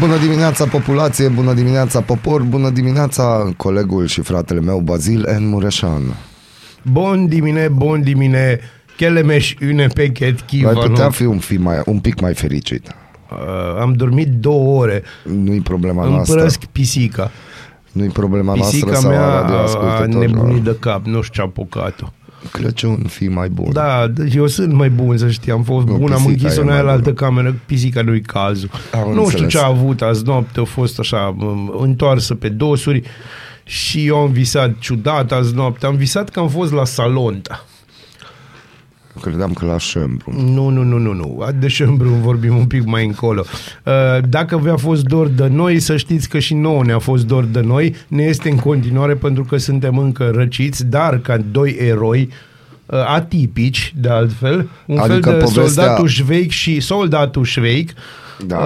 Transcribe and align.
Bună 0.00 0.16
dimineața 0.16 0.64
populație, 0.66 1.28
bună 1.28 1.52
dimineața 1.52 2.00
popor, 2.00 2.42
bună 2.42 2.70
dimineața 2.70 3.52
colegul 3.56 4.06
și 4.06 4.20
fratele 4.20 4.60
meu 4.60 4.78
Bazil 4.78 5.26
N. 5.38 5.48
Mureșan. 5.48 6.02
Bun 6.82 7.26
dimine, 7.26 7.68
bun 7.68 8.02
dimine, 8.02 8.60
Chelemeș 8.96 9.54
une 9.60 9.86
pechet 9.86 10.38
Ai 10.50 10.74
putea 10.74 10.88
chiva 10.88 11.10
fi 11.10 11.24
un, 11.24 11.38
fi 11.38 11.56
mai, 11.56 11.82
un 11.86 11.98
pic 11.98 12.20
mai 12.20 12.34
fericit. 12.34 12.94
uh, 13.30 13.80
Am 13.80 13.92
dormit 13.92 14.28
două 14.28 14.80
ore 14.80 15.02
Nu-i 15.22 15.60
problema 15.60 16.04
Îmi 16.04 16.14
noastră. 16.14 16.36
părăsc 16.36 16.64
pisica 16.64 17.30
Nu-i 17.92 18.08
problema 18.08 18.52
Pisica 18.52 18.86
noastră 18.86 19.08
sau 19.08 19.18
mea 19.18 19.26
a 19.26 19.36
a 19.36 19.40
radioascultătorilor. 19.40 20.26
nebunit 20.26 20.62
de 20.62 20.76
cap, 20.80 21.04
nu 21.04 21.20
știu 21.20 21.34
ce-a 21.34 21.44
apucat-o 21.44 22.06
Crăciun, 22.52 22.96
fi 23.08 23.28
mai 23.28 23.48
bun. 23.48 23.72
Da, 23.72 24.06
deci 24.14 24.34
eu 24.34 24.46
sunt 24.46 24.72
mai 24.72 24.90
bun, 24.90 25.16
să 25.18 25.30
știi, 25.30 25.52
am 25.52 25.62
fost 25.62 25.86
Nu, 25.86 25.96
bun, 25.96 26.12
am 26.12 26.16
pisica 26.24 26.30
închis-o 26.30 26.58
e 26.58 26.60
în 26.60 26.66
mai 26.66 26.74
aia 26.74 26.82
la 26.84 26.90
altă 26.90 27.02
bună. 27.02 27.14
cameră, 27.14 27.54
pisica 27.66 28.02
nu-i 28.02 28.20
cazul. 28.20 28.70
Am 28.92 29.00
nu 29.00 29.12
știu 29.12 29.22
înțeles. 29.22 29.52
ce 29.52 29.58
a 29.58 29.66
avut 29.66 30.02
azi 30.02 30.24
noapte, 30.24 30.60
a 30.60 30.64
fost 30.64 30.98
așa, 30.98 31.36
m- 31.36 31.80
întoarsă 31.82 32.34
pe 32.34 32.48
dosuri 32.48 33.02
și 33.64 34.06
eu 34.06 34.16
am 34.16 34.30
visat 34.30 34.78
ciudat 34.78 35.32
azi 35.32 35.54
noapte, 35.54 35.86
am 35.86 35.96
visat 35.96 36.28
că 36.28 36.40
am 36.40 36.48
fost 36.48 36.72
la 36.72 36.84
Salonta. 36.84 37.64
Credeam 39.20 39.52
că 39.52 39.64
la 39.64 39.78
Șembru. 39.78 40.32
Nu, 40.54 40.68
nu, 40.68 40.82
nu, 40.82 40.98
nu, 40.98 41.12
nu. 41.12 41.48
De 41.58 41.68
șembru 41.68 42.08
vorbim 42.08 42.56
un 42.56 42.64
pic 42.66 42.84
mai 42.84 43.04
încolo. 43.06 43.44
Uh, 43.84 43.92
Dacă 44.28 44.58
vi-a 44.58 44.76
fost 44.76 45.02
dor 45.02 45.26
de 45.28 45.46
noi, 45.46 45.80
să 45.80 45.96
știți 45.96 46.28
că 46.28 46.38
și 46.38 46.54
nouă 46.54 46.84
ne-a 46.84 46.98
fost 46.98 47.26
dor 47.26 47.44
de 47.44 47.60
noi. 47.60 47.94
Ne 48.08 48.22
este 48.22 48.50
în 48.50 48.56
continuare 48.56 49.14
pentru 49.14 49.44
că 49.44 49.56
suntem 49.56 49.98
încă 49.98 50.30
răciți, 50.34 50.84
dar 50.86 51.18
ca 51.18 51.36
doi 51.50 51.76
eroi 51.80 52.28
uh, 52.86 52.98
atipici, 53.06 53.92
de 53.96 54.08
altfel, 54.08 54.68
un 54.86 54.98
Adică 54.98 55.12
fel 55.12 55.38
de 55.38 55.44
povestea- 55.44 55.62
soldatul 55.66 56.08
șveic 56.08 56.50
și 56.50 56.80
soldatul 56.80 57.44
șveic. 57.44 57.92
Da. 58.46 58.56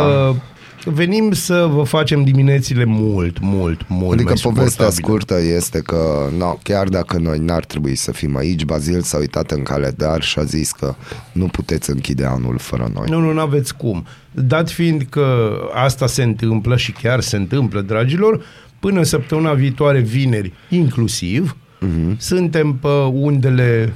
Uh, 0.87 0.93
Venim 0.93 1.33
să 1.33 1.69
vă 1.73 1.83
facem 1.83 2.25
diminețile 2.25 2.85
mult, 2.85 3.39
mult, 3.41 3.89
mult 3.89 4.13
Adică 4.13 4.33
mai 4.43 4.53
povestea 4.55 4.91
suportabile. 4.91 4.91
scurtă 4.91 5.41
este 5.57 5.79
că 5.79 6.29
no, 6.39 6.59
chiar 6.63 6.89
dacă 6.89 7.19
noi 7.19 7.39
n-ar 7.39 7.65
trebui 7.65 7.95
să 7.95 8.13
fim 8.13 8.37
aici, 8.37 8.65
Bazil 8.65 9.01
s-a 9.01 9.19
uitat 9.19 9.51
în 9.51 9.63
calendar 9.63 10.23
și 10.23 10.39
a 10.39 10.45
zis 10.45 10.73
că 10.73 10.95
nu 11.33 11.47
puteți 11.47 11.91
închide 11.91 12.25
anul 12.25 12.59
fără 12.59 12.91
noi. 12.95 13.07
Nu, 13.09 13.21
nu, 13.21 13.33
nu 13.33 13.41
aveți 13.41 13.77
cum. 13.77 14.07
Dat 14.33 14.71
fiind 14.71 15.07
că 15.11 15.59
asta 15.75 16.07
se 16.07 16.23
întâmplă 16.23 16.77
și 16.77 16.93
chiar 16.93 17.21
se 17.21 17.37
întâmplă, 17.37 17.81
dragilor, 17.81 18.45
până 18.79 19.03
săptămâna 19.03 19.53
viitoare, 19.53 19.99
vineri, 19.99 20.53
inclusiv, 20.69 21.57
uh-huh. 21.81 22.17
suntem 22.17 22.73
pe 22.73 22.89
undele 23.13 23.93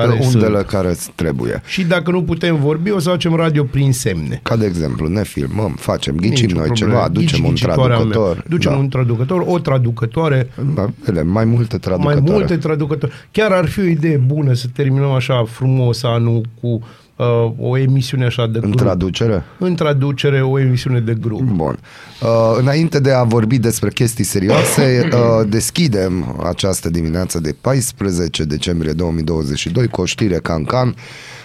care 0.00 0.08
Mhm. 0.12 0.18
Pe 0.18 0.26
undele 0.26 0.54
sunt. 0.56 0.66
care 0.66 0.88
îți 0.88 1.10
trebuie. 1.14 1.62
Și 1.66 1.84
dacă 1.84 2.10
nu 2.10 2.22
putem 2.22 2.56
vorbi, 2.56 2.90
o 2.90 2.98
să 2.98 3.08
facem 3.08 3.34
radio 3.34 3.64
prin 3.64 3.92
semne. 3.92 4.40
Ca 4.42 4.56
de 4.56 4.66
exemplu, 4.66 5.06
ne 5.08 5.22
filmăm, 5.22 5.74
facem, 5.78 6.14
ghicim 6.16 6.30
Nicio 6.46 6.56
noi 6.58 6.66
problemă. 6.66 6.90
ceva, 6.92 7.02
aducem 7.04 7.26
Ghici 7.38 7.46
un 7.48 7.50
ghicitoarea 7.54 7.86
mea. 7.86 7.96
traducător. 7.96 8.44
Ducem 8.48 8.70
da. 8.72 8.78
un 8.78 8.88
traducător, 8.88 9.44
o 9.46 9.58
traducătoare, 9.58 10.50
Da, 10.74 10.90
ele, 11.08 11.22
mai 11.22 11.44
multe 11.44 11.78
traducătoare. 11.78 12.20
mai 12.20 12.32
multe 12.38 12.56
traducători. 12.56 13.12
Chiar 13.30 13.52
ar 13.52 13.66
fi 13.66 13.80
o 13.80 13.84
idee 13.84 14.16
bună 14.16 14.52
să 14.52 14.66
terminăm 14.74 15.10
așa 15.10 15.44
frumos 15.48 16.02
anul 16.02 16.40
cu 16.60 16.80
uh, 17.16 17.52
o 17.58 17.78
emisiune 17.78 18.24
așa 18.24 18.46
de 18.46 18.58
În 18.62 18.70
grup. 18.70 18.76
traducere? 18.76 19.44
În 19.58 19.74
traducere, 19.74 20.42
o 20.42 20.58
emisiune 20.58 21.00
de 21.00 21.14
grup. 21.20 21.40
Bun. 21.40 21.78
Uh, 22.22 22.56
înainte 22.58 23.00
de 23.00 23.12
a 23.12 23.22
vorbi 23.22 23.58
despre 23.58 23.90
chestii 23.90 24.24
serioase, 24.24 25.08
uh, 25.12 25.48
deschidem 25.48 26.40
această 26.48 26.90
dimineață 26.90 27.40
de 27.40 27.54
14 27.60 28.44
decembrie 28.44 28.92
2022 28.92 29.88
cu 29.88 30.00
o 30.00 30.04
știre 30.04 30.38
can-can. 30.38 30.94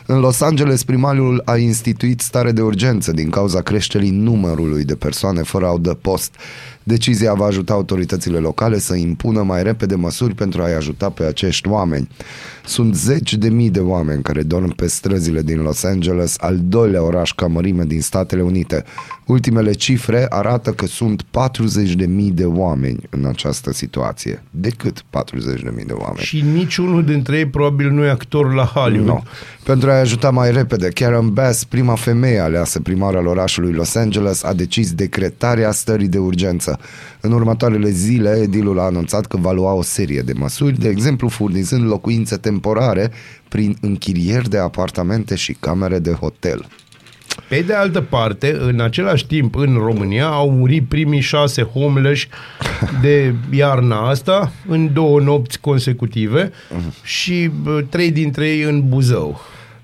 În 0.05 0.19
Los 0.19 0.41
Angeles, 0.41 0.83
primarul 0.83 1.41
a 1.45 1.55
instituit 1.57 2.21
stare 2.21 2.51
de 2.51 2.61
urgență 2.61 3.11
din 3.11 3.29
cauza 3.29 3.61
creșterii 3.61 4.09
numărului 4.09 4.83
de 4.83 4.95
persoane 4.95 5.41
fără 5.41 5.67
adăpost. 5.67 6.35
Decizia 6.83 7.33
va 7.33 7.45
ajuta 7.45 7.73
autoritățile 7.73 8.37
locale 8.37 8.79
să 8.79 8.95
impună 8.95 9.41
mai 9.41 9.63
repede 9.63 9.95
măsuri 9.95 10.35
pentru 10.35 10.61
a-i 10.61 10.73
ajuta 10.73 11.09
pe 11.09 11.23
acești 11.23 11.67
oameni. 11.67 12.07
Sunt 12.65 12.95
zeci 12.95 13.33
de 13.33 13.49
mii 13.49 13.69
de 13.69 13.79
oameni 13.79 14.21
care 14.21 14.43
dorm 14.43 14.75
pe 14.75 14.87
străzile 14.87 15.41
din 15.41 15.61
Los 15.61 15.83
Angeles, 15.83 16.35
al 16.39 16.59
doilea 16.63 17.03
oraș 17.03 17.31
ca 17.31 17.47
mărime 17.47 17.83
din 17.83 18.01
Statele 18.01 18.41
Unite. 18.41 18.83
Ultimele 19.25 19.71
cifre 19.71 20.25
arată 20.29 20.71
că 20.71 20.85
sunt 20.85 21.21
40 21.21 21.93
de 21.93 22.05
mii 22.05 22.31
de 22.31 22.45
oameni 22.45 22.99
în 23.09 23.25
această 23.25 23.73
situație. 23.73 24.43
Decât 24.51 25.03
40 25.09 25.61
de 25.61 25.71
mii 25.75 25.85
de 25.85 25.93
oameni. 25.93 26.25
Și 26.25 26.41
niciunul 26.41 27.05
dintre 27.05 27.37
ei 27.37 27.45
probabil 27.45 27.91
nu 27.91 28.03
e 28.03 28.09
actor 28.09 28.53
la 28.53 28.63
Hollywood. 28.63 29.07
Nu. 29.07 29.23
Pentru 29.63 29.89
a-i 29.89 29.99
ajuta 29.99 30.29
mai 30.29 30.51
repede, 30.51 30.87
Karen 30.87 31.33
Bass, 31.33 31.63
prima 31.63 31.95
femeie 31.95 32.39
aleasă 32.39 32.79
primar 32.79 33.15
al 33.15 33.27
orașului 33.27 33.73
Los 33.73 33.95
Angeles, 33.95 34.43
a 34.43 34.53
decis 34.53 34.91
decretarea 34.93 35.71
stării 35.71 36.07
de 36.07 36.17
urgență. 36.17 36.70
În 37.19 37.31
următoarele 37.31 37.89
zile, 37.89 38.39
edilul 38.41 38.79
a 38.79 38.83
anunțat 38.83 39.25
că 39.25 39.37
va 39.37 39.51
lua 39.51 39.73
o 39.73 39.81
serie 39.81 40.21
de 40.21 40.33
măsuri, 40.35 40.79
de 40.79 40.89
exemplu 40.89 41.27
furnizând 41.27 41.85
locuințe 41.85 42.37
temporare 42.37 43.11
prin 43.49 43.77
închirieri 43.81 44.49
de 44.49 44.57
apartamente 44.57 45.35
și 45.35 45.53
camere 45.59 45.99
de 45.99 46.11
hotel. 46.11 46.65
Pe 47.47 47.61
de 47.61 47.73
altă 47.73 48.01
parte, 48.01 48.57
în 48.59 48.79
același 48.79 49.27
timp, 49.27 49.55
în 49.55 49.73
România 49.73 50.27
au 50.27 50.51
murit 50.51 50.87
primii 50.87 51.19
șase 51.19 51.61
homeless 51.61 52.27
de 53.01 53.35
iarna 53.49 54.09
asta, 54.09 54.51
în 54.67 54.93
două 54.93 55.19
nopți 55.19 55.59
consecutive 55.59 56.51
și 57.03 57.49
bă, 57.61 57.83
trei 57.89 58.11
dintre 58.11 58.47
ei 58.49 58.61
în 58.61 58.89
Buzău. 58.89 59.41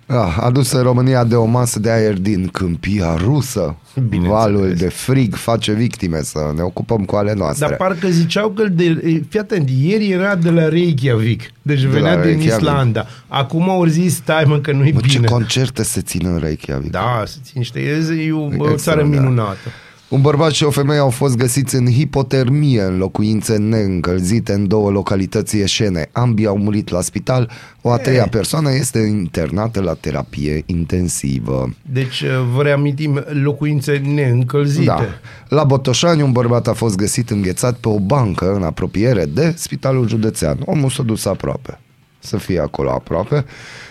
Ah, 0.09 0.37
adusă 0.39 0.81
România 0.81 1.23
de 1.23 1.35
o 1.35 1.45
masă 1.45 1.79
de 1.79 1.91
aer 1.91 2.13
din 2.13 2.47
câmpia 2.47 3.15
rusă. 3.15 3.75
Bineînțeles. 3.93 4.37
Valul 4.37 4.73
de 4.73 4.87
frig 4.89 5.35
face 5.35 5.71
victime 5.73 6.21
să 6.21 6.51
ne 6.55 6.61
ocupăm 6.61 7.05
cu 7.05 7.15
ale 7.15 7.33
noastre. 7.33 7.67
Dar 7.67 7.75
parcă 7.77 8.07
ziceau 8.07 8.49
că, 8.49 8.67
de, 8.67 9.21
fii 9.29 9.39
atent, 9.39 9.69
ieri 9.69 10.09
era 10.11 10.35
de 10.35 10.49
la 10.49 10.67
Reykjavik, 10.69 11.51
deci 11.61 11.83
la 11.83 11.89
venea 11.89 12.13
din 12.13 12.23
Reykjavik. 12.23 12.61
Islanda. 12.61 13.05
Acum 13.27 13.69
au 13.69 13.85
zis, 13.85 14.15
stai 14.15 14.43
mă 14.47 14.59
că 14.59 14.71
nu-i 14.71 14.91
Bă, 14.91 14.99
ce 14.99 15.15
bine. 15.15 15.27
concerte 15.27 15.83
se 15.83 16.01
țin 16.01 16.21
în 16.25 16.37
Reykjavik. 16.39 16.91
Da, 16.91 17.23
să 17.25 17.37
țin 17.43 17.53
niște, 17.55 17.79
e, 17.79 18.23
e 18.25 18.31
o, 18.31 18.43
o 18.43 18.49
țară 18.49 18.71
Extraordinar. 18.71 19.23
minunată. 19.23 19.67
Un 20.09 20.21
bărbat 20.21 20.51
și 20.51 20.63
o 20.63 20.69
femeie 20.69 20.99
au 20.99 21.09
fost 21.09 21.37
găsiți 21.37 21.75
în 21.75 21.91
hipotermie 21.91 22.81
în 22.81 22.97
locuințe 22.97 23.57
neîncălzite 23.57 24.53
în 24.53 24.67
două 24.67 24.89
localități 24.89 25.57
ieșene. 25.57 26.09
Ambii 26.11 26.45
au 26.45 26.57
murit 26.57 26.89
la 26.89 27.01
spital. 27.01 27.51
O 27.81 27.91
a 27.91 27.97
treia 27.97 28.27
persoană 28.27 28.73
este 28.73 28.99
internată 28.99 29.81
la 29.81 29.93
terapie 29.93 30.63
intensivă. 30.65 31.75
Deci, 31.91 32.23
vă 32.53 32.63
reamintim, 32.63 33.23
locuințe 33.43 33.97
neîncălzite. 33.97 34.85
Da. 34.85 35.05
La 35.47 35.63
Botoșani, 35.63 36.21
un 36.21 36.31
bărbat 36.31 36.67
a 36.67 36.73
fost 36.73 36.95
găsit 36.95 37.29
înghețat 37.29 37.77
pe 37.77 37.87
o 37.89 37.99
bancă 37.99 38.53
în 38.55 38.63
apropiere 38.63 39.25
de 39.25 39.53
Spitalul 39.57 40.07
Județean. 40.07 40.57
Omul 40.65 40.89
s-a 40.89 41.03
dus 41.03 41.25
aproape. 41.25 41.79
Să 42.19 42.37
fie 42.37 42.59
acolo 42.59 42.91
aproape. 42.91 43.45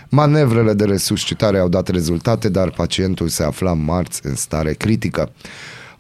Manevrele 0.09 0.73
de 0.73 0.85
resuscitare 0.85 1.59
au 1.59 1.69
dat 1.69 1.89
rezultate, 1.89 2.49
dar 2.49 2.71
pacientul 2.71 3.29
se 3.29 3.43
afla 3.43 3.73
marți 3.73 4.21
în 4.23 4.35
stare 4.35 4.73
critică. 4.73 5.31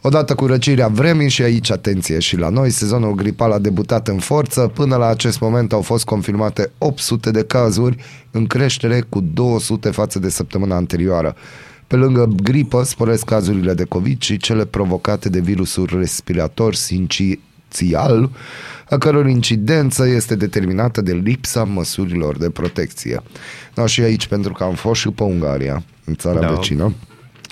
Odată 0.00 0.34
cu 0.34 0.46
răcirea 0.46 0.88
vremii 0.88 1.28
și 1.28 1.42
aici 1.42 1.70
atenție 1.70 2.18
și 2.18 2.36
la 2.36 2.48
noi, 2.48 2.70
sezonul 2.70 3.14
gripal 3.14 3.52
a 3.52 3.58
debutat 3.58 4.08
în 4.08 4.18
forță. 4.18 4.70
Până 4.74 4.96
la 4.96 5.06
acest 5.06 5.40
moment 5.40 5.72
au 5.72 5.80
fost 5.80 6.04
confirmate 6.04 6.70
800 6.78 7.30
de 7.30 7.44
cazuri, 7.44 7.96
în 8.30 8.46
creștere 8.46 9.00
cu 9.08 9.20
200 9.20 9.90
față 9.90 10.18
de 10.18 10.28
săptămâna 10.28 10.76
anterioară. 10.76 11.34
Pe 11.86 11.96
lângă 11.96 12.28
gripă, 12.42 12.82
sporesc 12.82 13.24
cazurile 13.24 13.74
de 13.74 13.84
COVID 13.84 14.20
și 14.20 14.36
cele 14.36 14.64
provocate 14.64 15.28
de 15.28 15.40
virusul 15.40 15.90
respirator 15.98 16.74
sincial, 16.74 18.30
a 18.90 18.98
căror 18.98 19.28
incidență 19.28 20.06
este 20.06 20.34
determinată 20.34 21.00
de 21.00 21.12
lipsa 21.12 21.64
măsurilor 21.64 22.38
de 22.38 22.50
protecție. 22.50 23.22
No, 23.74 23.86
și 23.86 24.00
aici, 24.00 24.26
pentru 24.26 24.52
că 24.52 24.64
am 24.64 24.74
fost 24.74 25.00
și 25.00 25.08
pe 25.08 25.22
Ungaria, 25.22 25.82
în 26.04 26.14
țara 26.14 26.40
Da. 26.40 26.48
vecină, 26.48 26.94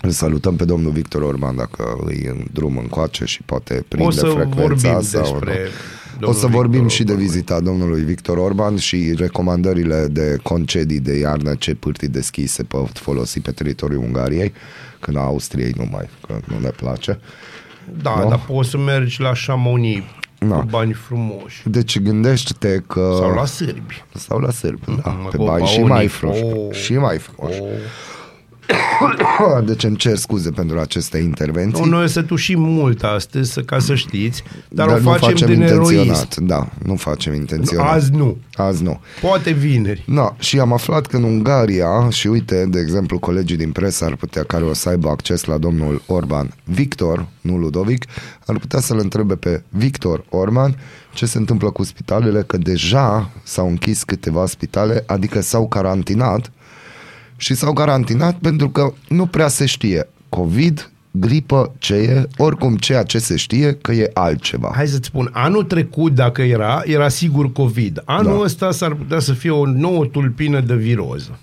Îl 0.05 0.11
salutăm 0.11 0.57
pe 0.57 0.65
domnul 0.65 0.93
Victor 0.93 1.23
Orban 1.23 1.57
dacă 1.57 1.97
îi 2.07 2.27
în 2.29 2.45
drum 2.53 2.77
încoace 2.77 3.25
și 3.25 3.43
poate 3.43 3.85
prinde 3.89 4.07
O 4.07 4.11
să 4.11 4.27
frecvența 4.27 4.61
vorbim 4.63 5.01
sau 5.03 5.21
despre 5.23 5.59
nu. 6.21 6.29
O 6.29 6.33
să 6.33 6.41
domnul 6.41 6.57
vorbim 6.61 6.79
Victor 6.81 6.97
și 6.97 7.05
de 7.05 7.13
Orban. 7.13 7.27
vizita 7.27 7.61
domnului 7.61 8.03
Victor 8.03 8.37
Orban 8.39 8.77
și 8.77 9.15
recomandările 9.17 10.07
de 10.11 10.37
concedii 10.43 11.01
de 11.01 11.19
iarnă, 11.19 11.55
ce 11.55 11.75
pârtii 11.75 12.09
deschise 12.09 12.63
pot 12.63 12.99
folosi 12.99 13.41
pe 13.41 13.51
teritoriul 13.51 14.03
Ungariei, 14.03 14.53
când 15.01 15.17
a 15.17 15.21
Austriei 15.21 15.73
nu 15.77 15.89
mai, 15.91 16.09
că 16.27 16.39
nu 16.45 16.59
ne 16.59 16.69
place. 16.69 17.21
Da, 18.03 18.21
Nu? 18.23 18.29
dar 18.29 18.41
poți 18.47 18.71
să 18.71 18.79
mergi 18.79 19.21
la 19.21 19.33
Chamonix 19.47 20.03
Da. 20.39 20.55
cu 20.55 20.67
bani 20.71 20.93
frumoși. 20.93 21.63
Deci 21.69 22.01
gândește-te 22.01 22.83
că... 22.87 23.17
Sau 23.21 23.35
la 23.35 23.45
sârbi. 23.45 24.05
Sau 24.15 24.39
la 24.39 24.51
sârb, 24.51 24.81
da, 25.03 25.11
Mă, 25.11 25.29
pe 25.31 25.37
cu 25.37 25.45
bani 25.45 25.67
și 25.67 25.75
paonic. 25.75 25.93
mai 25.93 26.07
frumoși. 26.07 26.43
Oh. 26.43 26.73
Și 26.75 26.93
mai 26.95 27.19
frumoși. 27.19 27.61
Oh. 27.61 27.69
Deci 29.65 29.85
îmi 29.85 29.97
cer 29.97 30.17
scuze 30.17 30.51
pentru 30.51 30.79
aceste 30.79 31.19
intervenții. 31.19 31.85
Nu, 31.85 31.91
noi 31.91 32.05
o 32.05 32.07
să 32.07 32.23
tușim 32.23 32.61
mult 32.61 33.03
astăzi, 33.03 33.53
să- 33.53 33.61
ca 33.61 33.79
să 33.79 33.95
știți, 33.95 34.43
dar, 34.69 34.87
dar 34.87 34.97
o 34.97 35.01
nu 35.01 35.11
facem, 35.11 35.29
facem 35.29 35.47
din 35.49 35.63
eroism. 35.63 35.93
intenționat. 35.93 36.37
Da, 36.37 36.69
nu 36.85 36.95
facem 36.97 37.35
intenționat. 37.35 37.93
Azi 37.93 38.11
nu. 38.13 38.37
Azi 38.55 38.83
nu. 38.83 39.01
Poate 39.21 39.51
vineri. 39.53 40.03
No, 40.07 40.29
și 40.39 40.59
am 40.59 40.73
aflat 40.73 41.07
că 41.07 41.17
în 41.17 41.23
Ungaria, 41.23 42.09
și 42.11 42.27
uite, 42.27 42.67
de 42.67 42.81
exemplu, 42.81 43.19
colegii 43.19 43.57
din 43.57 43.73
presă 43.73 44.05
ar 44.05 44.17
putea, 44.17 44.43
care 44.45 44.65
o 44.65 44.73
să 44.75 44.89
aibă 44.89 45.09
acces 45.09 45.45
la 45.45 45.59
domnul 45.59 46.03
Orban, 46.07 46.55
Victor, 46.65 47.27
nu 47.41 47.57
Ludovic, 47.57 48.05
ar 48.47 48.59
putea 48.59 48.81
să-l 48.81 48.99
întrebe 48.99 49.35
pe 49.35 49.63
Victor 49.69 50.25
Orban 50.29 50.77
ce 51.13 51.27
se 51.27 51.39
întâmplă 51.39 51.71
cu 51.71 51.83
spitalele, 51.83 52.43
că 52.47 52.57
deja 52.57 53.31
s-au 53.43 53.69
închis 53.69 54.03
câteva 54.03 54.47
spitale, 54.47 55.03
adică 55.07 55.41
s-au 55.41 55.69
carantinat 55.69 56.51
și 57.37 57.55
s-au 57.55 57.73
carantinat 57.73 58.37
pentru 58.39 58.69
că 58.69 58.93
nu 59.09 59.27
prea 59.27 59.49
se 59.49 59.67
știe 59.67 60.09
COVID, 60.29 60.91
gripă, 61.11 61.73
ce 61.79 61.95
e, 61.95 62.29
oricum 62.37 62.77
ceea 62.77 63.03
ce 63.03 63.19
se 63.19 63.37
știe 63.37 63.73
că 63.73 63.93
e 63.93 64.11
altceva. 64.15 64.73
Hai 64.75 64.87
să-ți 64.87 65.07
spun, 65.07 65.31
anul 65.33 65.65
trecut, 65.65 66.15
dacă 66.15 66.43
era, 66.43 66.83
era 66.85 67.09
sigur 67.09 67.53
COVID. 67.53 68.03
Anul 68.05 68.37
Da. 68.37 68.41
ăsta 68.45 68.71
s-ar 68.71 68.95
putea 68.95 69.19
să 69.19 69.33
fie 69.33 69.51
o 69.51 69.67
nouă 69.67 70.05
tulpină 70.05 70.61
de 70.61 70.75
viroză. 70.75 71.39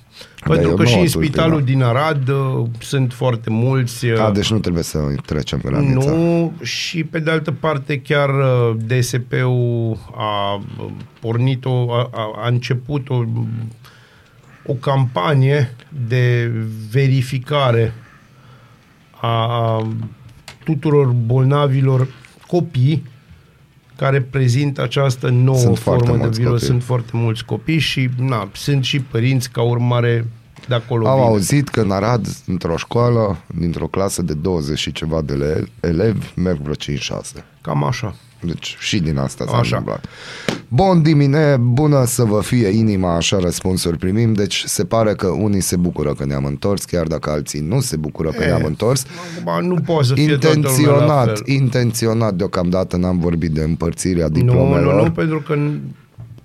Da, 0.45 0.53
e 0.53 0.55
Pentru 0.55 0.71
o 0.71 0.75
că 0.75 0.85
și 0.85 0.91
nouă 0.91 1.03
în 1.03 1.09
spitalul 1.09 1.51
tulpină. 1.57 1.77
din 1.77 1.83
Arad 1.85 2.27
uh, 2.29 2.65
sunt 2.79 3.13
foarte 3.13 3.49
mulți. 3.49 4.05
uh, 4.05 4.19
A, 4.19 4.31
deci 4.31 4.51
nu 4.51 4.59
trebuie 4.59 4.83
să 4.83 4.97
trecem 5.25 5.61
granița. 5.65 6.11
Nu, 6.11 6.53
și 6.61 7.03
pe 7.03 7.19
de 7.19 7.31
altă 7.31 7.51
parte 7.51 7.99
chiar 8.01 8.29
uh, 8.29 8.75
DSP-ul 8.87 9.97
a 10.15 10.53
uh, 10.55 10.85
pornit 11.19 11.65
o, 11.65 11.93
a, 11.93 12.09
a, 12.13 12.31
a 12.43 12.47
început 12.47 13.09
o, 13.09 13.23
o 14.71 14.73
campanie 14.73 15.75
de 16.07 16.51
verificare 16.91 17.93
a 19.21 19.77
tuturor 20.63 21.05
bolnavilor 21.07 22.07
copii 22.47 23.03
care 23.95 24.21
prezintă 24.21 24.81
această 24.81 25.29
nouă 25.29 25.57
Sunt 25.57 25.77
foarte 25.77 26.03
formă 26.05 26.17
de 26.17 26.23
mulți 26.23 26.39
virus. 26.39 26.51
copii. 26.53 26.67
Sunt 26.67 26.83
foarte 26.83 27.11
mulți 27.13 27.45
copii 27.45 27.79
și 27.79 28.09
na, 28.17 28.49
sunt 28.53 28.83
și 28.83 28.99
părinți 28.99 29.49
ca 29.51 29.61
urmare 29.61 30.25
de 30.67 30.73
acolo 30.75 31.07
Am 31.07 31.15
vine. 31.15 31.27
auzit 31.27 31.67
că 31.69 31.81
în 31.81 31.91
Arad, 31.91 32.27
într-o 32.45 32.77
școală, 32.77 33.37
dintr-o 33.55 33.87
clasă 33.87 34.21
de 34.21 34.33
20 34.33 34.79
și 34.79 34.91
ceva 34.91 35.21
de 35.21 35.33
ele- 35.33 35.67
elevi, 35.79 36.27
merg 36.35 36.57
vreo 36.59 36.73
5-6. 36.73 37.43
Cam 37.61 37.83
așa. 37.83 38.15
Deci 38.41 38.75
și 38.79 38.99
din 38.99 39.17
asta 39.17 39.45
s-a 39.47 39.57
Așa. 39.57 39.77
întâmplat. 39.77 40.05
Bun 40.67 41.01
dimine, 41.01 41.57
bună 41.57 42.05
să 42.05 42.23
vă 42.23 42.41
fie 42.41 42.67
inima, 42.67 43.15
așa 43.15 43.39
răspunsuri 43.39 43.97
primim, 43.97 44.33
deci 44.33 44.63
se 44.67 44.85
pare 44.85 45.13
că 45.13 45.27
unii 45.27 45.61
se 45.61 45.75
bucură 45.75 46.13
că 46.13 46.25
ne-am 46.25 46.45
întors, 46.45 46.83
chiar 46.85 47.07
dacă 47.07 47.29
alții 47.29 47.59
nu 47.59 47.79
se 47.79 47.95
bucură 47.95 48.29
că 48.29 48.43
E, 48.43 48.45
ne-am 48.45 48.63
întors. 48.65 49.05
Acum 49.45 49.65
nu 49.67 49.75
poate 49.75 50.03
să 50.05 50.13
fie 50.13 50.37
toată 50.37 50.47
lumea 50.47 50.69
la 50.71 50.77
Intenționat, 50.77 51.25
fel. 51.37 51.41
intenționat 51.55 52.33
deocamdată 52.33 52.97
n-am 52.97 53.19
vorbit 53.19 53.51
de 53.51 53.61
împărțirea 53.61 54.27
Nu, 54.27 54.31
diplomelor. 54.33 54.93
nu, 54.95 55.03
nu, 55.03 55.11
pentru 55.11 55.39
că 55.41 55.55
n- 55.55 55.79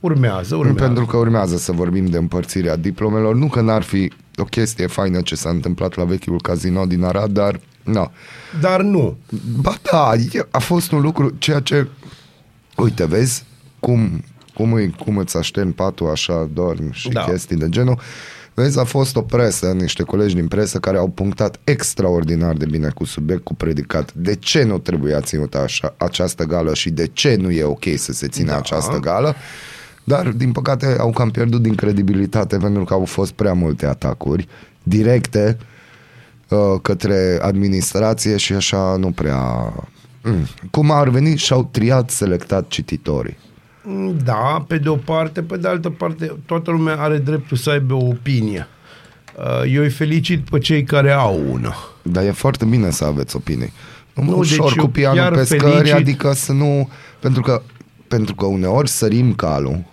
urmează, 0.00 0.54
urmează. 0.54 0.78
Pentru 0.84 1.06
că 1.06 1.16
urmează 1.16 1.56
să 1.56 1.72
vorbim 1.72 2.06
de 2.06 2.16
împărțirea 2.16 2.76
diplomelor. 2.76 3.34
Nu 3.34 3.46
că 3.46 3.60
n-ar 3.60 3.82
fi 3.82 4.12
o 4.36 4.44
chestie 4.44 4.86
faină 4.86 5.20
ce 5.20 5.34
s-a 5.34 5.50
întâmplat 5.50 5.96
la 5.96 6.04
vechiul 6.04 6.40
casino 6.40 6.84
din 6.86 7.04
Arad, 7.04 7.30
dar 7.30 7.60
nu. 7.86 8.10
Dar 8.60 8.82
nu. 8.82 9.16
Ba 9.60 9.74
da, 9.92 10.12
e- 10.32 10.46
a 10.50 10.58
fost 10.58 10.92
un 10.92 11.00
lucru, 11.00 11.34
ceea 11.38 11.60
ce... 11.60 11.86
Uite, 12.76 13.06
vezi 13.06 13.44
cum, 13.80 14.24
cum, 14.54 14.72
îi, 14.72 14.90
cum 15.04 15.16
îți 15.16 15.36
aștern 15.36 15.70
patul 15.70 16.10
așa, 16.10 16.48
dormi 16.52 16.88
și 16.92 17.08
Da. 17.08 17.20
da. 17.20 17.30
chestii 17.30 17.56
de 17.56 17.68
genul. 17.68 18.00
Vezi, 18.54 18.78
a 18.78 18.84
fost 18.84 19.16
o 19.16 19.22
presă, 19.22 19.66
niște 19.66 20.02
colegi 20.02 20.34
din 20.34 20.48
presă 20.48 20.78
care 20.78 20.96
au 20.96 21.08
punctat 21.08 21.60
extraordinar 21.64 22.54
de 22.54 22.66
bine 22.70 22.88
cu 22.94 23.04
subiect, 23.04 23.44
cu 23.44 23.54
predicat. 23.54 24.12
De 24.14 24.34
ce 24.34 24.62
nu 24.62 24.78
trebuia 24.78 25.20
ținută 25.20 25.58
așa, 25.58 25.94
această 25.96 26.44
gală 26.44 26.74
și 26.74 26.90
de 26.90 27.06
ce 27.06 27.34
nu 27.34 27.50
e 27.50 27.64
ok 27.64 27.84
să 27.96 28.12
se 28.12 28.28
țină 28.28 28.46
Da. 28.46 28.52
da. 28.52 28.58
această 28.58 28.98
gală? 28.98 29.34
Dar, 30.04 30.28
din 30.28 30.52
păcate, 30.52 30.96
au 30.98 31.10
cam 31.12 31.30
pierdut 31.30 31.62
din 31.62 31.74
credibilitate 31.74 32.56
pentru 32.56 32.84
că 32.84 32.92
au 32.94 33.04
fost 33.04 33.32
prea 33.32 33.52
multe 33.52 33.86
atacuri 33.86 34.48
directe 34.82 35.56
uh, 35.60 35.66
către 36.82 37.38
administrație 37.42 38.36
și 38.36 38.52
așa 38.52 38.96
nu 38.96 39.10
prea... 39.10 39.72
Mm. 40.22 40.46
Cum 40.70 40.90
ar 40.90 41.08
veni 41.08 41.36
și-au 41.36 41.68
triat, 41.70 42.10
selectat 42.10 42.68
cititorii. 42.68 43.36
Da, 44.24 44.64
pe 44.68 44.78
de 44.78 44.88
o 44.88 44.94
parte, 44.96 45.42
pe 45.42 45.56
de 45.56 45.68
altă 45.68 45.90
parte, 45.90 46.36
toată 46.46 46.70
lumea 46.70 46.96
are 46.98 47.18
dreptul 47.18 47.56
să 47.56 47.70
aibă 47.70 47.94
o 47.94 48.06
opinie. 48.06 48.66
Uh, 49.38 49.72
Eu 49.74 49.82
îi 49.82 49.90
felicit 49.90 50.48
pe 50.50 50.58
cei 50.58 50.84
care 50.84 51.10
au 51.10 51.42
una. 51.50 51.74
Dar 52.02 52.24
e 52.24 52.30
foarte 52.30 52.64
bine 52.64 52.90
să 52.90 53.04
aveți 53.04 53.36
opinii. 53.36 53.72
Nu, 54.14 54.22
Nu, 54.22 54.30
nu 54.30 54.38
ușor 54.38 54.64
deci 54.66 54.74
cu 54.74 54.80
eu 54.80 54.88
pianul 54.88 55.18
chiar 55.18 55.32
pe 55.32 55.44
scări, 55.44 55.62
felicit- 55.72 55.94
adică 55.94 56.32
să 56.32 56.52
nu... 56.52 56.88
Pentru 57.20 57.42
că, 57.42 57.62
pentru 58.08 58.34
că 58.34 58.46
uneori 58.46 58.88
sărim 58.88 59.34
calul, 59.34 59.84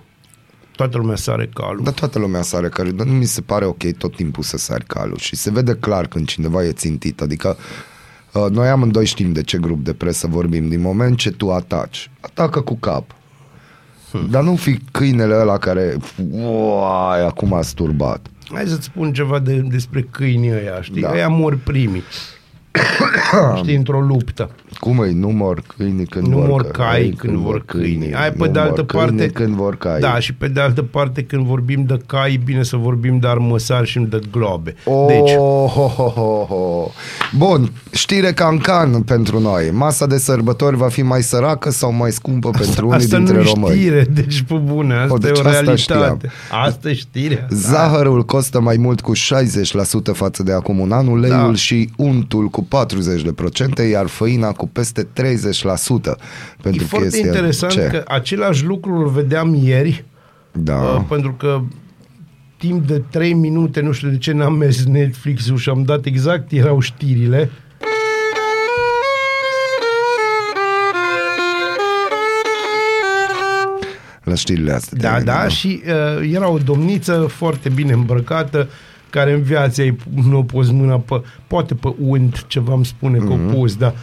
Toată 0.76 0.98
lumea 0.98 1.16
sare 1.16 1.50
calul. 1.54 1.84
dar 1.84 1.94
toată 1.94 2.20
lumea 2.20 2.42
sare 2.42 2.70
calul, 2.70 2.96
dar 2.96 3.06
nu 3.06 3.14
mi 3.14 3.26
se 3.26 3.42
pare 3.42 3.66
ok 3.66 3.92
tot 3.98 4.16
timpul 4.16 4.44
să 4.44 4.58
sari 4.58 4.86
calul 4.86 5.18
și 5.18 5.36
se 5.36 5.52
vede 5.52 5.76
clar 5.76 6.08
când 6.08 6.28
cineva 6.28 6.64
e 6.64 6.72
țintit, 6.72 7.22
adică 7.22 7.58
uh, 8.32 8.46
noi 8.50 8.68
amândoi 8.68 9.06
știm 9.06 9.32
de 9.32 9.44
ce 9.44 9.58
grup 9.58 9.84
de 9.84 9.94
presă 9.94 10.28
vorbim, 10.28 10.68
din 10.68 10.82
moment 10.82 11.18
ce 11.18 11.32
tu 11.32 11.52
ataci, 11.52 12.10
atacă 12.20 12.62
cu 12.62 12.76
cap. 12.76 13.16
Hmm. 14.12 14.28
Dar 14.30 14.44
nu 14.44 14.56
fi 14.56 14.80
câinele 14.92 15.36
ăla 15.36 15.58
care 15.58 15.98
uai, 16.32 17.26
acum 17.26 17.54
a 17.54 17.62
sturbat. 17.62 18.28
Hai 18.52 18.68
să-ți 18.68 18.86
spun 18.86 19.14
ceva 19.14 19.40
de, 19.40 19.56
despre 19.56 20.02
câinii 20.12 20.52
ăia, 20.52 20.82
știi? 20.82 21.02
Da. 21.02 21.08
Da. 21.08 21.14
Ăia 21.14 21.28
mor 21.28 21.58
primii. 21.64 22.04
știi, 23.62 23.76
într-o 23.76 24.02
luptă. 24.02 24.50
Cum 24.84 25.00
îi 25.00 25.14
nu 25.14 25.28
mor 25.30 25.64
câinii 25.78 26.06
când 26.06 26.28
Nu 26.28 26.38
vor 26.38 26.48
mor 26.48 26.62
că- 26.62 26.68
cai 26.68 27.02
ei, 27.02 27.12
când 27.12 27.36
vor 27.38 27.64
câinii. 27.66 28.14
Hai, 28.14 28.30
pe 28.32 28.36
Nu 28.38 28.46
de 28.52 28.60
mor 28.60 28.68
altă 28.68 28.84
câinii 28.84 29.08
parte... 29.18 29.28
când 29.34 29.56
vor 29.56 29.76
cai. 29.78 30.00
Da, 30.00 30.20
și 30.20 30.34
pe 30.34 30.48
de 30.48 30.60
altă 30.60 30.82
parte, 30.84 31.24
când 31.24 31.46
vorbim 31.46 31.84
de 31.88 32.00
cai, 32.06 32.34
e 32.34 32.42
bine 32.46 32.64
să 32.64 32.76
vorbim 32.76 33.18
de 33.20 33.28
armăsari 33.28 33.88
și 33.88 34.00
nu 34.00 34.06
de 34.06 34.20
globe. 34.32 34.76
Oh, 34.86 35.06
Deci, 35.08 35.36
ho, 35.36 35.66
ho, 35.68 35.88
ho, 35.88 36.46
ho. 36.50 36.92
Bun, 37.38 37.72
știre 37.92 38.32
cancan 38.34 39.02
pentru 39.02 39.40
noi. 39.40 39.70
Masa 39.74 40.06
de 40.06 40.18
sărbători 40.18 40.76
va 40.76 40.88
fi 40.88 41.02
mai 41.02 41.22
săracă 41.24 41.70
sau 41.72 41.92
mai 41.94 42.12
scumpă 42.12 42.50
pentru 42.50 42.88
unii 42.88 42.98
asta 43.04 43.16
dintre 43.18 43.36
nu 43.36 43.42
e 43.42 43.44
români? 43.54 43.76
știre, 43.80 44.06
deci 44.14 44.42
pe 44.42 44.54
bune, 44.54 44.94
asta 44.96 45.14
O, 45.14 45.18
deci 45.18 45.38
e 45.38 45.42
o 45.44 45.48
asta 45.48 45.50
realitate. 45.50 45.78
știam. 45.82 46.20
Asta 46.66 46.90
e 46.90 46.94
știrea. 46.94 47.48
Zahărul 47.50 48.24
costă 48.26 48.60
mai 48.62 48.78
mult 48.78 49.02
cu 49.02 49.12
60% 49.16 50.14
față 50.14 50.44
de 50.44 50.54
acum 50.54 50.80
un 50.80 50.92
an, 50.92 51.08
uleiul 51.08 51.38
Da. 51.48 51.54
și 51.54 51.90
untul 51.98 52.48
cu 52.48 52.68
40%, 52.70 53.90
iar 53.92 54.08
făina 54.08 54.52
cu 54.52 54.68
peste 54.74 55.04
30%. 55.04 55.06
E 56.06 56.16
Pentru 56.62 56.86
foarte 56.86 57.08
chestia- 57.08 57.26
interesant 57.26 57.72
Ce? 57.72 57.88
că 57.92 58.04
același 58.08 58.66
lucru 58.66 58.94
îl 58.96 59.08
vedeam 59.08 59.54
ieri, 59.54 60.06
Da. 60.52 60.76
uh, 60.76 61.02
pentru 61.10 61.34
că 61.34 61.62
timp 62.58 62.88
de 62.88 63.02
3 63.12 63.34
minute, 63.34 63.82
nu 63.82 63.92
știu 63.92 64.10
de 64.10 64.18
ce 64.18 64.32
n-am 64.32 64.54
mers 64.54 64.86
Netflix-ul 64.86 65.58
și 65.58 65.70
am 65.70 65.84
dat 65.84 66.06
exact, 66.06 66.52
erau 66.52 66.80
știrile. 66.80 67.50
La 74.24 74.34
știrile 74.36 74.72
astea. 74.72 74.98
Da, 75.12 75.18
de- 75.18 75.24
da, 75.24 75.48
și 75.48 75.82
uh, 75.88 76.30
era 76.34 76.50
o 76.50 76.58
domniță 76.58 77.14
foarte 77.30 77.70
bine 77.70 77.94
îmbrăcată, 77.94 78.70
care 79.10 79.34
în 79.34 79.42
viață 79.42 79.82
ei 79.84 79.96
nu 80.26 80.38
o 80.38 80.44
pus 80.44 80.70
mâna 80.72 81.00
pe, 81.00 81.22
poate 81.48 81.76
pe 81.76 81.94
unt, 82.00 82.46
ceva 82.48 82.74
îmi 82.74 82.86
spune 82.86 83.18
că 83.18 83.24
Mhm. 83.34 83.48
o 83.50 83.54
pus, 83.54 83.76
dar 83.76 83.94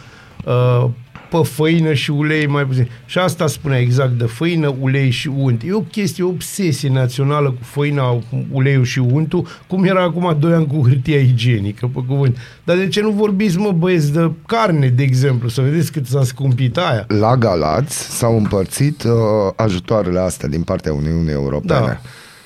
uh, 0.45 0.89
pe 1.31 1.37
făină 1.43 1.93
și 1.93 2.11
ulei 2.11 2.47
mai 2.47 2.65
puțin. 2.65 2.89
Și 3.05 3.17
asta 3.17 3.47
spunea 3.47 3.79
exact 3.79 4.11
de 4.11 4.23
făină, 4.23 4.75
ulei 4.79 5.09
și 5.09 5.27
unt. 5.27 5.61
E 5.65 5.73
o 5.73 5.79
chestie, 5.79 6.23
o 6.23 6.27
obsesie 6.27 6.89
națională 6.89 7.49
cu 7.49 7.63
făina, 7.63 8.03
cu 8.09 8.45
uleiul 8.51 8.83
și 8.83 8.99
untul, 8.99 9.47
cum 9.67 9.83
era 9.83 10.03
acum 10.03 10.37
doi 10.39 10.53
ani 10.53 10.67
cu 10.67 10.87
hârtia 10.87 11.19
igienică, 11.19 11.89
pe 11.93 11.99
cuvânt. 12.07 12.37
Dar 12.63 12.77
de 12.77 12.87
ce 12.87 13.01
nu 13.01 13.09
vorbiți, 13.09 13.57
mă, 13.57 13.71
băieți, 13.71 14.13
de 14.13 14.31
carne, 14.47 14.87
de 14.87 15.03
exemplu, 15.03 15.49
să 15.49 15.61
vedeți 15.61 15.91
cât 15.91 16.05
s-a 16.05 16.23
scumpit 16.23 16.77
aia? 16.77 17.05
La 17.07 17.37
Galați 17.37 18.17
s-au 18.17 18.37
împărțit 18.37 19.03
uh, 19.03 19.11
ajutoarele 19.55 20.19
astea 20.19 20.49
din 20.49 20.61
partea 20.61 20.93
Uniunii 20.93 21.31
Europene. 21.31 21.79
Da. 21.85 21.99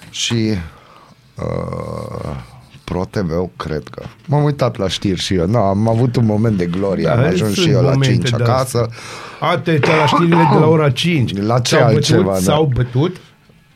Și 0.09 0.53
uh, 1.35 2.54
ProTV, 2.85 3.31
cred 3.57 3.83
că. 3.91 4.03
M-am 4.25 4.43
uitat 4.43 4.77
la 4.77 4.87
știri 4.87 5.19
și 5.19 5.33
eu. 5.33 5.47
No, 5.47 5.59
am 5.59 5.87
avut 5.89 6.15
un 6.15 6.25
moment 6.25 6.57
de 6.57 6.65
glorie. 6.65 7.03
Da, 7.05 7.11
am 7.11 7.19
ajuns 7.19 7.39
sunt 7.39 7.65
și 7.65 7.69
eu 7.69 7.81
la 7.81 7.91
momente 7.91 8.13
5 8.15 8.29
de 8.29 8.43
acasă. 8.43 8.89
A, 9.39 9.57
te 9.57 9.73
te 9.79 9.89
la 9.99 10.05
știrile 10.05 10.47
de 10.53 10.59
la 10.59 10.67
ora 10.67 10.89
5. 10.89 11.37
La 11.41 11.59
ce 11.59 11.75
s-au 11.75 11.85
altceva, 11.85 12.21
bătut, 12.23 12.45
da. 12.45 12.51
S-au 12.51 12.71
bătut? 12.75 13.15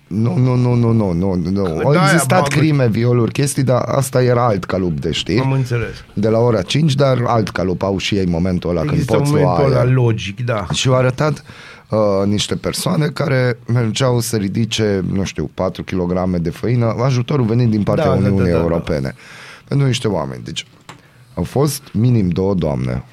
Nu, 0.08 0.38
nu, 0.38 0.56
nu, 0.56 0.74
nu, 0.74 0.92
nu, 0.92 1.12
nu, 1.14 1.36
nu. 1.52 1.66
Au 1.84 1.94
Da, 1.94 2.04
existat 2.04 2.42
bă, 2.42 2.48
crime, 2.48 2.88
violuri, 2.88 3.32
chestii, 3.32 3.64
dar 3.64 3.82
asta 3.88 4.24
era 4.24 4.46
alt 4.46 4.64
calup 4.66 5.00
de 5.00 5.12
știri. 5.12 5.40
Am 5.40 5.52
înțeles. 5.52 6.04
De 6.14 6.30
la 6.30 6.38
ora 6.40 6.62
5, 6.62 6.96
dar 6.96 7.18
alt 7.26 7.50
calup 7.50 7.84
au 7.84 7.98
și 7.98 8.16
ei 8.16 8.26
momentul 8.26 8.70
ăla 8.70 8.82
Există 8.84 9.14
când 9.14 9.24
poți 9.24 9.34
lua 9.34 9.42
momentul 9.50 9.72
ăla 9.72 9.82
aer. 9.82 9.94
logic, 9.94 10.46
da. 10.46 10.66
Și 10.74 10.88
au 10.88 10.96
arătat 10.96 11.44
uh, 11.90 12.00
niște 12.26 12.56
persoane 12.56 13.08
care 13.08 13.60
mergeau 13.74 14.20
să 14.20 14.36
ridice, 14.38 15.04
nu 15.12 15.24
știu, 15.24 15.50
4 15.54 15.84
kg 15.84 16.38
de 16.38 16.50
făină, 16.50 16.96
ajutorul 17.04 17.46
venit 17.46 17.70
din 17.70 17.84
partea 17.84 18.06
Da, 18.06 18.10
da, 18.14 18.20
da, 18.20 18.28
Uniunii 18.28 18.52
da, 18.52 18.58
da. 18.58 18.64
Europene. 18.64 19.16
Pentru 19.68 19.88
niște 19.88 20.08
oameni. 20.08 20.44
Deci 20.44 20.66
au 21.34 21.44
fost 21.44 21.82
minim 21.94 22.30
două 22.30 22.54
doamne 22.54 23.04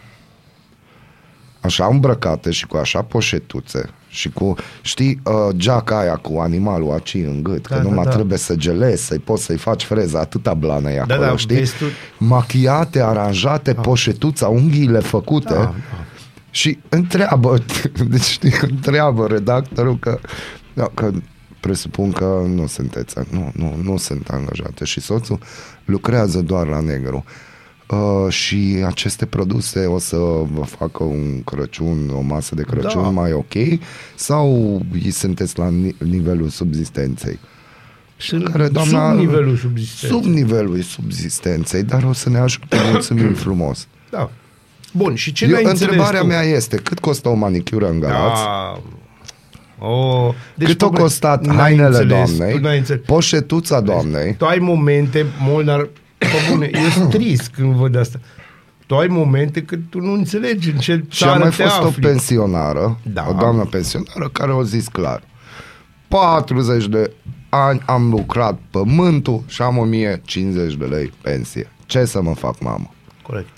așa 1.61 1.87
îmbrăcate 1.87 2.51
și 2.51 2.67
cu 2.67 2.77
așa 2.77 3.03
poșetuțe 3.03 3.89
și 4.09 4.31
cu, 4.31 4.55
știi, 4.83 5.21
uh, 5.25 5.33
geaca 5.57 5.99
aia 5.99 6.17
cu 6.17 6.39
animalul 6.39 6.93
aci 6.93 7.15
în 7.15 7.43
gât, 7.43 7.69
Da, 7.69 7.77
că 7.77 7.83
da, 7.83 7.89
numai 7.89 8.05
da. 8.05 8.11
trebuie 8.11 8.39
să 8.39 8.55
gelezi, 8.57 9.05
să-i 9.07 9.19
poți 9.19 9.45
să-i 9.45 9.57
faci 9.57 9.85
freza, 9.85 10.19
atâta 10.21 10.55
blană 10.55 10.91
e 10.91 11.03
Da, 11.07 11.15
acolo, 11.15 11.29
da, 11.31 11.37
știi? 11.37 11.57
vezi 11.57 11.77
tu- 11.77 11.85
Machiate, 12.19 13.01
aranjate, 13.03 13.75
poșetuța, 13.75 14.49
unghiile 14.49 14.99
făcute. 14.99 15.53
Da, 15.55 15.61
da. 15.61 15.75
Și 16.51 16.79
întreabă, 16.89 17.59
deci 18.11 18.21
știi, 18.23 18.53
întreabă 18.61 19.27
redactorul 19.27 19.99
că, 19.99 20.19
da, 20.75 20.91
că 20.95 21.11
presupun 21.61 22.13
că 22.13 22.43
nu 22.55 22.67
sunteți, 22.67 23.15
nu, 23.31 23.51
nu, 23.55 23.77
nu 23.83 23.97
sunt 23.97 24.29
angajate 24.29 24.85
și 24.85 25.01
soțul 25.01 25.39
lucrează 25.85 26.41
doar 26.43 26.67
la 26.67 26.81
negru. 26.81 27.25
Uh, 27.91 28.33
și 28.33 28.83
aceste 28.87 29.27
produse 29.27 29.87
o 29.87 29.99
să 29.99 30.17
vă 30.53 30.63
facă 30.65 31.03
un 31.05 31.43
Crăciun, 31.43 32.11
o 32.15 32.21
masă 32.21 32.55
de 32.55 32.63
Crăciun 32.63 33.03
Da. 33.03 33.09
mai 33.09 33.33
ok 33.33 33.53
sau 34.15 34.81
îi 34.93 35.11
sunteți 35.11 35.59
la 35.59 35.71
ni- 35.71 35.97
nivelul 35.99 36.49
subzistenței? 36.49 37.39
Sunt 38.17 38.49
Care, 38.49 38.69
doamna, 38.69 39.11
sub 39.11 39.19
nivelul 39.19 39.57
subzistenței. 39.57 40.21
Sub 40.21 40.33
nivelul 40.33 40.81
subzistenței, 40.81 41.83
dar 41.83 42.03
o 42.05 42.13
să 42.13 42.29
ne 42.29 42.39
ajute 42.39 42.77
mulțumim 42.93 43.35
frumos. 43.35 43.87
Da. 44.11 44.31
Bun, 44.97 45.15
și 45.15 45.33
ce 45.33 45.45
Eu, 45.45 45.51
n-ai 45.51 45.65
înțeles 45.65 45.81
întrebarea 45.83 46.21
tu? 46.21 46.27
mea 46.27 46.43
este, 46.43 46.77
cât 46.77 46.99
costă 46.99 47.29
o 47.29 47.35
manicură 47.35 47.89
în 47.89 48.01
Galați? 48.01 48.43
Da. 48.43 48.81
O, 49.87 50.35
deci 50.55 50.69
Cât 50.69 50.83
au 50.83 50.89
probabil- 50.89 51.03
costat 51.03 51.47
n-ai 51.47 51.57
hainele 51.57 51.87
înțeles, 51.87 52.09
doamnei, 52.37 52.55
tu 52.57 52.61
n-ai 52.63 52.79
înțeles. 52.79 53.03
poșetuța 53.07 53.81
doamnei, 53.81 54.35
Tu 54.35 54.45
ai 54.45 54.59
momente, 54.59 55.27
Molnar, 55.41 55.89
pe 56.19 56.27
bune, 56.51 56.71
eu 56.73 56.89
sunt 56.89 57.11
trist 57.11 57.49
când 57.49 57.75
văd 57.75 57.97
asta. 57.97 58.21
Tu 58.87 58.95
ai 58.97 59.07
momente 59.07 59.63
când 59.63 59.83
tu 59.91 60.01
nu 60.01 60.13
înțelegi 60.13 60.71
în 60.71 60.77
ce 60.77 61.05
și 61.09 61.23
a 61.25 61.27
țară 61.27 61.39
mai 61.39 61.49
te 61.51 61.63
fost 61.63 61.81
o 61.81 61.85
afli. 61.87 62.03
pensionară, 62.03 62.99
Da. 63.13 63.27
o 63.29 63.33
doamnă 63.33 63.65
pensionară, 63.65 64.29
care 64.33 64.53
a 64.53 64.63
zis 64.63 64.89
clar, 64.89 65.23
40 66.09 66.87
de 66.87 67.11
ani 67.49 67.81
am 67.87 68.11
lucrat 68.11 68.59
pământul 68.71 69.43
și 69.47 69.63
am 69.63 69.79
1050 69.79 70.75
de 70.75 70.85
lei 70.85 71.13
pensie. 71.23 71.71
Ce 71.87 72.05
să 72.05 72.23
mă 72.23 72.35
fac, 72.35 72.61
mamă? 72.61 72.91
Corect. 73.23 73.49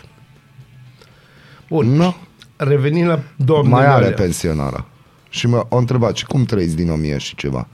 Bun, 1.68 1.86
Nu. 1.86 2.14
revenind 2.56 3.08
la 3.08 3.20
doamnele 3.36 3.74
Mai 3.74 3.84
are 3.86 4.04
alea. 4.04 4.12
pensionara. 4.16 4.84
Și 5.28 5.46
mă 5.46 5.66
a 5.70 5.76
întrebat, 5.76 6.16
și 6.16 6.26
cum 6.26 6.44
trăiți 6.44 6.76
din 6.76 6.90
1000 6.90 7.18
și 7.18 7.34
ceva? 7.36 7.66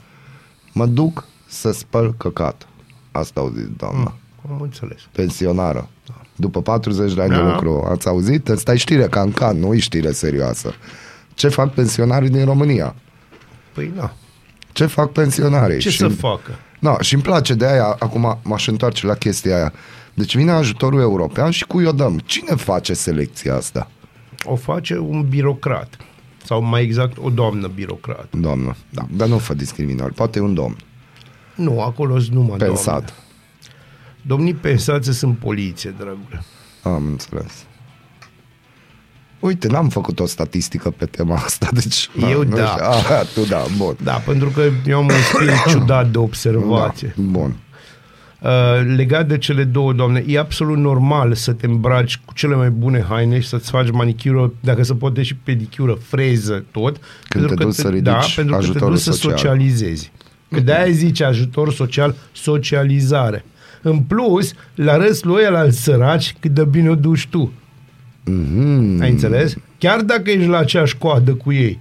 Mă 0.73 0.85
duc 0.85 1.25
să 1.47 1.71
spăl 1.71 2.13
căcat. 2.17 2.67
Asta 3.11 3.39
au 3.39 3.51
zis 3.55 3.67
doamna. 3.77 4.13
Am 4.51 4.59
înțeles. 4.61 4.97
pensionară. 5.11 5.89
După 6.35 6.61
40 6.61 7.13
de 7.13 7.21
ani 7.21 7.29
de 7.29 7.35
Da. 7.35 7.51
lucru, 7.51 7.87
ați 7.91 8.07
auzit? 8.07 8.47
Ăsta 8.49 8.73
e 8.73 8.77
știre 8.77 9.07
ca 9.07 9.21
în 9.21 9.31
can, 9.31 9.59
nu 9.59 9.73
e 9.73 9.77
știre 9.79 10.11
serioasă. 10.11 10.73
Ce 11.33 11.47
fac 11.47 11.73
pensionarii 11.73 12.29
din 12.29 12.45
România? 12.45 12.95
Păi 13.73 13.91
na, 13.95 14.13
Ce 14.71 14.85
fac 14.85 15.11
pensionarii? 15.11 15.79
ce 15.79 15.89
și, 15.89 15.97
să 15.97 16.07
facă? 16.07 16.51
Na, 16.79 17.01
și 17.01 17.13
îmi 17.13 17.23
place 17.23 17.53
de 17.53 17.65
aia, 17.67 17.95
acum 17.99 18.39
m-aș 18.43 18.67
întoarce 18.67 19.05
la 19.05 19.13
chestia 19.13 19.55
aia. 19.55 19.73
Deci 20.13 20.35
vine 20.35 20.51
ajutorul 20.51 20.99
european 20.99 21.51
și 21.51 21.65
cui 21.65 21.85
o 21.85 21.91
dăm? 21.91 22.19
Cine 22.25 22.55
face 22.55 22.93
selecția 22.93 23.55
asta? 23.55 23.89
O 24.43 24.55
face 24.55 24.97
un 24.97 25.25
birocrat. 25.29 25.97
Sau 26.43 26.61
mai 26.61 26.83
exact, 26.83 27.17
o 27.21 27.29
doamnă 27.29 27.67
birocrat. 27.67 28.27
Doamnă, 28.39 28.75
da. 28.89 29.07
dar 29.11 29.27
nu 29.27 29.37
fă 29.37 29.53
discriminări, 29.53 30.13
poate 30.13 30.39
un 30.39 30.53
domn 30.53 30.75
Nu, 31.55 31.81
acolo 31.81 32.19
sunt 32.19 32.35
numai 32.35 32.57
pensat. 32.57 32.85
doamne. 32.85 33.13
Domnii 34.21 34.53
pensați 34.53 35.11
sunt 35.11 35.37
poliție, 35.37 35.95
dragule. 35.97 36.43
Am 36.83 37.05
înțeles. 37.05 37.65
Uite, 39.45 39.67
n-am 39.67 39.89
făcut 39.89 40.19
o 40.19 40.25
statistică 40.25 40.89
pe 40.89 41.05
tema 41.05 41.35
asta, 41.35 41.69
deci... 41.73 42.09
Eu 42.31 42.43
nu 42.43 42.55
da. 42.55 42.65
știu. 42.65 42.83
Ah, 43.15 43.25
tu 43.33 43.41
da, 43.41 43.65
bun. 43.77 43.95
Da, 44.03 44.13
pentru 44.13 44.49
că 44.49 44.61
eu 44.87 44.97
am 44.97 45.05
un 45.05 45.11
stil 45.33 45.51
ciudat 45.71 46.09
de 46.09 46.17
observație. 46.17 47.13
Da, 47.15 47.23
bun. 47.23 47.55
Uh, 48.41 48.51
legat 48.95 49.27
de 49.27 49.37
cele 49.37 49.63
două 49.63 49.93
doamne, 49.93 50.23
e 50.27 50.39
absolut 50.39 50.77
normal 50.77 51.33
să 51.33 51.51
te 51.51 51.65
îmbraci 51.65 52.19
cu 52.25 52.33
cele 52.33 52.55
mai 52.55 52.69
bune 52.69 53.05
haine 53.09 53.39
și 53.39 53.47
să-ți 53.47 53.69
faci 53.69 53.91
manicură, 53.91 54.53
dacă 54.59 54.83
se 54.83 54.93
poate 54.93 55.23
și 55.23 55.35
pedicură, 55.35 55.97
freză, 56.01 56.65
tot. 56.71 56.99
Când 57.27 57.47
te 57.47 57.53
că 57.53 57.63
duci 57.63 57.73
să 57.73 57.87
ridici 57.87 58.03
Da, 58.03 58.19
pentru 58.35 58.55
că 58.55 58.61
te 58.61 58.67
ajutorul 58.67 58.93
duci 58.93 59.03
să 59.03 59.11
social. 59.11 59.37
socializezi. 59.37 60.11
Că 60.51 60.59
de-aia 60.59 60.91
zice 60.91 61.23
ajutor 61.23 61.73
social, 61.73 62.15
socializare. 62.31 63.45
În 63.81 63.99
plus, 63.99 64.53
la 64.75 64.97
râsul 64.97 65.35
ăia 65.35 65.49
la 65.49 65.69
săraci, 65.69 66.35
cât 66.39 66.51
de 66.51 66.63
bine 66.63 66.89
o 66.89 66.95
duci 66.95 67.27
tu. 67.27 67.51
Mm-hmm. 68.31 69.01
Ai 69.01 69.09
înțeles? 69.09 69.53
Chiar 69.77 70.01
dacă 70.01 70.29
ești 70.31 70.47
la 70.47 70.57
aceeași 70.57 70.97
coadă 70.97 71.33
cu 71.33 71.51
ei, 71.51 71.79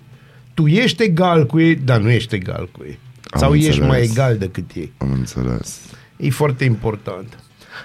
tu 0.55 0.67
ești 0.67 1.03
egal 1.03 1.47
cu 1.47 1.61
ei, 1.61 1.75
dar 1.75 2.01
nu 2.01 2.11
ești 2.11 2.35
egal 2.35 2.69
cu 2.73 2.81
ei. 2.87 2.99
Am 3.31 3.41
Sau 3.41 3.55
ești 3.55 3.67
înțeles. 3.69 3.89
mai 3.89 4.03
egal 4.03 4.37
decât 4.37 4.71
ei. 4.75 4.93
Am 4.97 5.13
înțeles. 5.13 5.81
E 6.17 6.31
foarte 6.31 6.65
important. 6.65 7.39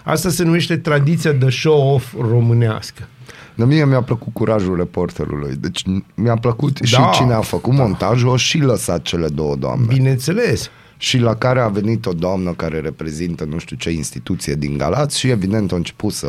Asta 0.03 0.29
se 0.29 0.43
numește 0.43 0.77
tradiția 0.77 1.31
de 1.31 1.49
show-off 1.49 2.13
românească. 2.29 3.07
Dar 3.55 3.67
mie 3.67 3.85
mi-a 3.85 4.01
plăcut 4.01 4.33
curajul 4.33 4.75
reporterului. 4.75 5.55
Deci 5.59 5.83
mi-a 6.15 6.35
plăcut 6.35 6.79
Da. 6.79 6.85
și 6.85 6.97
cine 7.19 7.33
a 7.33 7.41
făcut 7.41 7.73
montajul, 7.73 8.27
o 8.27 8.35
și 8.37 8.57
lăsat 8.57 9.01
cele 9.01 9.27
două 9.27 9.55
doamne. 9.55 9.85
Bineînțeles. 9.93 10.69
Și 11.01 11.17
la 11.17 11.35
care 11.35 11.59
a 11.59 11.67
venit 11.67 12.05
o 12.05 12.13
doamnă 12.13 12.51
care 12.53 12.79
reprezintă 12.79 13.45
nu 13.45 13.57
știu 13.57 13.75
ce 13.75 13.91
instituție 13.91 14.55
din 14.55 14.77
Galați 14.77 15.19
și 15.19 15.29
evident 15.29 15.71
a 15.71 15.75
început 15.75 16.13
să 16.13 16.27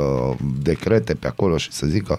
decrete 0.62 1.14
pe 1.14 1.26
acolo 1.26 1.56
și 1.56 1.72
să 1.72 1.86
zică 1.86 2.18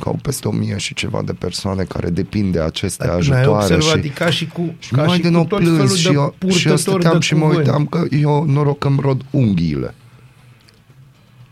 că 0.00 0.08
au 0.08 0.18
peste 0.22 0.48
o 0.48 0.50
mie 0.50 0.76
și 0.76 0.94
ceva 0.94 1.22
de 1.24 1.32
persoane 1.32 1.82
care 1.82 2.10
depind 2.10 2.52
de 2.52 2.60
aceste 2.60 3.06
Dar 3.06 3.08
n-ai 3.08 3.18
ajutoare. 3.18 3.74
observat, 3.74 4.02
și... 4.02 4.06
e 4.06 4.12
ca 4.14 4.30
și 4.30 4.46
cu, 4.46 4.74
Și 4.78 4.90
ca 4.92 5.02
mai 5.04 5.16
și 5.16 5.22
de 5.22 5.28
cu 5.28 5.34
nou 5.34 5.44
tot 5.44 5.58
plâns 5.58 5.76
felul 5.76 5.96
și 5.96 6.06
de 6.08 6.12
eu, 6.12 6.34
și 6.50 6.66
eu 6.68 6.74
purtători 6.74 6.80
stăteam 6.80 7.12
de 7.18 7.24
și 7.24 7.34
mă 7.34 7.40
cuvânt. 7.40 7.58
uitam 7.66 7.86
că 7.86 8.04
eu 8.10 8.44
noroc 8.44 8.78
că 8.78 8.86
îmi 8.88 8.98
rod 9.00 9.22
unghiile. 9.30 9.94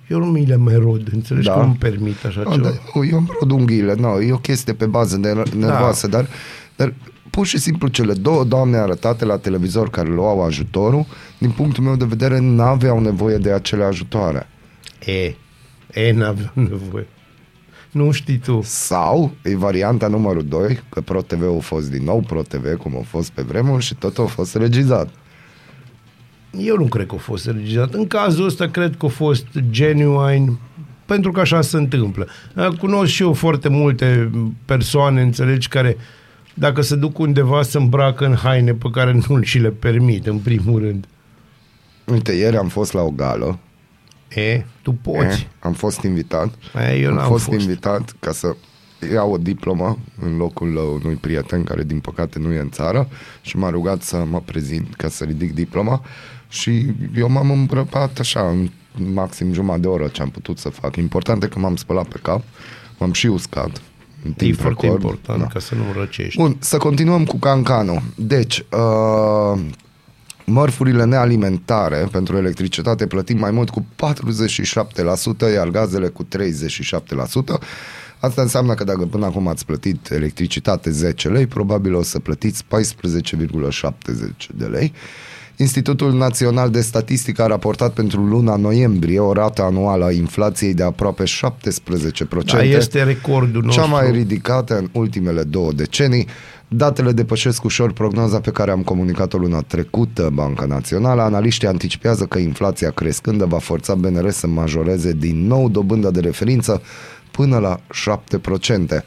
Eu 0.08 0.18
nu 0.18 0.24
mi 0.26 0.46
le 0.46 0.56
mai 0.56 0.74
rod, 0.74 1.08
înțelegi 1.12 1.46
Da. 1.46 1.52
cum 1.52 1.62
îmi 1.62 1.76
permit 1.78 2.24
așa 2.24 2.42
Da, 2.42 2.50
ceva. 2.50 2.68
da, 2.68 3.00
eu 3.10 3.16
îmi 3.18 3.28
rod 3.40 3.50
unghiile, 3.50 3.94
no, 3.98 4.20
e 4.22 4.32
o 4.32 4.36
chestie 4.38 4.72
pe 4.72 4.86
bază 4.86 5.16
de 5.16 5.32
nervoasă, 5.56 6.06
da. 6.06 6.16
dar, 6.16 6.28
dar 6.76 6.94
pur 7.36 7.46
și 7.46 7.58
simplu 7.58 7.88
cele 7.88 8.12
două 8.14 8.44
doamne 8.44 8.76
arătate 8.76 9.24
la 9.24 9.38
televizor 9.38 9.90
care 9.90 10.08
luau 10.08 10.44
ajutorul, 10.44 11.06
din 11.38 11.50
punctul 11.50 11.84
meu 11.84 11.96
de 11.96 12.04
vedere, 12.04 12.38
n-aveau 12.38 13.00
nevoie 13.00 13.36
de 13.36 13.52
acele 13.52 13.84
ajutoare. 13.84 14.48
E, 15.04 15.34
e, 16.00 16.12
n-aveam 16.12 16.52
nevoie. 16.70 17.06
Nu 17.90 18.10
știi 18.10 18.38
tu. 18.38 18.60
Sau 18.64 19.32
e 19.42 19.56
varianta 19.56 20.06
numărul 20.06 20.44
2, 20.44 20.80
că 20.88 21.00
ProTV 21.00 21.56
a 21.56 21.60
fost 21.60 21.90
din 21.90 22.04
nou 22.04 22.20
ProTV, 22.20 22.76
cum 22.76 22.96
a 22.96 23.02
fost 23.02 23.30
pe 23.30 23.42
vremuri 23.42 23.84
și 23.84 23.94
tot 23.94 24.18
a 24.18 24.24
fost 24.24 24.54
regizat. 24.54 25.08
Eu 26.58 26.76
nu 26.76 26.84
cred 26.84 27.06
că 27.06 27.14
a 27.14 27.18
fost 27.18 27.46
regizat. 27.46 27.94
În 27.94 28.06
cazul 28.06 28.46
ăsta 28.46 28.68
cred 28.68 28.96
că 28.96 29.06
a 29.06 29.08
fost 29.08 29.46
genuine, 29.70 30.58
pentru 31.06 31.32
că 31.32 31.40
așa 31.40 31.60
se 31.60 31.76
întâmplă. 31.76 32.28
Cunosc 32.78 33.10
și 33.10 33.22
eu 33.22 33.32
foarte 33.32 33.68
multe 33.68 34.30
persoane, 34.64 35.22
înțelegi, 35.22 35.68
care 35.68 35.96
dacă 36.58 36.80
se 36.80 36.96
duc 36.96 37.18
undeva 37.18 37.62
să 37.62 37.78
îmbracă 37.78 38.26
în 38.26 38.34
haine 38.34 38.72
pe 38.74 38.88
care 38.92 39.20
nu 39.28 39.42
și 39.50 39.58
le 39.58 39.70
permit, 39.70 40.26
în 40.26 40.38
primul 40.38 40.80
rând. 40.80 41.06
Uite, 42.04 42.32
ieri 42.32 42.56
am 42.56 42.68
fost 42.68 42.92
la 42.92 43.02
o 43.02 43.10
gală, 43.10 43.58
E, 44.34 44.64
tu 44.82 44.92
poți. 44.92 45.18
eh, 45.40 45.46
am 45.60 45.72
fost 45.72 46.02
invitat, 46.02 46.54
E, 46.90 46.98
eu 47.00 47.08
am 47.10 47.14
n-am 47.16 47.26
fost, 47.28 47.44
fost. 47.44 47.60
invitat 47.60 48.14
ca 48.20 48.32
să 48.32 48.56
iau 49.12 49.32
o 49.32 49.36
diplomă 49.36 49.98
în 50.20 50.36
locul 50.36 50.74
uh, 50.76 51.00
unui 51.04 51.14
prieten 51.14 51.64
care 51.64 51.82
din 51.84 51.98
păcate 52.00 52.38
nu 52.38 52.52
e 52.52 52.58
în 52.58 52.70
țară 52.70 53.08
și 53.42 53.56
m-a 53.56 53.70
rugat 53.70 54.02
să 54.02 54.24
mă 54.30 54.40
prezint 54.40 54.94
ca 54.94 55.08
să 55.08 55.24
ridic 55.24 55.54
diploma 55.54 56.02
și 56.48 56.86
eu 57.16 57.28
m-am 57.30 57.50
îmbrăcat 57.50 58.18
așa 58.18 58.48
în 58.50 58.68
maxim 59.12 59.52
jumătate 59.52 59.80
de 59.80 59.86
oră 59.86 60.06
ce 60.06 60.22
am 60.22 60.30
putut 60.30 60.58
să 60.58 60.68
fac. 60.68 60.96
Important 60.96 61.42
e 61.42 61.46
că 61.46 61.58
m-am 61.58 61.76
spălat 61.76 62.06
pe 62.06 62.18
cap, 62.22 62.42
m-am 62.98 63.12
și 63.12 63.26
uscat. 63.26 63.80
În 64.26 64.32
E 64.32 64.34
timp 64.36 64.60
foarte 64.60 64.82
record. 64.86 65.02
important 65.02 65.40
Da. 65.40 65.46
ca 65.46 65.58
să 65.58 65.74
nu 65.74 65.82
răcești. 65.98 66.36
Bun, 66.40 66.56
să 66.58 66.76
continuăm 66.76 67.24
cu 67.24 67.38
cancanul. 67.38 68.02
Deci, 68.14 68.58
uh, 68.58 69.60
Mărfurile 70.48 71.04
nealimentare 71.04 72.08
pentru 72.10 72.36
electricitate 72.36 73.06
plătim 73.06 73.38
mai 73.38 73.50
mult 73.50 73.70
cu 73.70 73.86
47%, 73.96 75.52
iar 75.54 75.68
gazele 75.68 76.08
cu 76.08 76.24
37%. 76.24 77.58
Asta 78.20 78.42
înseamnă 78.42 78.74
că 78.74 78.84
dacă 78.84 79.06
până 79.06 79.26
acum 79.26 79.48
ați 79.48 79.64
plătit 79.66 80.10
electricitate 80.10 80.90
10 80.90 81.28
lei, 81.28 81.46
probabil 81.46 81.94
o 81.94 82.02
să 82.02 82.18
plătiți 82.18 82.64
14,70 82.64 84.50
de 84.54 84.64
lei. 84.64 84.92
Institutul 85.56 86.12
Național 86.12 86.70
de 86.70 86.80
Statistică 86.80 87.42
a 87.42 87.46
raportat 87.46 87.92
pentru 87.92 88.20
luna 88.20 88.56
noiembrie 88.56 89.20
o 89.20 89.32
rată 89.32 89.62
anuală 89.62 90.04
a 90.04 90.10
inflației 90.10 90.74
de 90.74 90.82
aproape 90.82 91.24
17%. 91.24 91.28
Da, 92.44 92.62
este 92.62 93.02
recordul 93.02 93.62
nostru. 93.62 93.82
Cea 93.82 93.88
mai 93.88 94.10
ridicată 94.10 94.78
în 94.78 94.88
ultimele 94.92 95.42
două 95.42 95.72
decenii. 95.72 96.26
Datele 96.68 97.12
depășesc 97.12 97.64
ușor 97.64 97.92
prognoza 97.92 98.40
pe 98.40 98.50
care 98.50 98.70
am 98.70 98.82
comunicat-o 98.82 99.38
luna 99.38 99.60
trecută 99.60 100.30
Banca 100.32 100.64
Națională. 100.64 101.22
Analiștii 101.22 101.68
anticipează 101.68 102.24
că 102.24 102.38
inflația 102.38 102.90
crescândă 102.90 103.44
va 103.44 103.58
forța 103.58 103.94
BNR 103.94 104.30
să 104.30 104.46
majoreze 104.46 105.12
din 105.12 105.46
nou 105.46 105.68
dobânda 105.68 106.10
de 106.10 106.20
referință 106.20 106.82
până 107.30 107.58
la 107.58 107.80
7%. 108.98 109.04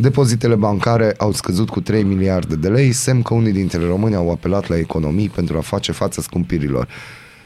Depozitele 0.00 0.54
bancare 0.54 1.14
au 1.16 1.32
scăzut 1.32 1.70
cu 1.70 1.80
3 1.80 2.02
miliarde 2.02 2.56
de 2.56 2.68
lei, 2.68 2.92
semn 2.92 3.22
că 3.22 3.34
unii 3.34 3.52
dintre 3.52 3.86
români 3.86 4.14
au 4.14 4.30
apelat 4.30 4.68
la 4.68 4.78
economii 4.78 5.28
pentru 5.28 5.56
a 5.56 5.60
face 5.60 5.92
față 5.92 6.20
scumpirilor. 6.20 6.88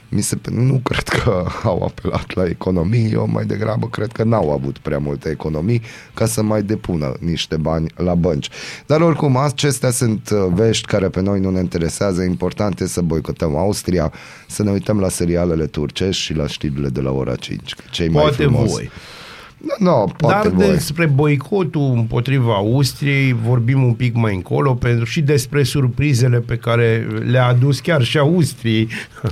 Mi 0.08 0.20
se, 0.20 0.38
nu 0.50 0.80
cred 0.82 1.08
că 1.08 1.44
au 1.62 1.82
apelat 1.82 2.34
la 2.34 2.44
economii, 2.44 3.12
eu 3.12 3.28
mai 3.32 3.44
degrabă 3.44 3.88
cred 3.88 4.12
că 4.12 4.22
n-au 4.24 4.52
avut 4.52 4.78
prea 4.78 4.98
multe 4.98 5.28
economii 5.28 5.82
ca 6.14 6.26
să 6.26 6.42
mai 6.42 6.62
depună 6.62 7.14
niște 7.20 7.56
bani 7.56 7.86
la 7.96 8.14
bănci. 8.14 8.48
Dar 8.86 9.00
oricum, 9.00 9.36
acestea 9.36 9.90
sunt 9.90 10.30
uh, 10.30 10.46
vești 10.54 10.86
care 10.86 11.08
pe 11.08 11.20
noi 11.20 11.40
nu 11.40 11.50
ne 11.50 11.60
interesează. 11.60 12.22
Important 12.22 12.80
e 12.80 12.86
să 12.86 13.00
boicotăm 13.00 13.56
Austria, 13.56 14.12
să 14.48 14.62
ne 14.62 14.70
uităm 14.70 15.00
la 15.00 15.08
serialele 15.08 15.66
turcești 15.66 16.22
și 16.22 16.34
la 16.34 16.46
știrile 16.46 16.88
de 16.88 17.00
la 17.00 17.10
ora 17.10 17.34
5. 17.34 17.74
Cei 17.90 18.08
Poate 18.08 18.44
mai 18.44 18.54
frumos. 18.54 18.72
voi. 18.72 18.90
No, 19.78 20.04
poate 20.16 20.48
Dar 20.48 20.56
voi. 20.56 20.66
despre 20.70 21.06
boicotul 21.06 21.92
împotriva 21.94 22.54
Austriei 22.54 23.36
vorbim 23.44 23.82
un 23.82 23.92
pic 23.92 24.14
mai 24.14 24.34
încolo 24.34 24.74
pentru 24.74 25.04
și 25.04 25.20
despre 25.20 25.62
surprizele 25.62 26.38
pe 26.38 26.56
care 26.56 27.06
le-a 27.30 27.46
adus 27.46 27.80
chiar 27.80 28.02
și 28.02 28.18
Austriei 28.18 28.88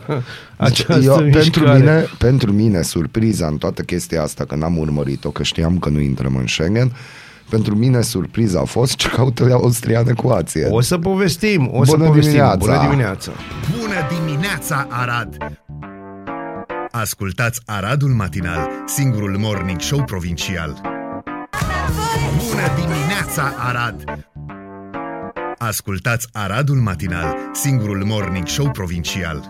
această 0.57 1.01
Eu, 1.03 1.15
pentru, 1.17 1.61
mișcare. 1.61 1.79
mine, 1.79 2.05
pentru 2.19 2.53
mine, 2.53 2.83
surpriza 2.83 3.47
în 3.47 3.57
toată 3.57 3.83
chestia 3.83 4.23
asta, 4.23 4.45
că 4.45 4.55
n-am 4.55 4.79
urmărit-o, 4.79 5.31
că 5.31 5.43
știam 5.43 5.79
că 5.79 5.89
nu 5.89 6.01
intrăm 6.01 6.37
în 6.37 6.47
Schengen, 6.47 6.93
pentru 7.49 7.77
mine 7.77 8.01
surpriza 8.01 8.61
a 8.61 8.65
fost 8.65 8.95
ce 8.97 9.09
caută 9.09 9.49
Austria 9.53 10.01
în 10.01 10.09
ecuație. 10.09 10.67
O 10.71 10.81
să 10.81 10.99
povestim, 10.99 11.71
o 11.73 11.85
să 11.85 11.91
Bună 11.97 12.05
povestim. 12.05 12.31
dimineața! 12.33 12.57
Bună 12.59 12.81
dimineața! 12.89 13.33
Bună 13.81 14.25
dimineața, 14.25 14.87
Arad! 14.91 15.37
Ascultați 16.91 17.61
Aradul 17.65 18.09
Matinal, 18.09 18.69
singurul 18.87 19.37
morning 19.39 19.81
show 19.81 20.03
provincial. 20.05 20.81
Bună 22.49 22.63
dimineața, 22.77 23.53
Arad! 23.59 24.27
Ascultați 25.59 26.29
Aradul 26.33 26.77
Matinal, 26.77 27.37
singurul 27.53 28.05
morning 28.05 28.47
show 28.47 28.71
provincial. 28.71 29.49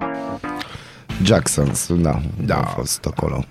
Jacksons, 1.22 1.92
da, 1.94 2.20
da, 2.44 2.56
a 2.60 2.64
fost 2.64 3.04
acolo. 3.06 3.44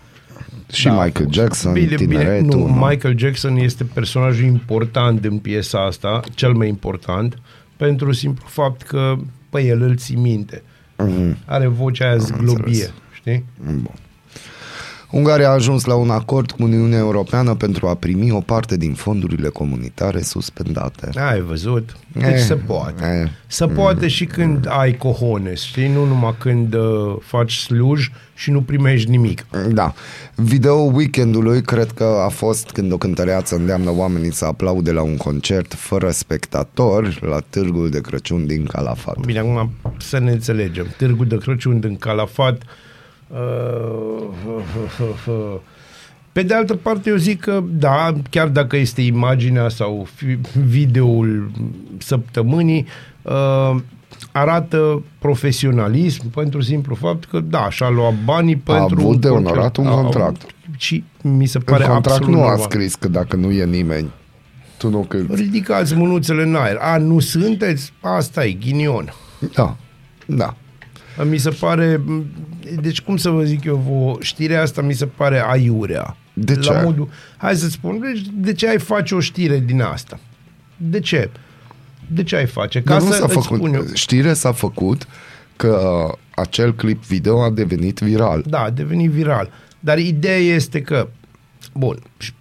Și 0.74 0.84
da, 0.86 1.04
Michael 1.04 1.28
Jackson, 1.32 1.74
Bine, 1.74 1.86
bine, 1.86 1.98
tineretul. 2.06 2.60
nu, 2.60 2.68
nu? 2.68 2.86
Michael 2.88 3.18
Jackson 3.18 3.56
este 3.58 3.84
personajul 3.84 4.46
important 4.46 5.26
în 5.26 5.38
piesa 5.38 5.86
asta, 5.86 6.20
cel 6.36 6.54
mai 6.54 6.68
important, 6.68 7.36
pentru 7.78 8.12
simplu 8.12 8.46
fapt 8.48 8.82
că, 8.82 9.16
păi, 9.50 9.68
el 9.68 9.82
îl 9.82 9.96
ții 9.96 10.16
minte. 10.16 10.64
Mhm. 10.98 11.38
Are 11.46 11.68
vocea 11.68 12.06
aia 12.08 12.18
zglobie, 12.18 12.56
înțeles. 12.66 12.92
Știi? 13.30 13.46
Bun. 13.66 13.92
Ungaria 15.12 15.48
a 15.50 15.52
ajuns 15.54 15.86
la 15.86 15.96
un 15.96 16.10
acord 16.10 16.52
cu 16.52 16.64
Uniunea 16.64 16.98
Europeană 16.98 17.56
pentru 17.56 17.88
a 17.88 17.96
primi 17.96 18.32
o 18.32 18.40
parte 18.40 18.78
din 18.78 18.94
fondurile 18.94 19.48
comunitare 19.50 20.22
suspendate. 20.22 21.10
Ai 21.20 21.42
văzut? 21.42 21.98
Deci 22.14 22.24
Eh, 22.24 22.38
se 22.38 22.56
poate. 22.56 23.22
eh, 23.24 23.30
Se 23.48 23.66
poate 23.68 24.08
și 24.08 24.26
când 24.26 24.66
ai 24.70 24.98
cojones, 24.98 25.62
știi? 25.62 25.88
Nu 25.88 26.06
numai 26.06 26.36
când 26.38 26.74
uh, 26.74 27.16
faci 27.22 27.54
sluj 27.58 28.10
și 28.36 28.52
nu 28.52 28.62
primești 28.62 29.10
nimic. 29.10 29.46
Da. 29.70 29.94
Video 30.36 30.74
weekendului 30.76 31.62
cred 31.62 31.92
că 31.92 32.04
a 32.26 32.30
fost 32.30 32.70
când 32.70 32.92
o 32.92 32.98
cântăreață 32.98 33.56
îndeamnă 33.56 33.92
oamenii 33.96 34.34
să 34.34 34.46
aplaude 34.46 34.92
la 34.92 35.02
un 35.02 35.18
concert 35.18 35.74
fără 35.74 36.12
spectatori 36.12 37.20
la 37.22 37.40
târgul 37.50 37.90
de 37.90 38.02
Crăciun 38.02 38.46
din 38.46 38.64
Calafat. 38.66 39.18
Bine, 39.26 39.40
acum 39.40 39.72
să 40.00 40.20
ne 40.20 40.32
înțelegem. 40.32 40.88
Târgul 40.98 41.28
de 41.28 41.38
Crăciun 41.38 41.80
din 41.80 41.96
Calafat. 41.98 42.62
Uh, 43.32 44.28
pe 46.32 46.42
de 46.44 46.54
altă 46.54 46.76
parte, 46.76 47.10
eu 47.10 47.16
zic 47.16 47.40
că, 47.40 47.64
da, 47.70 48.14
chiar 48.30 48.48
dacă 48.48 48.78
este 48.78 49.02
imaginea 49.02 49.70
sau 49.70 50.08
fi- 50.16 50.40
videoul 50.66 51.52
săptămânii, 51.98 52.86
uh, 53.22 53.76
arată 54.32 55.04
profesionalism 55.20 56.30
pentru 56.30 56.62
simplu 56.62 56.96
fapt 56.96 57.26
că, 57.26 57.40
da, 57.40 57.70
și-a 57.70 57.90
luat 57.90 58.14
banii 58.24 58.56
pentru... 58.56 59.00
avut 59.00 59.22
de 59.22 59.28
concert. 59.28 59.52
onorat 59.54 59.78
un 59.78 59.88
A- 59.88 59.92
a- 59.92 60.02
contract. 60.02 60.42
Și 60.78 61.04
mi 61.22 61.46
se 61.46 61.58
În 61.58 61.64
pare 61.64 61.84
contract 61.84 62.06
absolut 62.08 62.30
nu 62.36 62.42
a 62.44 62.48
normal. 62.48 62.64
scris 62.70 62.96
că 62.96 63.08
dacă 63.08 63.36
nu 63.36 63.52
e 63.52 63.66
nimeni, 63.66 64.10
tu 64.78 64.90
nu 64.90 65.00
cânti. 65.00 65.36
Ridicați 65.36 65.96
mânuțele 65.96 66.42
în 66.44 66.56
aer. 66.56 66.78
A, 66.82 66.98
nu 66.98 67.20
sunteți? 67.20 67.94
Asta 68.02 68.46
e, 68.46 68.52
ghinion. 68.52 69.14
Da, 69.54 69.76
da. 70.26 70.56
Mi 71.30 71.38
se 71.38 71.50
pare... 71.50 72.02
Deci, 72.82 73.02
cum 73.02 73.18
să 73.18 73.30
vă 73.30 73.44
zic 73.44 73.64
eu, 73.64 73.76
vă, 73.76 74.18
știrea 74.22 74.62
asta 74.62 74.82
mi 74.82 74.94
se 74.94 75.06
pare 75.06 75.44
aiurea. 75.48 76.18
De 76.34 76.56
ce? 76.56 76.72
La 76.72 76.82
modul, 76.82 77.10
hai 77.38 77.56
să 77.56 77.70
spun, 77.70 78.00
deci, 78.00 78.26
de 78.34 78.54
ce 78.54 78.68
ai 78.68 78.80
face 78.80 79.16
o 79.16 79.20
știre 79.20 79.60
din 79.60 79.82
asta? 79.82 80.20
De 80.78 81.00
ce? 81.00 81.30
De 82.08 82.24
ce 82.24 82.36
ai 82.36 82.46
face? 82.46 82.82
Ca 82.82 82.94
Dar 82.94 83.02
nu 83.02 83.12
să 83.12 83.18
s-a 83.18 83.24
îți 83.24 83.34
făcut. 83.34 83.58
spun 83.58 83.74
eu. 83.74 83.86
Știre 83.94 84.34
s-a 84.34 84.52
făcut 84.52 85.08
că 85.56 86.06
acel 86.36 86.74
clip 86.74 87.04
video 87.06 87.44
a 87.44 87.50
devenit 87.50 88.00
viral. 88.00 88.44
Da, 88.48 88.60
a 88.60 88.70
devenit 88.70 89.10
viral. 89.10 89.50
Dar 89.80 89.98
ideea 89.98 90.38
este 90.38 90.82
că, 90.82 91.08
bun, 91.74 92.00
și 92.18 92.34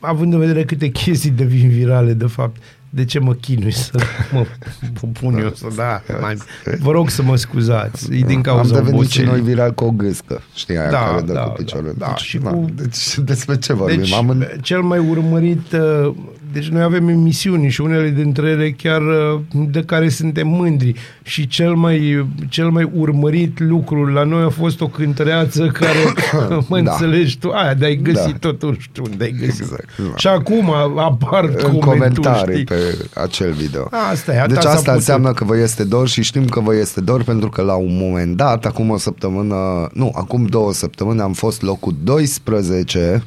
având 0.00 0.32
în 0.32 0.38
vedere 0.38 0.64
câte 0.64 0.88
chestii 1.02 1.30
devin 1.30 1.68
virale, 1.68 2.12
de 2.12 2.26
fapt, 2.26 2.62
de 2.90 3.04
ce 3.04 3.18
mă 3.18 3.32
chinui 3.34 3.72
să 3.72 3.90
mă, 4.32 4.44
mă 5.02 5.08
pun 5.20 5.38
eu 5.38 5.52
să 5.54 5.66
da, 5.76 6.02
mai, 6.20 6.36
vă 6.80 6.90
rog 6.90 7.10
să 7.10 7.22
mă 7.22 7.36
scuzați, 7.36 8.12
e 8.14 8.24
din 8.26 8.36
Am 8.36 8.40
cauza 8.42 8.74
devenit 8.74 8.90
și 9.10 9.20
oboselii. 9.20 9.30
noi 9.30 9.40
viral 9.40 9.72
cu 9.72 9.84
o 9.84 9.90
gâscă, 9.90 10.42
știi, 10.54 10.78
aia 10.78 10.90
Da, 10.90 10.98
care 10.98 11.20
dă 11.20 11.32
da, 11.32 11.40
cu 11.40 11.52
piciorul. 11.62 11.94
da, 11.98 12.06
da, 12.06 12.12
deci, 12.16 12.24
și 12.24 12.38
na, 12.42 12.50
cu- 12.50 12.64
deci 12.74 13.18
despre 13.18 13.56
ce 13.58 13.72
vorbim? 13.72 13.98
Deci, 13.98 14.12
Am 14.12 14.28
în... 14.28 14.46
cel 14.60 14.80
mai 14.80 14.98
urmărit, 14.98 15.72
uh, 15.72 16.14
deci 16.52 16.68
noi 16.68 16.82
avem 16.82 17.08
emisiuni 17.08 17.68
și 17.68 17.80
unele 17.80 18.08
dintre 18.10 18.48
ele 18.48 18.70
chiar 18.70 19.00
uh, 19.02 19.40
de 19.70 19.82
care 19.82 20.08
suntem 20.08 20.48
mândri 20.48 20.94
și 21.22 21.46
cel 21.46 21.74
mai, 21.74 22.26
cel 22.48 22.68
mai 22.70 22.90
urmărit 22.94 23.60
lucru 23.60 24.04
la 24.06 24.24
noi 24.24 24.42
a 24.42 24.48
fost 24.48 24.80
o 24.80 24.86
cântăreață 24.88 25.66
care, 25.66 25.98
mă 26.68 26.80
Da. 26.80 26.90
înțelegi 26.92 27.38
tu, 27.38 27.50
aia 27.50 27.74
de-ai 27.74 27.96
găsit 27.96 28.36
Da. 28.36 28.48
tot, 28.48 28.62
nu 28.62 28.74
știu 28.78 29.02
unde 29.10 29.24
ai 29.24 29.34
găsit. 29.40 29.60
Exact, 29.60 29.88
da. 29.96 30.16
Și 30.16 30.26
acum 30.28 30.70
apar 30.96 31.44
în 31.44 31.78
comentul, 31.78 31.80
comentarii 32.22 32.54
știi? 32.54 32.64
Pe 32.78 33.20
acel 33.20 33.52
video. 33.52 33.88
Asta 34.10 34.32
e, 34.32 34.38
a 34.38 34.40
ta 34.40 34.46
deci 34.46 34.62
s-a 34.62 34.68
asta 34.68 34.78
putut. 34.78 34.94
înseamnă 34.94 35.32
că 35.32 35.44
vă 35.44 35.56
este 35.56 35.84
dor 35.84 36.08
și 36.08 36.22
știm 36.22 36.44
că 36.44 36.60
vă 36.60 36.74
este 36.74 37.00
dor 37.00 37.22
pentru 37.22 37.48
că 37.48 37.62
la 37.62 37.74
un 37.74 37.96
moment 38.00 38.36
dat, 38.36 38.64
acum 38.64 38.90
o 38.90 38.98
săptămână, 38.98 39.88
nu, 39.92 40.12
acum 40.14 40.44
două 40.44 40.72
săptămâni 40.72 41.20
am 41.20 41.32
fost 41.32 41.62
locul 41.62 41.94
12 42.02 43.22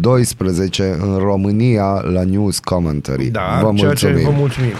12 0.00 0.96
în 1.00 1.18
România 1.18 2.00
la 2.12 2.24
News 2.24 2.58
Commentary. 2.58 3.28
Da, 3.28 3.60
vă 3.62 3.72
ceea 3.74 3.92
ce 3.92 4.06
mulțumim. 4.06 4.32
vă 4.32 4.38
mulțumim. 4.38 4.72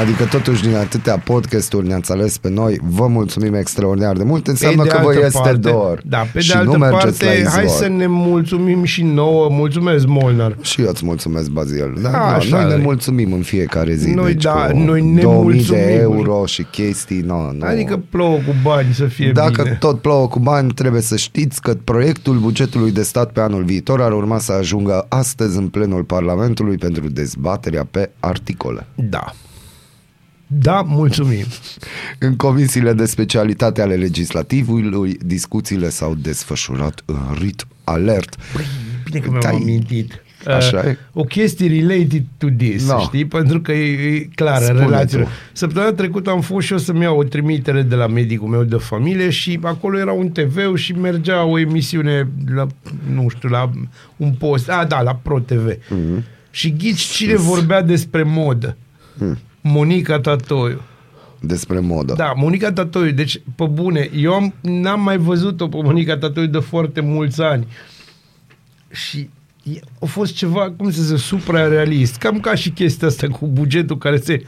Adică 0.00 0.24
totuși 0.24 0.62
din 0.62 0.74
atâtea 0.74 1.18
podcasturi 1.18 1.86
ne-ați 1.86 2.12
ales 2.12 2.38
pe 2.38 2.50
noi, 2.50 2.80
vă 2.82 3.06
mulțumim 3.06 3.54
extraordinar 3.54 4.16
de 4.16 4.22
mult, 4.24 4.46
înseamnă 4.46 4.82
Pe 4.82 4.88
de 4.88 4.94
că 4.94 5.00
vă 5.02 5.08
altă 5.08 5.24
este 5.26 5.38
parte, 5.38 5.56
dor. 5.56 6.02
Da, 6.04 6.26
pe 6.32 6.40
și 6.40 6.50
de 6.50 6.56
altă 6.56 6.70
nu 6.70 6.76
mergeți 6.78 7.04
parte, 7.18 7.42
la 7.44 7.50
hai 7.50 7.64
izvor. 7.64 7.78
să 7.78 7.88
ne 7.88 8.06
mulțumim 8.06 8.84
și 8.84 9.02
nouă. 9.02 9.48
Mulțumesc, 9.50 10.06
Molnar. 10.06 10.56
Și 10.60 10.80
eu 10.82 10.88
îți 10.88 11.04
mulțumesc, 11.04 11.48
Bazil. 11.50 11.98
Da, 12.02 12.08
A, 12.08 12.12
da, 12.12 12.34
așa 12.34 12.56
noi 12.56 12.66
ne 12.68 12.72
e. 12.80 12.82
mulțumim 12.84 13.32
în 13.32 13.42
fiecare 13.42 13.94
zi. 13.94 14.10
Noi, 14.10 14.32
deci, 14.32 14.42
da, 14.42 14.50
cu 14.70 14.78
noi 14.78 15.00
ne 15.00 15.20
2000 15.20 15.42
mulțumim. 15.54 15.82
de 15.84 15.92
euro 16.00 16.46
și 16.46 16.62
chestii. 16.62 17.20
No, 17.20 17.52
no. 17.52 17.66
Adică 17.66 18.02
plouă 18.10 18.36
cu 18.36 18.54
bani 18.62 18.88
să 18.94 19.04
fie 19.04 19.30
Dacă 19.34 19.62
bine. 19.62 19.76
tot 19.80 20.00
plouă 20.00 20.28
cu 20.28 20.38
bani, 20.38 20.70
trebuie 20.72 21.02
să 21.02 21.16
știți 21.16 21.60
că 21.62 21.74
proiectul 21.84 22.36
bugetului 22.38 22.90
de 22.92 23.02
stat 23.02 23.30
pe 23.32 23.40
anul 23.40 23.64
viitor 23.64 24.02
ar 24.02 24.12
urma 24.12 24.38
să 24.38 24.52
ajungă 24.52 25.06
astăzi 25.08 25.56
în 25.58 25.68
plenul 25.68 26.02
Parlamentului 26.04 26.76
pentru 26.76 27.08
dezbaterea 27.08 27.86
pe 27.90 28.10
articole. 28.20 28.86
Da. 28.94 29.32
Da, 30.46 30.80
mulțumim. 30.80 31.44
În 32.18 32.36
comisiile 32.36 32.92
de 32.92 33.04
specialitate 33.04 33.82
ale 33.82 33.94
legislativului, 33.94 35.18
discuțiile 35.24 35.88
s-au 35.88 36.14
desfășurat 36.14 37.02
în 37.04 37.36
ritm 37.40 37.66
alert. 37.84 38.36
Bine 39.04 39.18
că 39.18 39.28
mi-am 39.30 39.40
Tai- 39.40 39.54
amintit. 39.62 40.20
Așa 40.46 40.76
uh, 40.78 40.84
e. 40.84 40.98
o 41.12 41.22
chestie 41.24 41.66
related 41.80 42.22
to 42.38 42.46
this, 42.58 42.88
No. 42.88 42.98
știi? 43.00 43.24
Pentru 43.24 43.60
că 43.60 43.72
e, 43.72 44.14
e 44.14 44.28
clară 44.34 44.64
Spune 44.64 44.78
relația. 44.80 45.22
tu. 45.22 45.28
Săptămâna 45.52 45.92
trecută 45.92 46.30
am 46.30 46.40
fost 46.40 46.66
și 46.66 46.72
eu 46.72 46.78
să-mi 46.78 47.02
iau 47.02 47.18
o 47.18 47.22
trimitere 47.22 47.82
de 47.82 47.94
la 47.94 48.06
medicul 48.06 48.48
meu 48.48 48.62
de 48.62 48.76
familie 48.76 49.30
și 49.30 49.58
acolo 49.62 49.98
era 49.98 50.12
un 50.12 50.28
TV 50.30 50.76
și 50.76 50.92
mergea 50.92 51.44
o 51.44 51.58
emisiune 51.58 52.28
la, 52.54 52.66
nu 53.12 53.28
știu, 53.28 53.48
la 53.48 53.70
un 54.16 54.32
post, 54.32 54.68
a, 54.70 54.84
da, 54.84 55.00
la 55.02 55.14
Pro 55.22 55.38
TV. 55.38 55.66
Mhm. 55.88 56.24
Și 56.50 56.72
ghici 56.78 57.00
cine 57.00 57.36
vorbea 57.36 57.82
despre 57.82 58.22
modă? 58.22 58.76
Mm. 59.14 59.38
Monica 59.66 60.20
Tatoiu. 60.20 60.80
Despre 61.40 61.78
modă. 61.78 62.14
Da, 62.16 62.32
Monica 62.36 62.72
Tatoiu, 62.72 63.12
deci, 63.12 63.40
pe 63.56 63.64
bune, 63.64 64.10
eu 64.14 64.32
am, 64.32 64.54
n-am 64.60 65.00
mai 65.00 65.18
văzut-o 65.18 65.68
pe 65.68 65.76
Monica 65.82 66.16
Tatoiu 66.16 66.46
de 66.46 66.58
foarte 66.58 67.00
mulți 67.00 67.42
ani. 67.42 67.66
Și 68.90 69.30
e, 69.62 69.80
a 70.00 70.06
fost 70.06 70.34
ceva, 70.34 70.70
cum 70.76 70.90
să 70.90 71.02
zic, 71.02 71.16
suprarealist. 71.16 72.16
Cam 72.16 72.40
ca 72.40 72.54
și 72.54 72.70
chestia 72.70 73.08
asta 73.08 73.28
cu 73.28 73.46
bugetul 73.46 73.98
care 73.98 74.16
se 74.16 74.42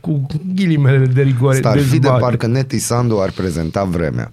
cu 0.00 0.26
ghilimele 0.54 1.06
de 1.06 1.22
rigoare 1.22 1.56
Asta 1.56 1.68
ar 1.68 1.78
fi 1.78 1.90
de 1.90 1.98
dezbate. 1.98 2.20
parcă 2.20 2.46
Neti 2.46 2.78
Sandu 2.78 3.20
ar 3.20 3.30
prezenta 3.30 3.84
vremea. 3.84 4.32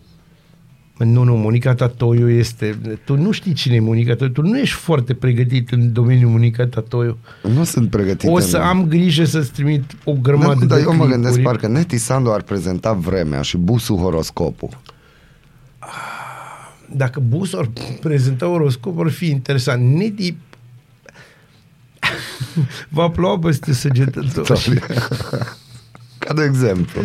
Nu, 1.03 1.23
nu, 1.23 1.35
Monica 1.35 1.73
Tatoiu 1.75 2.29
este... 2.29 2.77
Tu 3.05 3.15
nu 3.17 3.31
știi 3.31 3.53
cine 3.53 3.75
e 3.75 3.79
Monica 3.79 4.11
Tatoiu. 4.11 4.31
Tu 4.31 4.41
nu 4.41 4.57
ești 4.57 4.75
foarte 4.75 5.13
pregătit 5.13 5.71
în 5.71 5.93
domeniul 5.93 6.29
Monica 6.29 6.65
Tatoiu. 6.67 7.17
Nu 7.53 7.63
sunt 7.63 7.89
pregătit. 7.89 8.29
O 8.29 8.39
să 8.39 8.57
am 8.57 8.87
grijă 8.87 9.23
să-ți 9.25 9.51
trimit 9.51 9.83
o 10.03 10.11
Da, 10.13 10.19
grămadă 10.19 10.65
dar 10.65 10.77
de 10.77 10.83
eu 10.83 10.95
mă 10.95 11.05
gândesc 11.05 11.33
clipuri. 11.33 11.57
parcă 11.59 11.77
Neti 11.77 11.97
Sandu 11.97 12.31
ar 12.31 12.41
prezenta 12.41 12.93
vremea 12.93 13.41
și 13.41 13.57
busul 13.57 13.97
horoscopul. 13.97 14.69
dacă 16.95 17.19
Bus 17.19 17.53
ar 17.53 17.69
prezenta 18.01 18.47
oroscop, 18.47 18.99
ar 18.99 19.09
fi 19.09 19.29
interesant. 19.29 19.95
Neti 19.95 20.35
va 22.89 23.09
ploua 23.09 23.39
peste 23.39 23.73
săgetători. 23.73 24.81
Ca 26.17 26.33
de 26.33 26.43
exemplu. 26.43 27.01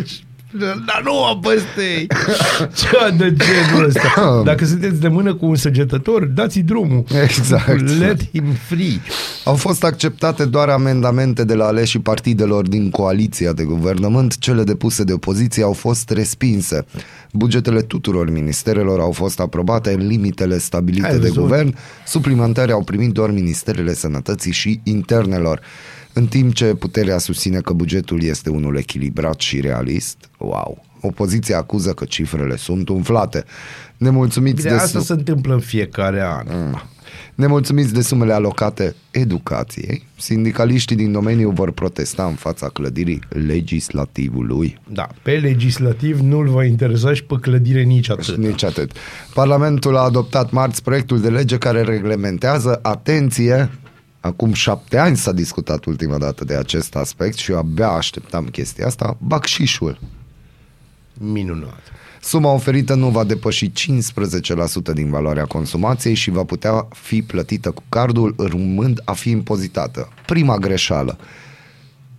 Dar 0.59 1.01
nu 1.03 1.23
am 1.23 1.39
peste 1.39 2.07
Cea 2.81 3.09
de 3.09 3.35
genul 3.35 3.85
ăsta. 3.85 4.41
Dacă 4.45 4.65
sunteți 4.65 4.99
de 4.99 5.07
mână 5.07 5.33
cu 5.33 5.45
un 5.45 5.55
săgetător, 5.55 6.25
dați-i 6.25 6.63
drumul. 6.63 7.03
Exact. 7.23 7.99
Let 7.99 8.29
him 8.31 8.43
free. 8.67 8.99
Au 9.43 9.55
fost 9.55 9.83
acceptate 9.83 10.45
doar 10.45 10.69
amendamente 10.69 11.43
de 11.43 11.53
la 11.53 11.65
aleșii 11.65 11.99
partidelor 11.99 12.67
din 12.67 12.89
coaliția 12.89 13.53
de 13.53 13.63
guvernământ, 13.63 14.37
cele 14.37 14.63
depuse 14.63 15.03
de 15.03 15.13
opoziție 15.13 15.63
au 15.63 15.73
fost 15.73 16.09
respinse. 16.09 16.85
Bugetele 17.31 17.81
tuturor 17.81 18.31
ministerelor 18.31 18.99
au 18.99 19.11
fost 19.11 19.39
aprobate 19.39 19.91
în 19.93 20.07
limitele 20.07 20.57
stabilite 20.57 21.07
Ai 21.07 21.13
de 21.13 21.19
văzut? 21.19 21.37
guvern, 21.41 21.75
suplimentare 22.05 22.71
au 22.71 22.83
primit 22.83 23.11
doar 23.11 23.31
ministerele 23.31 23.93
sănătății 23.93 24.51
și 24.51 24.79
internelor. 24.83 25.59
În 26.17 26.25
timp 26.25 26.53
ce 26.53 26.65
puterea 26.65 27.17
susține 27.17 27.59
că 27.59 27.73
bugetul 27.73 28.23
este 28.23 28.49
unul 28.49 28.77
echilibrat 28.77 29.39
și 29.39 29.59
realist, 29.59 30.17
wow, 30.37 30.85
opoziția 31.01 31.57
acuză 31.57 31.93
că 31.93 32.05
cifrele 32.05 32.55
sunt 32.55 32.89
umflate. 32.89 33.43
Nemulțumiți 33.97 34.61
Bine, 34.61 34.69
de 34.69 34.75
asta 34.75 34.99
su- 34.99 35.05
se 35.05 35.13
întâmplă 35.13 35.53
în 35.53 35.59
fiecare 35.59 36.21
an. 36.21 36.45
Mm. 36.49 36.81
Nemulțumiți 37.35 37.93
de 37.93 38.01
sumele 38.01 38.33
alocate 38.33 38.95
educației, 39.11 40.03
sindicaliștii 40.19 40.95
din 40.95 41.11
domeniu 41.11 41.49
vor 41.49 41.71
protesta 41.71 42.25
în 42.25 42.33
fața 42.33 42.67
clădirii 42.67 43.19
legislativului. 43.29 44.79
Da, 44.93 45.07
pe 45.21 45.31
legislativ 45.31 46.19
nu-l 46.19 46.47
va 46.49 46.63
interesa 46.63 47.13
și 47.13 47.23
pe 47.23 47.35
clădire 47.41 47.81
nici 47.81 48.09
atât. 48.09 48.35
Nici 48.35 48.63
atât. 48.63 48.91
Parlamentul 49.33 49.97
a 49.97 50.01
adoptat 50.01 50.51
marți 50.51 50.83
proiectul 50.83 51.21
de 51.21 51.29
lege 51.29 51.57
care 51.57 51.81
reglementează, 51.81 52.79
atenție, 52.81 53.69
acum 54.27 54.53
șapte 54.53 54.97
ani 54.97 55.17
s-a 55.17 55.31
discutat 55.31 55.85
ultima 55.85 56.17
dată 56.17 56.45
de 56.45 56.55
acest 56.55 56.95
aspect 56.95 57.37
și 57.37 57.51
eu 57.51 57.57
abia 57.57 57.89
așteptam 57.89 58.45
chestia 58.45 58.85
asta, 58.85 59.17
bacșișul. 59.19 59.99
Minunat. 61.13 61.81
Suma 62.21 62.51
oferită 62.51 62.95
nu 62.95 63.09
va 63.09 63.23
depăși 63.23 63.71
15% 63.71 63.73
din 64.93 65.09
valoarea 65.09 65.45
consumației 65.45 66.13
și 66.13 66.29
va 66.29 66.43
putea 66.43 66.87
fi 66.93 67.21
plătită 67.21 67.71
cu 67.71 67.83
cardul, 67.89 68.35
urmând 68.37 69.01
a 69.05 69.13
fi 69.13 69.29
impozitată. 69.29 70.09
Prima 70.25 70.57
greșeală. 70.57 71.17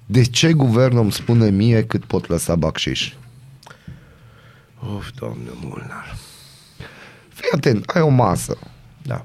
De 0.06 0.22
ce 0.22 0.52
guvernul 0.52 1.02
îmi 1.02 1.12
spune 1.12 1.50
mie 1.50 1.84
cât 1.84 2.04
pot 2.04 2.28
lăsa 2.28 2.56
bacșiș? 2.56 3.12
Of, 4.96 5.10
doamne, 5.18 5.48
Molnar. 5.62 6.16
Fii 7.28 7.50
atent, 7.50 7.88
ai 7.88 8.02
o 8.02 8.08
masă 8.08 8.58
Da. 9.02 9.20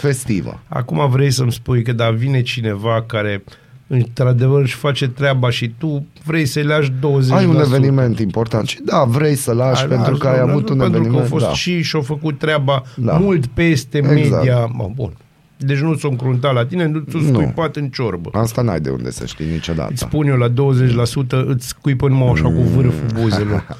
Festivă. 0.00 0.60
Acum 0.68 1.10
vrei 1.10 1.30
să-mi 1.30 1.52
spui 1.52 1.82
că 1.82 1.92
da, 1.92 2.10
vine 2.10 2.42
cineva 2.42 3.02
care 3.06 3.44
într-adevăr 3.86 4.60
își 4.60 4.74
face 4.76 5.08
treaba 5.08 5.50
și 5.50 5.74
tu 5.78 6.06
vrei 6.24 6.46
să-i 6.46 6.62
lași 6.64 6.90
20%. 6.90 6.92
Ai 7.30 7.44
un 7.46 7.60
eveniment 7.60 8.18
important 8.18 8.68
și 8.68 8.78
da, 8.84 9.04
vrei 9.04 9.34
să 9.34 9.52
lași 9.52 9.86
Da, 9.86 9.94
pentru 9.94 10.12
da, 10.12 10.18
că 10.18 10.28
ai 10.28 10.36
da, 10.36 10.42
avut 10.50 10.68
nu, 10.68 10.72
un 10.74 10.78
pentru 10.80 10.86
eveniment. 10.98 11.14
că 11.14 11.20
au 11.20 11.26
fost 11.38 11.44
da. 11.44 11.52
și 11.52 11.82
și-au 11.82 12.02
făcut 12.02 12.38
treaba 12.38 12.82
Da. 12.96 13.12
mult 13.12 13.46
peste 13.46 13.98
Exact. 13.98 14.14
media. 14.30 14.68
Bă, 14.76 14.88
bun. 14.94 15.12
Deci 15.56 15.78
nu 15.78 15.94
ți-o 15.94 16.08
încruntat 16.08 16.54
la 16.54 16.64
tine, 16.66 16.86
nu 16.86 16.98
ți-o 17.10 17.18
Nu. 17.18 17.26
scuipat 17.26 17.76
în 17.76 17.88
ciorbă. 17.88 18.30
Asta 18.32 18.62
n-ai 18.62 18.80
de 18.80 18.90
unde 18.90 19.10
să 19.10 19.26
știi 19.26 19.46
niciodată. 19.50 19.90
Îți 19.92 20.00
spun 20.00 20.26
eu 20.26 20.36
la 20.36 20.48
20%, 20.48 21.36
îți 21.46 21.66
scuipă 21.66 22.08
numai 22.08 22.28
așa 22.30 22.42
cu 22.44 22.60
vârful 22.74 23.20
buzelor. 23.20 23.66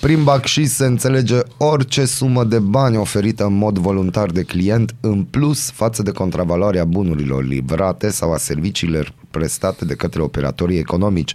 Prin 0.00 0.24
bacșiș 0.24 0.68
se 0.68 0.84
înțelege 0.84 1.38
orice 1.56 2.04
sumă 2.04 2.44
de 2.44 2.58
bani 2.58 2.96
oferită 2.96 3.44
în 3.44 3.52
mod 3.52 3.78
voluntar 3.78 4.30
de 4.30 4.42
client 4.42 4.94
în 5.00 5.24
plus 5.24 5.70
față 5.70 6.02
de 6.02 6.10
contravaloarea 6.10 6.84
bunurilor 6.84 7.44
livrate 7.44 8.10
sau 8.10 8.32
a 8.32 8.36
serviciilor 8.36 9.12
prestate 9.30 9.84
de 9.84 9.94
către 9.94 10.22
operatorii 10.22 10.78
economici. 10.78 11.34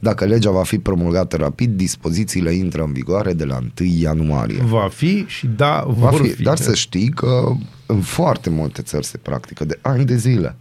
Dacă 0.00 0.24
legea 0.24 0.50
va 0.50 0.62
fi 0.62 0.78
promulgată 0.78 1.36
rapid, 1.36 1.70
dispozițiile 1.76 2.52
intră 2.52 2.82
în 2.82 2.92
vigoare 2.92 3.32
de 3.32 3.44
la 3.44 3.56
1 3.80 3.88
ianuarie. 3.98 4.62
Va 4.62 4.88
fi 4.92 5.24
și 5.26 5.46
da, 5.46 5.84
Va 5.86 6.08
vor 6.10 6.20
fi, 6.20 6.28
fi. 6.28 6.42
dar 6.42 6.56
să 6.56 6.74
știi 6.74 7.08
că 7.08 7.52
în 7.86 8.00
foarte 8.00 8.50
multe 8.50 8.82
țări 8.82 9.06
se 9.06 9.18
practică 9.18 9.64
de 9.64 9.78
ani 9.82 10.04
de 10.04 10.16
zile. 10.16 10.56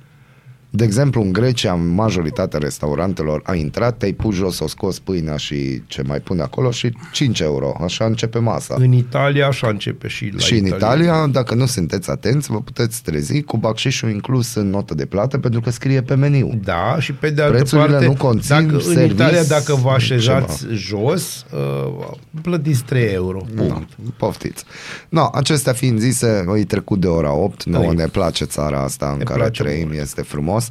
De 0.76 0.84
exemplu, 0.84 1.22
în 1.22 1.32
Grecia, 1.34 1.74
majoritatea 1.74 2.60
restaurantelor 2.60 3.42
a 3.44 3.54
intrat, 3.56 3.98
te-ai 3.98 4.12
pus 4.14 4.36
jos, 4.36 4.60
o 4.60 4.68
scos 4.68 5.00
pâinea 5.00 5.38
și 5.38 5.82
ce 5.88 6.02
mai 6.02 6.20
pune 6.20 6.42
acolo 6.42 6.72
și 6.72 6.94
5 7.12 7.40
euro. 7.40 7.74
Așa 7.84 8.06
începe 8.06 8.40
masa. 8.40 8.76
În 8.78 8.92
Italia 8.92 9.48
așa 9.48 9.68
începe 9.68 10.08
și 10.08 10.32
la 10.34 10.40
și 10.40 10.54
în 10.54 10.66
Italia. 10.66 10.76
Italia, 11.06 11.28
dacă 11.32 11.56
nu 11.56 11.66
sunteți 11.66 12.10
atenți, 12.10 12.52
vă 12.52 12.62
puteți 12.62 13.02
trezi 13.04 13.42
cu 13.42 13.58
bacșișul 13.58 14.10
inclus 14.10 14.56
în 14.56 14.70
notă 14.70 14.94
de 14.94 15.06
plată 15.06 15.38
pentru 15.38 15.60
că 15.62 15.70
scrie 15.70 16.02
pe 16.02 16.16
meniu. 16.16 16.60
Da, 16.64 16.96
și 17.00 17.14
pe 17.14 17.30
de 17.30 17.42
altă 17.42 17.54
Prețurile 17.56 17.88
parte, 17.90 18.06
nu 18.06 18.14
conțin 18.14 18.56
dacă, 18.56 18.74
în 18.76 18.80
servis, 18.94 19.12
Italia, 19.12 19.44
dacă 19.44 19.74
vă 19.76 19.90
așezați 19.90 20.60
ceva. 20.62 20.74
jos, 20.74 21.46
uh, 21.54 22.08
plătiți 22.42 22.84
3 22.84 23.04
euro. 23.14 23.38
Punct. 23.56 23.72
No, 23.74 23.80
poftiți. 24.18 24.64
No, 25.10 25.30
acestea 25.34 25.74
fiind 25.74 26.00
zise, 26.00 26.44
îi 26.48 26.64
trecut 26.64 27.00
de 27.00 27.08
ora 27.08 27.34
8, 27.34 27.64
nouă 27.64 27.84
Trăim. 27.84 27.98
ne 27.98 28.06
place 28.08 28.46
țara 28.46 28.80
asta 28.84 29.10
în 29.12 29.18
Ne 29.18 29.24
care 29.24 29.40
place 29.40 29.62
trăim, 29.64 29.88
mult. 29.88 30.00
este 30.00 30.22
frumos. 30.22 30.65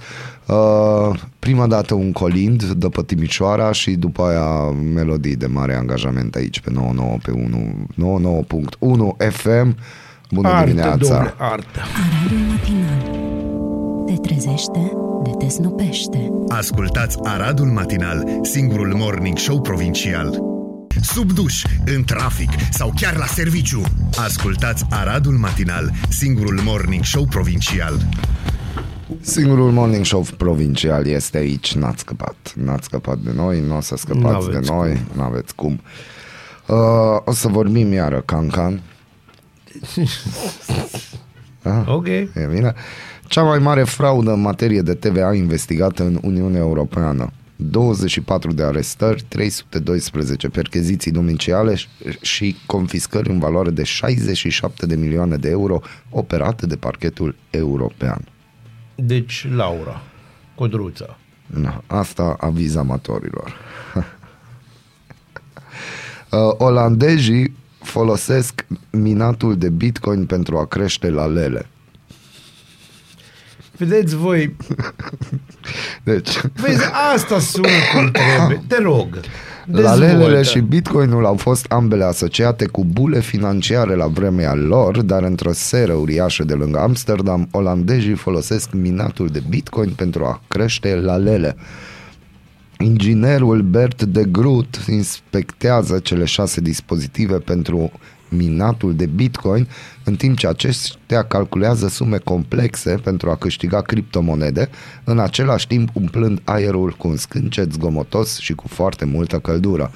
Uh, 0.47 1.21
prima 1.39 1.67
dată 1.67 1.95
un 1.95 2.13
colind 2.13 2.65
de 2.65 2.89
pe 2.89 3.03
Timișoara 3.03 3.73
și 3.73 3.91
după 3.91 4.23
aia 4.23 4.71
melodii 4.95 5.37
de 5.37 5.47
mare 5.47 5.75
angajament 5.75 6.35
aici 6.35 6.61
pe 6.61 6.71
99 6.71 7.17
pe 7.23 7.31
1 7.31 8.47
99.1 9.19 9.31
FM. 9.31 9.77
Bună 10.31 10.49
Artă, 10.49 10.65
dimineața! 10.65 10.97
domnule, 10.97 11.35
artă. 11.39 11.81
Aradul 11.81 12.39
matinal 12.39 13.03
Te 14.07 14.29
trezește, 14.29 14.93
de 15.25 15.31
te 15.39 15.49
snopește 15.49 16.31
Ascultați 16.49 17.19
Aradul 17.23 17.67
Matinal, 17.67 18.25
singurul 18.43 18.95
morning 18.97 19.39
show 19.39 19.61
provincial. 19.61 20.43
Sub 21.03 21.33
duș, 21.33 21.63
în 21.85 22.05
trafic 22.05 22.51
sau 22.71 22.93
chiar 23.01 23.17
la 23.17 23.27
serviciu. 23.27 23.83
Ascultați 24.25 24.85
Aradul 24.91 25.33
Matinal, 25.33 25.93
singurul 26.09 26.61
morning 26.65 27.05
show 27.05 27.25
provincial. 27.25 28.09
Singurul 29.21 29.71
morning 29.71 30.05
show 30.05 30.27
provincial 30.37 31.07
este 31.07 31.39
aici, 31.39 31.75
n-ați 31.75 32.01
scăpat. 32.01 32.53
N-ați 32.57 32.85
scăpat 32.85 33.19
de 33.19 33.31
noi, 33.35 33.61
nu 33.61 33.77
o 33.77 33.81
să 33.81 33.97
scăpați 33.97 34.47
de 34.47 34.53
N-aveți 34.53 34.71
noi, 34.71 35.01
n-aveți 35.17 35.55
cum. 35.55 35.81
Uh, 36.69 36.77
o 37.25 37.33
să 37.33 37.49
vorbim 37.49 37.93
iară, 37.93 38.23
Cancan. 38.25 38.81
Da? 41.63 41.85
Ok. 41.89 42.07
E 42.07 42.49
bine? 42.55 42.75
Cea 43.27 43.43
mai 43.43 43.59
mare 43.59 43.83
fraudă 43.83 44.33
în 44.33 44.41
materie 44.41 44.81
de 44.83 44.95
TVA 44.95 45.35
investigată 45.35 46.03
în 46.03 46.19
Uniunea 46.23 46.61
Europeană. 46.61 47.31
24 47.57 48.53
de 48.53 48.63
arestări, 48.63 49.25
312 49.29 50.49
percheziții 50.49 51.11
domiciliale 51.11 51.75
și- 51.75 51.89
și 52.21 52.57
confiscări 52.67 53.31
în 53.31 53.39
valoare 53.39 53.71
de 53.71 53.83
67 53.83 54.87
de 54.87 54.95
milioane 54.95 55.37
de 55.37 55.49
euro 55.49 55.81
operate 56.11 56.67
de 56.67 56.77
parchetul 56.77 57.35
european. 57.51 58.25
Deci, 58.95 59.47
Laura, 59.55 60.03
Codruța. 60.55 61.19
Na, 61.47 61.83
asta 61.87 62.37
aviz 62.41 62.75
amatorilor. 62.75 63.55
uh, 66.31 66.39
olandezii 66.59 67.57
folosesc 67.81 68.67
minatul 68.91 69.57
de 69.57 69.69
bitcoin 69.69 70.27
pentru 70.27 70.59
a 70.59 70.67
crește 70.67 71.11
la 71.11 71.27
lele. 71.27 71.67
Vedeți 73.77 74.17
voi, 74.17 74.57
Deci, 76.05 76.41
vezi, 76.53 76.85
asta 77.15 77.39
sună 77.39 77.69
cum 77.95 78.11
trebuie. 78.11 78.63
Te 78.69 78.83
rog, 78.83 79.21
Lalelele 79.67 80.19
dezvoltă. 80.19 80.43
și 80.43 80.61
Bitcoinul 80.61 81.27
au 81.27 81.37
fost 81.37 81.65
ambele 81.69 82.05
asociate 82.05 82.67
cu 82.67 82.85
bule 82.85 83.21
financiare 83.21 83.95
la 83.95 84.07
vremea 84.07 84.55
lor, 84.55 85.03
dar 85.03 85.23
într-o 85.23 85.53
seră 85.53 85.93
uriașă 85.93 86.45
de 86.45 86.55
lângă 86.55 86.79
Amsterdam, 86.79 87.49
olandezii 87.51 88.15
folosesc 88.15 88.73
minatul 88.73 89.27
de 89.27 89.43
Bitcoin 89.49 89.91
pentru 89.97 90.25
a 90.25 90.41
crește 90.49 90.95
lalele. 90.95 91.57
Inginerul 92.79 93.63
Bert 93.63 94.03
de 94.03 94.25
Groot 94.25 94.85
inspectează 94.89 95.99
cele 95.99 96.25
șase 96.25 96.61
dispozitive 96.61 97.39
pentru 97.39 97.93
minatul 98.37 98.95
de 98.95 99.07
Bitcoin, 99.07 99.69
în 100.05 100.17
timp 100.17 100.39
ce 100.39 100.47
aceștia 100.47 101.25
calculează 101.25 101.89
sume 101.89 102.17
complexe 102.17 102.91
pentru 103.03 103.31
a 103.31 103.37
câștiga 103.37 103.81
criptomonede, 103.81 104.69
în 105.05 105.19
același 105.19 105.67
timp 105.67 105.89
umplând 105.93 106.41
aerul 106.45 106.91
cu 106.99 107.09
un 107.09 107.17
scâncet 107.17 107.73
zgomotos 107.73 108.39
și 108.39 108.55
cu 108.55 108.69
foarte 108.69 109.05
multă 109.05 109.39
căldură. 109.39 109.91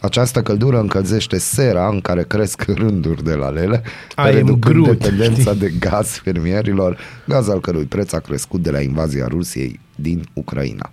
Această 0.00 0.42
căldură 0.42 0.78
încălzește 0.78 1.38
sera 1.38 1.88
în 1.88 2.00
care 2.00 2.22
cresc 2.22 2.62
rânduri 2.62 3.24
de 3.24 3.34
lalele, 3.34 3.82
I 3.84 4.12
am 4.14 4.30
reducând 4.30 4.74
Groot, 4.74 4.98
dependența 4.98 5.52
știi? 5.52 5.60
de 5.60 5.72
gaz 5.78 6.08
fermierilor, 6.08 6.98
gaz 7.26 7.48
al 7.48 7.60
cărui 7.60 7.84
preț 7.84 8.12
a 8.12 8.18
crescut 8.18 8.62
de 8.62 8.70
la 8.70 8.80
invazia 8.80 9.26
Rusiei 9.26 9.80
din 9.94 10.24
Ucraina. 10.32 10.90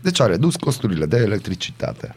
Deci 0.00 0.20
a 0.20 0.26
redus 0.26 0.56
costurile 0.56 1.06
de 1.06 1.16
electricitate. 1.16 2.14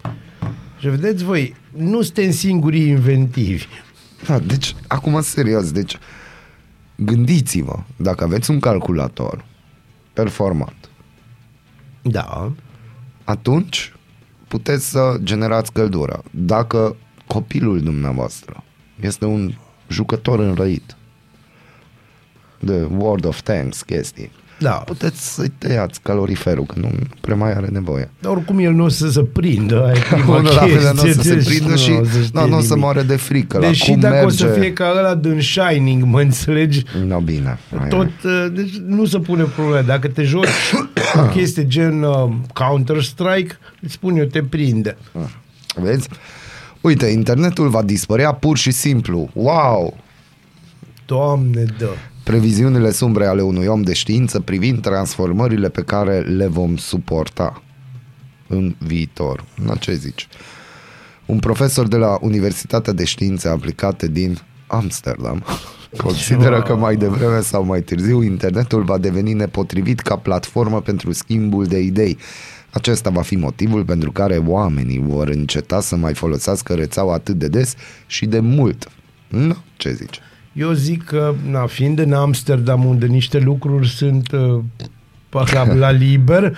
Și 0.79 0.87
vedeți 0.89 1.23
voi, 1.23 1.55
nu 1.71 2.01
suntem 2.01 2.31
singurii 2.31 2.87
inventivi. 2.87 3.65
Da, 4.27 4.39
deci, 4.39 4.75
acum 4.87 5.21
serios, 5.21 5.71
deci 5.71 5.97
gândiți-vă, 6.95 7.79
dacă 7.95 8.23
aveți 8.23 8.51
un 8.51 8.59
calculator 8.59 9.45
performant, 10.13 10.89
Da. 12.01 12.51
atunci 13.23 13.93
puteți 14.47 14.89
să 14.89 15.17
generați 15.23 15.71
căldură. 15.71 16.23
Dacă 16.31 16.95
copilul 17.27 17.81
dumneavoastră 17.81 18.63
este 18.99 19.25
un 19.25 19.53
jucător 19.87 20.39
înrăit 20.39 20.95
de 22.59 22.83
World 22.83 23.25
of 23.25 23.41
Tanks 23.41 23.81
chestii, 23.81 24.31
Da. 24.59 24.71
puteți 24.71 25.33
să-i 25.33 25.51
tăiați 25.57 25.99
caloriferul, 26.01 26.65
că 26.65 26.73
nu 26.79 26.89
prea 27.21 27.35
mai 27.35 27.51
are 27.51 27.67
nevoie. 27.67 28.09
Dar 28.19 28.31
oricum 28.31 28.59
el 28.59 28.73
nu 28.73 28.83
o 28.83 28.89
să 28.89 29.09
se 29.09 29.23
prindă. 29.23 29.83
Aia 29.83 29.93
e 30.11 30.15
prima 30.15 30.37
Unul 30.37 30.53
la 30.53 30.61
chestie, 30.61 30.79
fel 30.79 30.93
nu 30.93 31.01
o 31.01 31.05
să 31.05 31.21
se 31.21 31.33
deci 31.35 31.45
prindă 31.45 31.69
nu 31.69 31.75
și 31.75 31.91
o 31.91 32.03
să 32.03 32.21
știe 32.21 32.41
nu, 32.41 32.47
nu 32.47 32.57
o 32.57 32.59
să 32.59 32.67
nimic. 32.67 32.83
moare 32.83 33.01
de 33.01 33.15
frică. 33.15 33.59
Deși 33.59 33.87
la 33.87 33.91
cum 33.91 34.01
dacă 34.01 34.13
merge... 34.13 34.45
o 34.45 34.47
să 34.47 34.59
fie 34.59 34.73
ca 34.73 34.93
ăla 34.97 35.15
din 35.15 35.41
Shining, 35.41 36.03
mă 36.03 36.21
înțelegi? 36.21 36.83
No, 37.05 37.19
bine. 37.19 37.59
Hai, 37.77 37.87
Tot, 37.87 38.09
uh, 38.23 38.47
deci 38.51 38.77
nu 38.77 39.05
se 39.05 39.19
pune 39.19 39.43
problema. 39.43 39.81
Dacă 39.81 40.07
te 40.07 40.23
joci 40.23 40.47
o 41.15 41.21
chestie 41.35 41.67
gen 41.67 42.03
uh, 42.03 42.29
Counter-Strike, 42.53 43.59
îți 43.81 43.93
spun 43.93 44.15
eu, 44.15 44.25
te 44.25 44.43
prinde. 44.43 44.97
Vezi? 45.75 46.09
Uite, 46.81 47.05
internetul 47.05 47.69
va 47.69 47.81
dispărea 47.81 48.33
pur 48.33 48.57
și 48.57 48.71
simplu. 48.71 49.29
Wow! 49.33 49.97
Doamne, 51.05 51.65
dă. 51.77 51.89
Previziunile 52.27 52.91
sumbre 52.91 53.25
ale 53.25 53.41
unui 53.41 53.65
om 53.65 53.81
de 53.81 53.93
știință 53.93 54.39
privind 54.39 54.81
transformările 54.81 55.69
pe 55.69 55.81
care 55.81 56.19
le 56.19 56.47
vom 56.47 56.77
suporta 56.77 57.63
în 58.47 58.75
viitor. 58.77 59.45
Na, 59.65 59.75
ce 59.75 59.93
zici? 59.93 60.27
Un 61.25 61.39
profesor 61.39 61.87
de 61.87 61.95
la 61.95 62.17
Universitatea 62.21 62.93
de 62.93 63.03
Științe 63.03 63.47
Aplicate 63.47 64.07
din 64.07 64.39
Amsterdam 64.67 65.43
consideră 66.03 66.61
că 66.61 66.75
mai 66.75 66.95
devreme 66.95 67.41
sau 67.41 67.63
mai 67.63 67.81
târziu 67.81 68.23
internetul 68.23 68.83
va 68.83 68.97
deveni 68.97 69.33
nepotrivit 69.33 69.99
ca 69.99 70.15
platformă 70.15 70.81
pentru 70.81 71.11
schimbul 71.11 71.65
de 71.65 71.79
idei. 71.79 72.17
Acesta 72.69 73.09
va 73.09 73.21
fi 73.21 73.35
motivul 73.35 73.85
pentru 73.85 74.11
care 74.11 74.37
oamenii 74.37 74.99
vor 74.99 75.27
înceta 75.27 75.81
să 75.81 75.95
mai 75.95 76.13
folosească 76.13 76.73
rețeaua 76.73 77.13
atât 77.13 77.35
de 77.35 77.47
des 77.47 77.75
și 78.07 78.25
de 78.25 78.39
mult. 78.39 78.89
Nu, 79.27 79.55
ce 79.77 79.93
zici? 79.93 80.19
Eu 80.57 80.71
zic 80.71 81.03
că, 81.03 81.35
na, 81.49 81.65
fiind 81.65 81.99
în 81.99 82.13
Amsterdam, 82.13 82.85
unde 82.85 83.05
niște 83.05 83.39
lucruri 83.39 83.87
sunt 83.87 84.31
uh, 84.31 84.63
pa- 85.29 85.77
la 85.77 85.91
liber, 85.91 86.57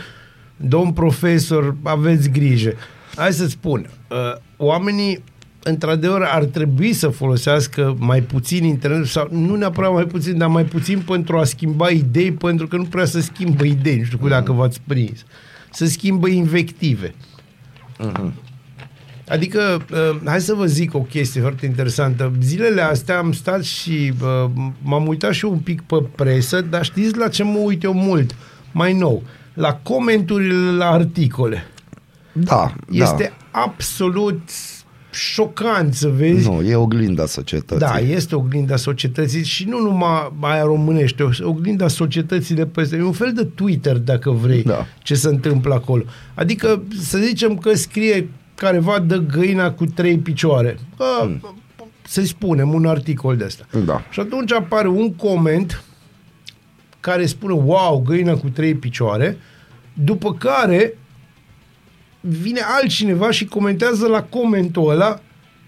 domn 0.58 0.92
profesor, 0.92 1.76
aveți 1.84 2.30
grijă. 2.30 2.74
Hai 3.16 3.34
să 3.34 3.48
spun, 3.48 3.90
uh, 4.10 4.18
oamenii 4.58 5.24
într-adevăr 5.64 6.22
ar 6.22 6.44
trebui 6.44 6.94
să 6.94 7.08
folosească 7.08 7.96
mai 8.00 8.22
puțin 8.22 8.64
internet 8.64 9.06
sau 9.06 9.28
nu 9.32 9.56
neapărat 9.56 9.94
mai 9.94 10.06
puțin, 10.06 10.38
dar 10.38 10.48
mai 10.48 10.66
puțin 10.66 11.00
pentru 11.00 11.38
a 11.38 11.44
schimba 11.44 11.90
idei, 11.90 12.32
pentru 12.32 12.68
că 12.68 12.76
nu 12.76 12.86
prea 12.86 13.06
să 13.06 13.20
schimbă 13.20 13.66
idei, 13.66 13.98
nu 13.98 14.04
știu 14.04 14.18
cum 14.18 14.30
dacă 14.30 14.52
v-ați 14.52 14.82
prins. 14.88 15.26
Să 15.72 15.86
schimbă 15.86 16.28
invective. 16.28 17.14
Adică, 19.30 19.82
uh, 19.92 20.20
hai 20.26 20.42
să 20.42 20.54
vă 20.54 20.66
zic 20.66 20.94
o 20.96 21.00
chestie 21.02 21.42
foarte 21.42 21.66
interesantă. 21.66 22.32
Zilele 22.42 22.82
astea 22.82 23.18
am 23.18 23.32
stat 23.32 23.64
și 23.64 24.14
uh, 24.22 24.50
m-am 24.82 25.08
uitat 25.08 25.34
și 25.34 25.46
eu 25.46 25.52
un 25.52 25.60
pic 25.60 25.82
pe 25.82 25.96
presă, 26.16 26.62
dar 26.62 26.84
știți 26.84 27.18
la 27.18 27.28
ce 27.28 27.44
mă 27.44 27.58
uit 27.58 27.84
eu 27.84 27.94
mult? 27.94 28.36
Mai 28.72 28.94
nou, 28.94 29.24
la 29.54 29.74
comenturile 29.84 30.72
la 30.78 30.90
articole. 30.90 31.64
Da, 32.34 32.74
Este 32.92 33.32
absolut 33.52 34.42
șocant 35.12 35.94
să 35.94 36.08
vezi. 36.08 36.48
Nu, 36.50 36.62
e 36.62 36.76
oglinda 36.76 37.26
societății. 37.26 37.86
Da, 37.88 38.00
este 38.00 38.36
oglinda 38.36 38.76
societății 38.76 39.44
și 39.44 39.66
nu 39.68 39.80
numai 39.82 40.32
aia 40.40 40.64
românește, 40.64 41.24
o- 41.24 41.30
oglinda 41.50 41.88
societății 41.88 42.56
de 42.56 42.66
peste. 42.66 42.96
E 42.96 43.04
un 43.04 43.12
fel 43.12 43.32
de 43.36 43.44
Twitter, 43.44 43.98
dacă 43.98 44.32
vrei, 44.32 44.64
Da. 44.64 44.86
ce 45.04 45.16
se 45.16 45.28
întâmplă 45.28 45.74
acolo. 45.74 46.04
Adică, 46.34 46.84
să 47.02 47.18
zicem 47.18 47.58
că 47.58 47.74
scrie 47.76 48.30
careva 48.60 49.00
de 49.00 49.24
găina 49.32 49.72
cu 49.72 49.86
trei 49.86 50.18
picioare. 50.18 50.78
Bă, 50.98 51.30
Să-i 52.06 52.26
spunem 52.26 52.74
un 52.74 52.86
articol 52.86 53.38
de 53.38 53.44
ăsta. 53.44 53.66
Da. 53.86 54.02
Și 54.10 54.20
atunci 54.20 54.52
apare 54.52 54.88
un 54.88 55.14
coment 55.16 55.84
care 57.00 57.26
spune, 57.26 57.54
wow, 57.54 58.02
găina 58.08 58.36
cu 58.36 58.50
trei 58.50 58.76
picioare, 58.76 59.38
după 59.94 60.34
care 60.34 60.98
vine 62.20 62.60
altcineva 62.80 63.32
și 63.32 63.46
comentează 63.46 64.08
la 64.08 64.24
comentul 64.24 64.90
ăla 64.90 65.20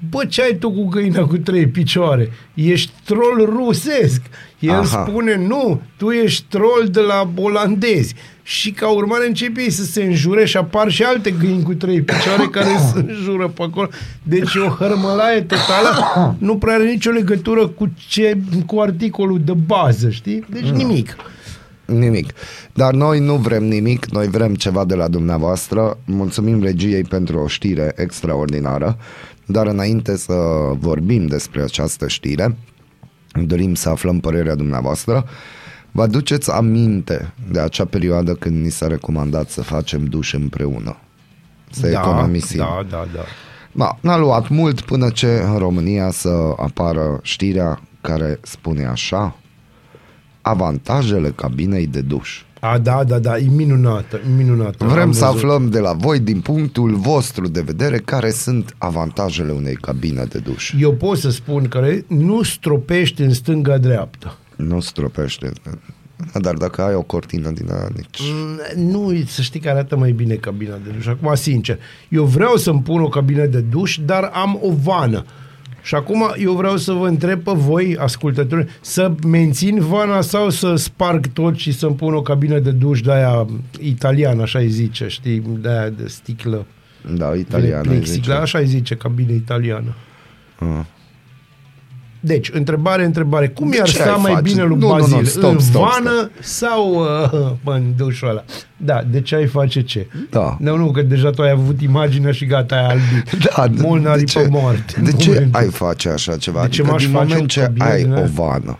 Bă, 0.10 0.26
ce 0.26 0.42
ai 0.42 0.56
tu 0.60 0.72
cu 0.72 0.88
găina 0.88 1.26
cu 1.26 1.38
trei 1.38 1.68
picioare? 1.68 2.32
Ești 2.54 2.92
troll 3.06 3.50
rusesc. 3.56 4.22
El 4.60 4.72
Aha. 4.72 5.06
spune, 5.08 5.36
nu, 5.36 5.82
tu 5.98 6.10
ești 6.10 6.46
troll 6.50 6.88
de 6.92 7.00
la 7.00 7.30
olandezi. 7.36 8.16
Și 8.44 8.72
ca 8.72 8.90
urmare 8.90 9.28
începe 9.28 9.62
ei 9.62 9.70
să 9.70 9.84
se 9.84 10.04
înjure 10.04 10.46
și 10.46 10.58
apar 10.58 10.90
și 10.90 11.04
alte 11.04 11.32
găini 11.32 11.64
cu 11.64 11.74
trei 11.74 12.02
picioare 12.02 12.44
care 12.52 12.78
se 12.94 13.06
înjură 13.08 13.48
pe 13.48 13.64
acolo. 13.64 13.90
Deci 14.24 14.54
e 14.54 14.60
o 14.60 14.70
hărmălaie 14.70 15.42
totală. 15.42 15.90
Nu 16.48 16.58
prea 16.58 16.74
are 16.74 16.84
nicio 16.84 17.12
legătură 17.12 17.68
cu, 17.68 17.90
ce, 18.08 18.38
cu 18.66 18.80
articolul 18.80 19.42
de 19.44 19.54
bază, 19.54 20.10
știi? 20.10 20.46
Deci 20.50 20.70
nimic. 20.70 21.16
Nimic. 21.86 22.34
Dar 22.74 22.94
noi 22.94 23.20
nu 23.20 23.36
vrem 23.36 23.64
nimic, 23.64 24.06
noi 24.06 24.28
vrem 24.28 24.56
ceva 24.56 24.86
de 24.86 24.96
la 24.96 25.08
dumneavoastră. 25.08 25.98
Mulțumim 26.06 26.62
regiei 26.62 27.04
pentru 27.04 27.40
o 27.40 27.48
știre 27.48 27.94
extraordinară. 27.96 28.98
Dar 29.52 29.68
înainte 29.68 30.18
să 30.18 30.34
vorbim 30.80 31.26
despre 31.26 31.62
această 31.62 32.08
știre, 32.08 32.58
dorim 33.46 33.74
să 33.74 33.90
aflăm 33.90 34.20
părerea 34.20 34.56
dumneavoastră. 34.56 35.26
Vă 35.92 36.02
aduceți 36.02 36.52
aminte 36.52 37.34
de 37.52 37.60
acea 37.60 37.86
perioadă 37.86 38.34
când 38.34 38.64
ni 38.64 38.70
s-a 38.70 38.88
recomandat 38.88 39.50
să 39.50 39.62
facem 39.62 40.06
duș 40.06 40.34
împreună? 40.34 40.98
Să 41.70 41.88
economisim. 41.88 42.58
Da, 42.58 42.86
da, 42.90 43.08
da. 43.14 43.24
Da, 43.72 43.98
n-a 44.02 44.18
luat 44.18 44.50
mult 44.50 44.82
până 44.82 45.10
ce 45.10 45.42
în 45.46 45.58
România 45.58 46.12
să 46.12 46.54
apară 46.58 47.20
știrea 47.22 47.82
care 48.02 48.40
spune 48.42 48.86
așa 48.86 49.36
avantajele 50.42 51.30
cabinei 51.30 51.88
de 51.88 52.02
duș. 52.02 52.44
A, 52.64 52.78
da, 52.78 53.04
da, 53.04 53.20
da, 53.20 53.38
e 53.38 53.48
minunată, 53.50 54.20
e 54.26 54.36
minunată. 54.38 54.86
Vrem 54.86 55.02
Am 55.02 55.12
să 55.12 55.26
văzut. 55.26 55.38
aflăm 55.38 55.70
de 55.70 55.80
la 55.80 55.94
voi, 55.94 56.20
din 56.20 56.40
punctul 56.40 56.96
vostru 56.96 57.48
de 57.48 57.62
vedere, 57.62 57.98
care 57.98 58.32
sunt 58.32 58.76
avantajele 58.78 59.52
unei 59.52 59.76
cabine 59.76 60.24
de 60.24 60.38
duș. 60.40 60.74
Eu 60.80 60.94
pot 60.94 61.18
să 61.18 61.30
spun 61.30 61.68
că 61.68 61.88
nu 62.08 62.44
stropești 62.44 63.22
în 63.22 63.34
stânga-dreapta. 63.34 64.38
Nu 64.56 64.80
stropește. 64.80 65.52
Dar 66.34 66.54
dacă 66.54 66.82
ai 66.82 66.94
o 66.96 67.02
cortină 67.02 67.50
din 67.52 67.72
aia, 67.72 67.88
nici... 67.96 68.20
Mm, 68.34 68.90
Nu, 68.92 69.14
să 69.28 69.42
știi 69.42 69.60
că 69.60 69.70
arată 69.70 69.98
mai 69.98 70.12
bine 70.12 70.34
cabina 70.36 70.76
de 70.84 70.90
duș. 70.96 71.06
Acum, 71.06 71.36
sincer, 71.36 71.80
eu 72.10 72.24
vreau 72.24 72.56
să-mi 72.56 72.82
pun 72.82 73.02
o 73.02 73.08
cabină 73.10 73.46
de 73.46 73.60
duș, 73.60 73.98
dar 74.06 74.30
am 74.34 74.60
o 74.62 74.72
vană. 74.84 75.26
Și 75.82 75.96
acum 75.96 76.34
eu 76.38 76.54
vreau 76.54 76.78
să 76.78 76.92
vă 76.92 77.08
întreb 77.08 77.44
pe 77.44 77.52
voi, 77.56 77.98
ascultători, 78.00 78.68
să 78.82 79.12
mențin 79.28 79.80
vana 79.80 80.22
sau 80.22 80.50
să 80.50 80.76
sparg 80.76 81.28
tot 81.28 81.58
și 81.58 81.72
să-mi 81.72 81.96
pun 81.96 82.14
o 82.14 82.22
cabină 82.22 82.60
de 82.60 82.72
duș 82.72 83.02
de 83.02 83.12
aia 83.12 83.48
italiană, 83.80 84.42
așa 84.42 84.60
îi 84.60 84.70
zice, 84.70 85.08
știi, 85.08 85.44
de 85.60 85.70
aia 85.70 85.90
de 85.90 86.08
sticlă. 86.08 86.66
Da, 87.16 87.34
italiană. 87.34 87.82
Plexiglas, 87.82 88.24
zice. 88.24 88.32
așa 88.32 88.58
îi 88.58 88.66
zice, 88.66 88.96
cabină 88.96 89.32
italiană. 89.32 89.96
Ah. 90.60 90.86
Deci, 92.24 92.50
întrebare, 92.54 93.06
întrebare. 93.06 93.48
Cum 93.48 93.70
De 93.70 93.76
i-ar 93.78 93.88
ce 93.88 93.94
sta 93.96 94.12
ai 94.14 94.20
mai 94.22 94.32
face? 94.34 94.44
bine 94.52 94.64
lui 94.64 94.78
Nu, 94.78 94.88
nu, 94.88 94.96
nu, 94.96 95.00
Bazil? 95.00 95.26
stop, 95.26 95.52
în 95.52 95.60
stop, 95.60 95.82
vană 95.90 96.32
sau 96.40 96.94
uh, 97.64 97.74
în 97.76 97.84
dușul 97.98 98.28
ăla? 98.30 98.44
Da, 98.78 99.04
de 99.12 99.22
ce 99.22 99.36
ai 99.36 99.46
face 99.48 99.82
ce? 99.82 100.08
Da. 100.30 100.58
Nu, 100.60 100.78
nu, 100.78 100.92
că 100.92 101.02
deja 101.02 101.30
tu 101.30 101.42
ai 101.42 101.50
avut 101.50 101.82
imaginea 101.82 102.32
și 102.32 102.46
gata, 102.46 102.76
ai 102.76 102.86
albit. 102.86 103.38
Da, 103.56 103.68
de- 103.68 103.82
Molnarii 103.82 104.24
de 104.26 104.32
ce, 104.32 104.40
pe 104.40 104.48
moarte. 104.50 104.94
de 105.02 105.10
în 105.12 105.18
ce 105.18 105.30
momentul. 105.30 105.62
ai 105.62 105.68
face 105.70 106.10
așa 106.10 106.38
ceva? 106.38 106.62
De 106.62 106.68
ce 106.68 106.82
adică 106.82 106.92
m-aș 106.94 107.04
din 107.06 107.12
face 107.14 107.26
moment 107.28 107.44
o 107.44 107.46
ce 107.46 107.60
cabină 107.62 107.86
ai 107.86 108.02
din 108.04 108.12
o 108.12 108.16
aia? 108.16 108.30
vană. 108.34 108.78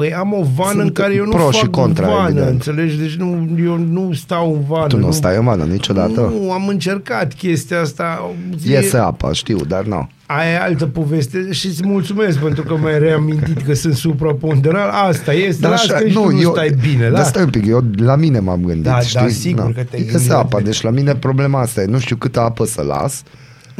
Păi 0.00 0.14
am 0.14 0.32
o 0.32 0.42
vană 0.54 0.70
Sunt 0.70 0.82
în 0.82 0.92
care 0.92 1.14
eu 1.14 1.24
nu 1.24 1.30
pro 1.30 1.40
fac 1.42 1.52
și 1.52 1.66
contra, 1.66 2.06
vană, 2.06 2.28
evident. 2.28 2.48
înțelegi? 2.50 2.96
Deci 2.98 3.14
nu, 3.14 3.48
eu 3.64 3.76
nu 3.76 4.12
stau 4.12 4.52
în 4.54 4.60
vană. 4.68 4.86
Tu 4.86 4.98
nu 4.98 5.10
stai 5.10 5.36
în 5.36 5.44
vană 5.44 5.64
niciodată? 5.64 6.32
Nu, 6.40 6.52
am 6.52 6.68
încercat 6.68 7.32
chestia 7.32 7.80
asta. 7.80 8.30
Iese 8.66 8.96
apa, 8.96 9.32
știu, 9.32 9.58
dar 9.68 9.84
nu. 9.84 10.08
Aia 10.26 10.50
e 10.50 10.58
altă 10.60 10.86
poveste 10.86 11.52
și 11.52 11.66
îți 11.66 11.86
mulțumesc 11.86 12.38
pentru 12.38 12.62
că 12.62 12.74
mi-ai 12.82 12.98
reamintit 12.98 13.62
că 13.62 13.74
sunt 13.74 13.94
supraponderal. 13.94 14.88
Asta 15.08 15.32
este, 15.32 15.60
Dar 15.60 15.70
las 15.70 15.86
că 15.86 16.06
și 16.08 16.12
tu 16.14 16.30
nu 16.30 16.40
stai 16.40 16.76
bine. 16.80 17.02
Dar 17.02 17.10
Las. 17.10 17.28
stai 17.28 17.42
un 17.42 17.50
pic, 17.50 17.66
eu 17.66 17.84
la 17.96 18.16
mine 18.16 18.38
m-am 18.38 18.60
gândit, 18.64 18.82
Da, 18.84 19.00
știi? 19.00 19.20
da, 19.20 19.28
sigur 19.28 19.72
că 19.72 19.82
te-ai 19.90 20.02
Iese 20.02 20.12
gândit. 20.12 20.30
apa, 20.32 20.60
deci 20.60 20.80
la 20.82 20.90
mine 20.90 21.14
problema 21.14 21.60
asta 21.60 21.80
e, 21.80 21.84
nu 21.84 21.98
știu 21.98 22.16
câtă 22.16 22.40
apă 22.40 22.64
să 22.66 22.82
las. 22.82 23.22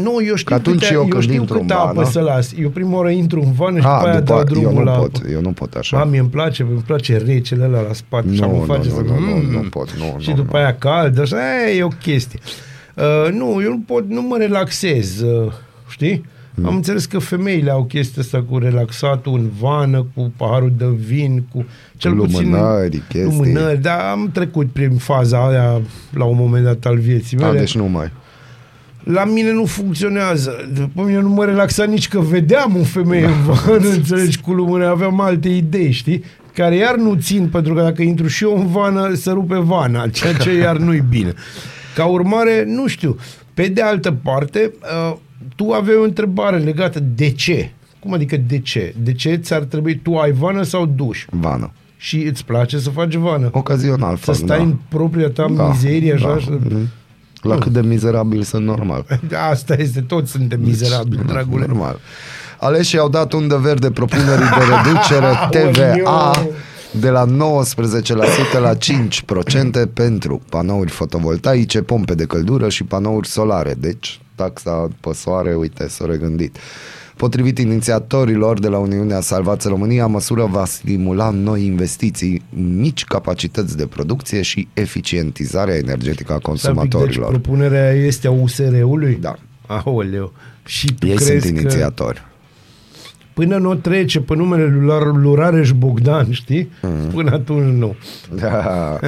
Nu, 0.03 0.19
eu 0.27 0.35
știu, 0.35 0.45
Că 0.49 0.55
atunci 0.55 0.81
câte, 0.81 0.93
eu 0.95 1.01
eu, 1.03 1.07
când 1.09 1.23
știu 1.23 1.35
intru 1.35 1.55
în 1.55 1.61
câtă 1.61 1.75
apă 1.75 1.93
vană- 1.95 2.09
să 2.11 2.21
las. 2.21 2.53
Eu 2.59 2.69
prima 2.69 2.97
oară 2.97 3.11
intru 3.11 3.41
în 3.41 3.53
vană 3.53 3.79
și 3.81 3.87
A, 3.87 3.95
după 3.97 4.09
aia 4.09 4.21
dau 4.21 4.39
după, 4.39 4.55
eu 4.55 4.61
drumul 4.63 4.85
nu 4.85 4.91
la 4.91 4.97
pot, 4.97 5.17
apă. 5.17 5.29
eu 5.31 5.41
nu 5.41 5.51
pot 5.53 5.75
așa. 5.75 5.97
Da, 5.97 6.05
mie 6.05 6.19
îmi 6.21 6.29
place, 6.29 6.63
îmi 6.63 6.83
place 6.87 7.17
recele 7.17 7.65
ăla 7.65 7.81
la 7.81 7.93
spate 7.93 8.35
și 8.35 8.41
Nu, 8.41 8.47
mă 8.49 8.53
nu, 8.57 8.63
face 8.63 8.89
nu, 8.89 8.95
să... 8.95 9.01
nu, 9.01 9.19
nu, 9.19 9.35
Mm. 9.35 9.51
nu 9.51 9.69
pot, 9.69 9.97
nu, 9.99 10.17
Și 10.19 10.29
nu, 10.29 10.35
după 10.35 10.51
nu. 10.53 10.59
aia 10.59 10.75
cald, 10.75 11.21
așa, 11.21 11.37
e, 11.71 11.77
e 11.77 11.83
o 11.83 11.89
chestie. 11.89 12.39
Uh, 12.95 13.33
nu, 13.33 13.63
eu 13.63 13.71
nu 13.71 13.83
pot, 13.87 14.09
nu 14.09 14.23
mă 14.23 14.37
relaxez, 14.39 15.21
uh, 15.21 15.53
știi? 15.89 16.25
Mm. 16.55 16.67
Am 16.67 16.75
înțeles 16.75 17.05
că 17.07 17.19
femeile 17.19 17.71
au 17.71 17.85
chestia 17.85 18.23
asta 18.23 18.45
cu 18.51 18.59
relaxatul 18.59 19.35
în 19.39 19.49
vană, 19.61 20.07
cu 20.15 20.33
paharul 20.37 20.73
de 20.79 20.85
vin, 21.07 21.45
cu 21.53 21.65
cel 21.97 22.15
Lumânări, 22.15 22.89
puțin 22.89 23.03
chestii. 23.09 23.23
lumânări, 23.23 23.81
dar 23.81 24.01
am 24.11 24.31
trecut 24.33 24.71
prin 24.73 24.91
faza 24.97 25.47
aia 25.49 25.81
la 26.13 26.25
un 26.25 26.37
moment 26.37 26.65
dat 26.65 26.85
al 26.85 26.99
vieții 26.99 27.39
A, 27.39 27.47
mele. 27.47 27.59
deci 27.59 27.77
nu 27.77 27.85
mai. 27.89 28.11
La 29.05 29.25
mine 29.25 29.53
nu 29.53 29.65
funcționează. 29.65 30.71
După 30.75 31.03
mine 31.03 31.21
nu 31.21 31.29
mă 31.29 31.45
relaxa 31.45 31.85
nici 31.85 32.09
că 32.09 32.21
vedeam 32.21 32.77
o 32.81 32.83
femeie 32.85 33.25
în 33.25 33.43
vană, 33.47 33.89
înțelegi, 33.97 34.41
cu 34.41 34.53
lumână, 34.53 34.87
aveam 34.87 35.21
alte 35.21 35.49
idei, 35.49 35.91
știi? 35.91 36.25
Care 36.55 36.77
iar 36.77 36.97
nu 36.97 37.15
țin, 37.15 37.49
pentru 37.49 37.75
că 37.75 37.83
dacă 37.83 38.03
intru 38.03 38.27
și 38.27 38.45
eu 38.45 38.59
în 38.59 38.67
vană, 38.67 39.15
să 39.15 39.31
rupe 39.31 39.57
vana, 39.59 40.09
ceea 40.09 40.33
ce 40.33 40.53
iar 40.53 40.77
nu-i 40.77 41.05
bine. 41.09 41.33
Ca 41.95 42.05
urmare, 42.05 42.65
nu 42.67 42.87
știu. 42.87 43.17
Pe 43.55 43.67
de 43.69 43.83
altă 43.83 44.13
parte, 44.23 44.73
uh, 45.11 45.17
tu 45.57 45.71
aveai 45.73 45.97
o 45.97 46.05
întrebare 46.05 46.59
legată 46.59 47.01
de 47.15 47.31
ce? 47.31 47.71
Cum 47.99 48.13
adică 48.13 48.37
de 48.49 48.59
ce? 48.59 48.95
De 49.03 49.13
ce 49.13 49.35
ți-ar 49.35 49.63
trebui, 49.63 49.97
tu 50.03 50.15
ai 50.17 50.33
vană 50.33 50.63
sau 50.63 50.87
duș? 50.97 51.25
Vană. 51.31 51.71
Și 51.97 52.17
îți 52.17 52.45
place 52.45 52.79
să 52.79 52.91
faci 52.91 53.15
vană? 53.15 53.49
Ocazional 53.53 54.17
Să 54.17 54.23
fac, 54.25 54.35
stai 54.35 54.57
da. 54.59 54.63
în 54.63 54.75
propria 54.89 55.29
ta 55.29 55.47
Da, 55.57 55.69
mizerie, 55.69 56.13
așa? 56.13 56.39
da. 56.69 56.77
Și- 57.41 57.47
Mhm. 57.47 57.49
La 57.49 57.59
cât 57.59 57.73
de 57.73 57.81
mizerabil 57.81 58.43
sunt 58.43 58.65
normal. 58.65 59.05
Asta 59.51 59.75
este, 59.79 60.01
toți 60.01 60.31
suntem 60.31 60.61
mizerabili, 60.61 61.23
dragule. 61.27 61.65
Normal. 61.67 61.99
Aleșii 62.61 62.99
au 62.99 63.09
dat 63.09 63.33
undă 63.33 63.57
verde 63.57 63.91
propunerii 63.91 64.29
de 64.59 64.65
reducere 64.75 65.27
TVA 65.51 66.01
Aoleu! 66.11 66.53
de 67.01 67.09
la 67.11 67.27
19% 67.27 67.29
la 68.61 68.75
5% 68.75 69.93
pentru 69.95 70.43
panouri 70.49 70.91
fotovoltaice, 70.91 71.83
pompe 71.83 72.15
de 72.15 72.25
căldură 72.25 72.69
și 72.69 72.85
panouri 72.85 73.29
solare. 73.29 73.75
Deci, 73.79 74.21
taxa 74.35 74.89
pe 75.01 75.11
soare, 75.15 75.55
uite, 75.55 75.89
s-a 75.89 76.05
regândit. 76.07 76.57
Potrivit 77.21 77.59
inițiatorilor 77.59 78.59
de 78.61 78.69
la 78.69 78.79
Uniunea 78.79 79.21
Salvați 79.21 79.69
România, 79.69 80.07
măsura 80.07 80.45
va 80.45 80.65
stimula 80.65 81.31
noi 81.31 81.65
investiții, 81.65 82.43
mici 82.51 83.05
capacități 83.05 83.77
de 83.77 83.87
producție 83.87 84.43
și 84.43 84.69
eficientizarea 84.75 85.77
energetică 85.77 86.33
a 86.33 86.39
Stai 86.39 86.53
un 86.53 86.57
pic, 86.57 86.63
Deci 86.63 86.73
consumatorilor. 86.81 87.29
propunerea 87.31 87.91
este 87.93 88.27
a 88.27 88.31
USR-ului? 88.31 89.19
Da. 89.21 89.35
Aoleu. 89.67 90.33
Și 90.65 90.95
tu 90.99 91.07
Ei 91.07 91.15
crezi 91.15 91.31
sunt 91.47 91.55
că 91.55 91.61
inițiatori. 91.61 92.23
până 93.33 93.57
nu 93.57 93.75
trece 93.75 94.21
pe 94.21 94.35
numele 94.35 94.65
lui 94.67 94.87
Lar- 94.89 95.21
lui 95.23 95.35
Rareș 95.35 95.71
Bogdan, 95.73 96.33
știi? 96.33 96.71
Mhm. 96.83 97.11
Până 97.15 97.31
atunci 97.33 97.75
nu. 97.79 97.95
Da. 98.35 98.99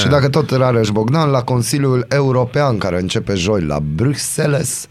și 0.00 0.08
dacă 0.08 0.28
tot 0.28 0.50
Rareș 0.50 0.88
Bogdan, 0.88 1.30
la 1.30 1.42
Consiliul 1.42 2.06
European, 2.08 2.78
care 2.78 3.00
începe 3.00 3.34
joi 3.34 3.62
la 3.62 3.80
Bruxelles, 3.94 4.86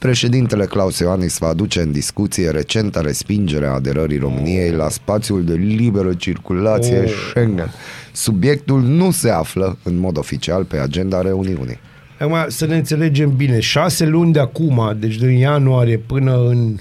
președintele 0.00 0.64
Claus 0.64 0.98
Ioanis 0.98 1.38
va 1.38 1.46
aduce 1.46 1.80
în 1.80 1.92
discuție 1.92 2.50
recenta 2.50 3.00
respingere 3.00 3.66
a 3.66 3.70
aderării 3.70 4.18
României 4.18 4.70
la 4.70 4.88
spațiul 4.88 5.44
de 5.44 5.54
liberă 5.54 6.14
circulație 6.14 6.98
Oh. 6.98 7.10
Schengen. 7.28 7.72
Subiectul 8.12 8.82
nu 8.82 9.10
se 9.10 9.30
află 9.30 9.78
în 9.82 9.98
mod 9.98 10.18
oficial 10.18 10.64
pe 10.64 10.78
agenda 10.78 11.20
reuniunii. 11.20 11.78
Acum, 12.18 12.36
să 12.48 12.66
ne 12.66 12.76
înțelegem 12.76 13.36
bine, 13.36 13.60
șase 13.60 14.06
luni 14.06 14.32
de 14.32 14.40
acum, 14.40 14.96
deci 14.98 15.14
din 15.14 15.28
ianuarie 15.30 15.98
până 15.98 16.46
în 16.46 16.76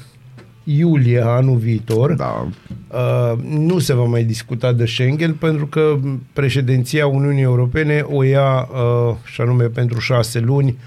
iulie 0.64 1.22
anul 1.26 1.58
viitor, 1.58 2.14
Da. 2.14 2.48
Uh, 2.88 3.44
nu 3.44 3.80
se 3.80 3.94
va 3.94 4.04
mai 4.04 4.24
discuta 4.24 4.74
de 4.74 4.86
Schengen 4.86 5.34
pentru 5.34 5.68
că 5.68 6.00
președinția 6.34 7.08
Uniunii 7.08 7.42
Europene 7.42 8.06
o 8.10 8.24
ia 8.24 8.70
uh, 8.72 9.16
și 9.24 9.42
anume 9.42 9.64
pentru 9.64 10.00
șase 10.00 10.40
luni 10.40 10.78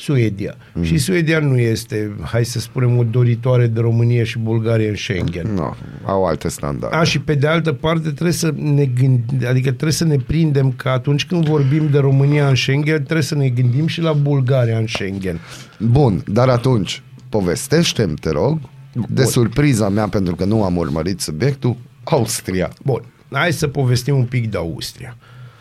Suedia. 0.00 0.54
Mm. 0.74 0.82
Și 0.82 0.98
Suedia 0.98 1.38
nu 1.38 1.58
este, 1.58 2.16
hai 2.22 2.44
să 2.44 2.58
spunem, 2.58 2.98
o 2.98 3.04
doritoare 3.04 3.66
de 3.66 3.80
România 3.80 4.24
și 4.24 4.38
Bulgaria 4.38 4.88
în 4.88 4.96
Schengen. 4.96 5.46
Nu, 5.54 5.76
au 6.04 6.24
alte 6.24 6.48
standarde. 6.48 6.96
A, 6.96 7.02
și 7.02 7.20
pe 7.20 7.34
de 7.34 7.46
altă 7.46 7.72
parte 7.72 8.08
trebuie 8.08 8.32
să 8.32 8.52
ne 8.56 8.84
gândim, 8.84 9.46
adică 9.46 9.68
trebuie 9.68 9.92
să 9.92 10.04
ne 10.04 10.16
prindem 10.16 10.72
că 10.72 10.88
atunci 10.88 11.26
când 11.26 11.44
vorbim 11.44 11.88
de 11.90 11.98
România 11.98 12.48
în 12.48 12.54
Schengen, 12.54 13.02
trebuie 13.02 13.22
să 13.22 13.34
ne 13.34 13.48
gândim 13.48 13.86
și 13.86 14.00
la 14.00 14.12
Bulgaria 14.12 14.78
în 14.78 14.86
Schengen. 14.86 15.40
Bun, 15.78 16.22
dar 16.26 16.48
atunci, 16.48 17.02
povestește-mi, 17.28 18.14
te 18.14 18.30
rog, 18.30 18.58
de 18.92 19.22
Bun. 19.22 19.26
surpriza 19.26 19.88
mea, 19.88 20.08
pentru 20.08 20.34
că 20.34 20.44
nu 20.44 20.64
am 20.64 20.76
urmărit 20.76 21.20
subiectul, 21.20 21.76
Austria. 22.04 22.72
Bun, 22.84 23.02
hai 23.30 23.52
să 23.52 23.66
povestim 23.68 24.16
un 24.16 24.24
pic 24.24 24.50
de 24.50 24.56
Austria. 24.56 25.16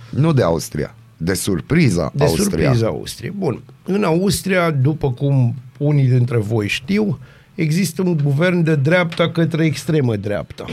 Nu 0.09 0.33
de 0.33 0.43
Austria, 0.43 0.95
de 1.21 1.33
surpriza 1.33 2.11
De 2.15 2.23
Austria. 2.23 2.43
surpriză 2.43 2.85
Austria. 2.85 3.31
Bun. 3.37 3.61
În 3.83 4.03
Austria, 4.03 4.71
după 4.71 5.11
cum 5.11 5.55
unii 5.77 6.07
dintre 6.07 6.37
voi 6.37 6.67
știu, 6.67 7.19
există 7.55 8.01
un 8.01 8.17
guvern 8.23 8.63
de 8.63 8.75
dreapta 8.75 9.29
către 9.29 9.65
extremă 9.65 10.15
dreapta. 10.15 10.65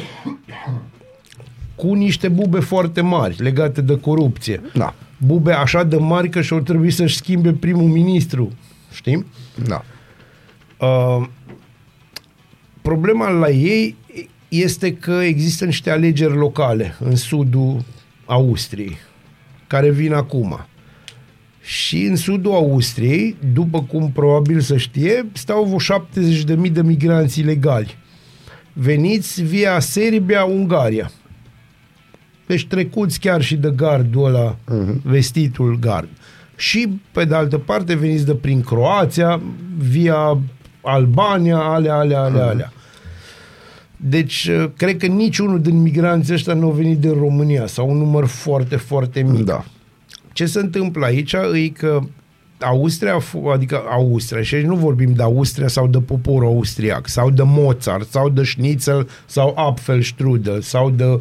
Cu 1.75 1.95
niște 1.95 2.29
bube 2.29 2.61
foarte 2.61 3.01
mari 3.01 3.43
legate 3.43 3.81
de 3.81 4.01
corupție. 4.01 4.61
Da. 4.75 4.95
Bube 5.27 5.53
așa 5.53 5.85
de 5.85 5.97
mari 5.97 6.29
că 6.29 6.41
și-au 6.41 6.61
trebuit 6.61 6.95
să-și 6.95 7.17
schimbe 7.17 7.53
primul 7.53 7.89
ministru. 7.89 8.53
Știm? 8.93 9.27
Da. 9.67 9.85
Uh, 10.87 11.27
problema 12.83 13.29
la 13.29 13.49
ei 13.49 13.97
este 14.49 14.95
că 14.95 15.13
există 15.13 15.65
niște 15.65 15.91
alegeri 15.91 16.37
locale 16.37 16.97
în 17.01 17.17
sudul 17.17 17.85
Austriei, 18.27 18.97
care 19.67 19.91
vin 19.91 20.13
acum. 20.13 20.67
Și 21.61 22.03
în 22.03 22.17
sudul 22.17 22.53
Austriei, 22.53 23.37
după 23.53 23.83
cum 23.83 24.11
probabil 24.13 24.61
să 24.61 24.77
știe, 24.77 25.27
stau 25.33 25.65
vreo 25.65 25.99
70.000 26.67 26.73
de 26.73 26.83
migranți 26.83 27.41
ilegali. 27.41 27.97
Veniți 28.73 29.43
via 29.43 29.79
Serbia, 29.79 30.45
Ungaria. 30.45 31.11
Deci 32.47 32.67
trecuți 32.67 33.21
chiar 33.21 33.43
și 33.43 33.57
de 33.57 33.73
gardul 33.77 34.25
ăla, 34.25 34.57
uh-huh. 34.57 35.03
vestitul 35.03 35.79
gard. 35.79 36.09
Și, 36.57 37.01
pe 37.13 37.25
de 37.25 37.35
altă 37.35 37.59
parte, 37.59 37.95
veniți 37.95 38.27
de 38.27 38.35
prin 38.35 38.61
Croația, 38.63 39.41
via 39.79 40.39
Albania, 40.83 41.57
alea, 41.57 41.95
alea, 41.95 42.21
alea, 42.21 42.47
alea. 42.47 42.73
Deci, 43.97 44.49
uh, 44.51 44.71
cred 44.77 44.97
că 44.97 45.07
niciunul 45.07 45.61
din 45.61 45.83
migranții 45.83 46.35
ăștia 46.35 46.55
nu 46.55 46.67
au 46.67 46.73
venit 46.73 46.99
din 46.99 47.13
România, 47.13 47.67
sau 47.67 47.91
un 47.91 47.97
număr 47.97 48.25
foarte, 48.25 48.77
foarte 48.77 49.23
mic. 49.23 49.45
Da. 49.45 49.65
Ce 50.33 50.47
se 50.47 50.59
întâmplă 50.59 51.05
aici 51.05 51.33
e 51.33 51.69
că 51.69 52.01
Austria, 52.61 53.19
adică 53.53 53.83
Austria, 53.91 54.43
și 54.43 54.55
aici 54.55 54.67
nu 54.67 54.75
vorbim 54.75 55.13
de 55.13 55.23
Austria 55.23 55.69
sau 55.69 55.87
de 55.87 55.99
poporul 55.99 56.49
austriac, 56.49 57.09
sau 57.09 57.31
de 57.31 57.43
Mozart, 57.45 58.11
sau 58.11 58.29
de 58.29 58.43
Schnitzel, 58.43 59.09
sau 59.27 59.55
Apfelstrudel, 59.57 60.61
sau 60.61 60.91
de 60.91 61.05
mm, 61.05 61.21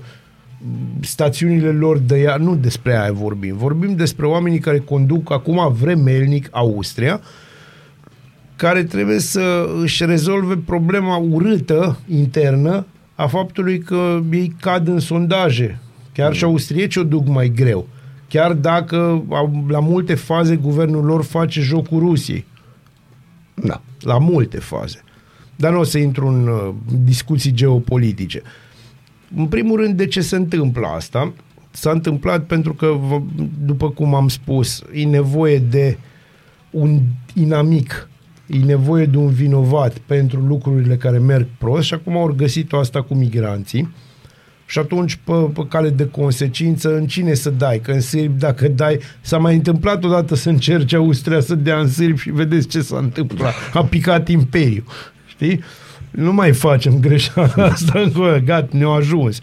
stațiunile 1.02 1.70
lor 1.72 1.98
de 1.98 2.20
ea, 2.20 2.36
nu 2.36 2.56
despre 2.56 2.98
aia 2.98 3.12
vorbim. 3.12 3.58
Vorbim 3.58 3.96
despre 3.96 4.26
oamenii 4.26 4.60
care 4.60 4.80
conduc 4.80 5.32
acum 5.32 5.74
vremelnic 5.80 6.48
Austria, 6.52 7.22
care 8.56 8.83
trebuie 8.83 9.19
să 9.19 9.69
își 9.81 10.06
rezolve 10.06 10.58
problema 10.58 11.15
urâtă 11.17 11.97
internă 12.08 12.85
a 13.15 13.27
faptului 13.27 13.79
că 13.79 14.19
ei 14.31 14.56
cad 14.62 14.87
în 14.87 14.99
sondaje. 14.99 15.79
Chiar 16.13 16.33
și 16.33 16.43
austriecii 16.43 17.01
o 17.01 17.03
duc 17.03 17.27
mai 17.27 17.49
greu. 17.56 17.87
Chiar 18.27 18.53
dacă 18.53 19.23
au- 19.29 19.65
la 19.69 19.79
multe 19.79 20.13
faze 20.15 20.56
guvernul 20.56 21.03
lor 21.06 21.23
face 21.23 21.62
jocul 21.62 21.99
Rusiei. 21.99 22.45
Da. 23.53 23.81
La 24.01 24.17
multe 24.17 24.58
faze. 24.60 25.03
Dar 25.56 25.71
nu 25.71 25.79
o 25.79 25.83
să 25.83 25.97
intru 25.97 26.27
în 26.27 26.47
uh, 26.47 26.73
discuții 27.03 27.51
geopolitice. 27.51 28.41
În 29.35 29.45
primul 29.45 29.79
rând, 29.81 29.97
de 29.97 30.06
ce 30.08 30.21
se 30.21 30.35
întâmplă 30.35 30.87
asta? 30.87 31.33
S-a 31.71 31.91
întâmplat 31.91 32.43
pentru 32.45 32.73
că, 32.73 32.85
vă- 33.08 33.21
după 33.65 33.89
cum 33.89 34.13
am 34.13 34.27
spus, 34.27 34.83
e 34.93 35.06
nevoie 35.06 35.58
de 35.58 35.97
un 36.71 36.99
inamic, 37.33 38.10
e 38.48 38.58
nevoie 38.58 39.06
de 39.06 39.17
un 39.17 39.29
vinovat 39.29 39.98
pentru 39.98 40.39
lucrurile 40.39 40.96
care 40.96 41.17
merg 41.17 41.48
prost 41.58 41.85
și 41.85 41.93
acum 41.93 42.17
au 42.17 42.33
găsit-o 42.37 42.77
asta 42.77 43.02
cu 43.02 43.13
migranții. 43.13 43.93
Și 44.67 44.79
atunci, 44.79 45.19
pe, 45.23 45.31
pe 45.31 45.65
cale 45.69 45.89
de 45.89 46.08
consecință, 46.08 46.96
în 46.96 47.08
cine 47.08 47.33
să 47.33 47.50
dai? 47.50 47.79
Că 47.79 47.91
în 47.91 48.02
sârbi, 48.02 48.39
dacă 48.39 48.67
dai... 48.67 49.00
S-a 49.21 49.37
mai 49.37 49.56
întâmplat 49.56 50.04
odată 50.04 50.35
să 50.35 50.50
încerce 50.50 50.96
Austria 50.96 51.39
să 51.39 51.56
dea 51.56 51.79
în 51.79 51.89
sârbi 51.89 52.19
și 52.19 52.31
vedeți 52.31 52.67
ce 52.67 52.81
s-a 52.81 52.98
întâmplat. 52.98 53.54
A 53.73 53.83
picat 53.83 54.27
imperiu. 54.27 54.83
Știi? 55.27 55.63
Nu 56.12 56.33
mai 56.33 56.54
facem 56.54 57.00
greșeala 57.00 57.63
asta 57.71 58.00
încă, 58.00 58.41
gata, 58.46 58.77
ne-a 58.77 58.87
ajuns. 58.87 59.39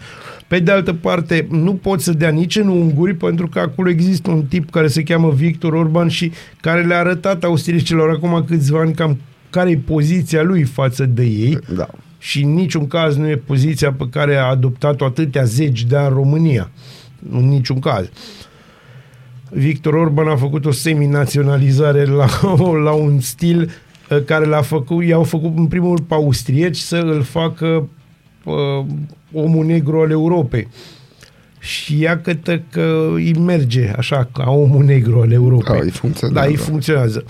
Pe 0.52 0.58
de 0.58 0.70
altă 0.70 0.92
parte, 0.92 1.46
nu 1.50 1.74
pot 1.74 2.00
să 2.00 2.12
dea 2.12 2.30
nici 2.30 2.56
în 2.56 2.68
unguri, 2.68 3.14
pentru 3.14 3.48
că 3.48 3.58
acolo 3.58 3.88
există 3.88 4.30
un 4.30 4.44
tip 4.44 4.70
care 4.70 4.86
se 4.86 5.02
cheamă 5.02 5.30
Victor 5.30 5.72
Orban 5.72 6.08
și 6.08 6.32
care 6.60 6.82
le-a 6.82 6.98
arătat 6.98 7.44
austriecilor 7.44 8.10
acum 8.10 8.44
câțiva 8.46 8.80
ani 8.80 8.94
cam 8.94 9.20
care 9.50 9.70
e 9.70 9.76
poziția 9.76 10.42
lui 10.42 10.62
față 10.62 11.06
de 11.06 11.24
ei 11.24 11.58
Da. 11.76 11.88
și 12.18 12.42
în 12.42 12.54
niciun 12.54 12.86
caz 12.86 13.16
nu 13.16 13.28
e 13.28 13.36
poziția 13.36 13.92
pe 13.92 14.04
care 14.10 14.36
a 14.36 14.44
adoptat-o 14.44 15.04
atâtea 15.04 15.44
zeci 15.44 15.84
de 15.84 15.96
ani 15.96 16.14
România. 16.14 16.70
În 17.30 17.48
niciun 17.48 17.78
caz. 17.78 18.08
Victor 19.50 19.94
Orban 19.94 20.28
a 20.28 20.36
făcut 20.36 20.64
o 20.64 20.70
seminaționalizare 20.70 22.04
la, 22.04 22.26
la 22.84 22.92
un 22.92 23.20
stil 23.20 23.70
uh, 24.10 24.24
care 24.24 24.44
l-a 24.44 24.62
făcut, 24.62 25.04
i-au 25.04 25.22
făcut 25.22 25.56
în 25.56 25.66
primul 25.66 25.94
rând 25.94 26.08
pe 26.08 26.14
austrieci 26.14 26.76
să 26.76 26.96
îl 26.96 27.22
facă 27.22 27.88
uh, 28.44 28.84
omul 29.32 29.66
negru 29.66 30.00
al 30.00 30.10
Europei. 30.10 30.68
Și 31.58 32.00
ia 32.00 32.20
câtă 32.20 32.62
că 32.70 33.10
îi 33.14 33.34
merge 33.34 33.92
așa 33.96 34.28
ca 34.32 34.50
omul 34.50 34.84
negru 34.84 35.20
al 35.20 35.32
Europei. 35.32 35.74
Da, 35.74 35.82
îi 35.82 35.90
funcționează. 35.90 36.40
Da, 36.40 36.50
îi 36.50 36.56
funcționează. 36.56 37.24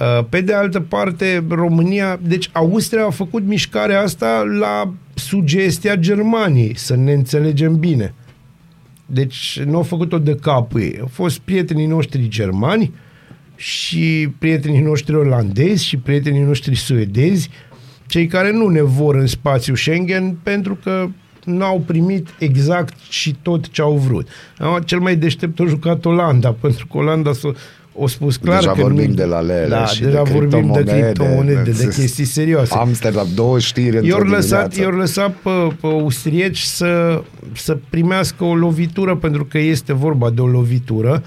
Uh, 0.00 0.24
Pe 0.28 0.40
de 0.40 0.54
altă 0.54 0.80
parte, 0.80 1.44
România, 1.48 2.18
deci 2.22 2.48
Austria 2.52 3.04
a 3.06 3.10
făcut 3.10 3.44
mișcarea 3.46 4.00
asta 4.00 4.42
la 4.58 4.92
sugestia 5.14 5.96
Germaniei, 5.96 6.76
să 6.76 6.96
ne 6.96 7.12
înțelegem 7.12 7.76
bine. 7.76 8.14
Deci 9.06 9.60
nu 9.66 9.76
au 9.76 9.82
făcut-o 9.82 10.18
de 10.18 10.34
capul 10.34 10.80
ei. 10.80 10.98
Au 11.00 11.08
fost 11.12 11.38
prietenii 11.38 11.86
noștri 11.86 12.28
germani 12.28 12.92
și 13.56 14.28
prietenii 14.38 14.80
noștri 14.80 15.14
olandezi 15.14 15.84
și 15.84 15.96
prietenii 15.96 16.42
noștri 16.42 16.74
suedezi, 16.74 17.50
cei 18.10 18.26
care 18.26 18.52
nu 18.52 18.68
ne 18.68 18.82
vor 18.82 19.14
în 19.14 19.26
spațiul 19.26 19.76
Schengen 19.76 20.36
pentru 20.42 20.78
că 20.82 21.06
n-au 21.44 21.82
primit 21.86 22.28
exact 22.38 22.94
și 23.08 23.36
tot 23.42 23.68
ce 23.68 23.82
au 23.82 23.96
vrut. 23.96 24.28
Acum, 24.58 24.78
Cel 24.84 24.98
mai 24.98 25.16
deștept 25.16 25.60
a 25.60 25.64
jucat 25.64 26.04
Olanda, 26.04 26.52
pentru 26.60 26.86
că 26.86 26.96
Olanda 26.98 27.32
s-a 27.32 27.52
o 27.94 28.06
spus 28.06 28.36
clar 28.36 28.58
Deja 28.58 28.72
că 28.72 28.80
vorbim 28.80 29.08
nu, 29.08 29.14
de 29.14 29.24
la 29.24 29.40
lele 29.40 29.68
da, 29.68 29.86
și 29.86 30.02
deja 30.02 30.22
de 30.22 30.30
vorbim 30.32 30.50
de 30.50 30.56
criptomonede, 30.56 31.00
criptomonede, 31.00 31.62
de 31.62 31.70
de- 31.70 31.84
chestii 31.96 32.24
serioase. 32.24 32.74
Amsterdam, 32.74 33.26
două 33.34 33.58
știri 33.58 33.96
într-o 33.96 34.06
I-au 34.06 34.20
lăsat, 34.20 34.68
dimineață. 34.68 34.80
i-au 34.80 34.90
lăsat 34.90 35.30
pe, 35.42 35.74
pe 35.80 35.86
austrieci 35.86 36.58
să, 36.60 37.22
să 37.52 37.78
primească 37.90 38.44
o 38.44 38.54
lovitură, 38.54 39.16
pentru 39.16 39.44
că 39.44 39.58
este 39.58 39.92
vorba 39.92 40.30
de 40.30 40.40
o 40.40 40.46
lovitură. 40.46 41.22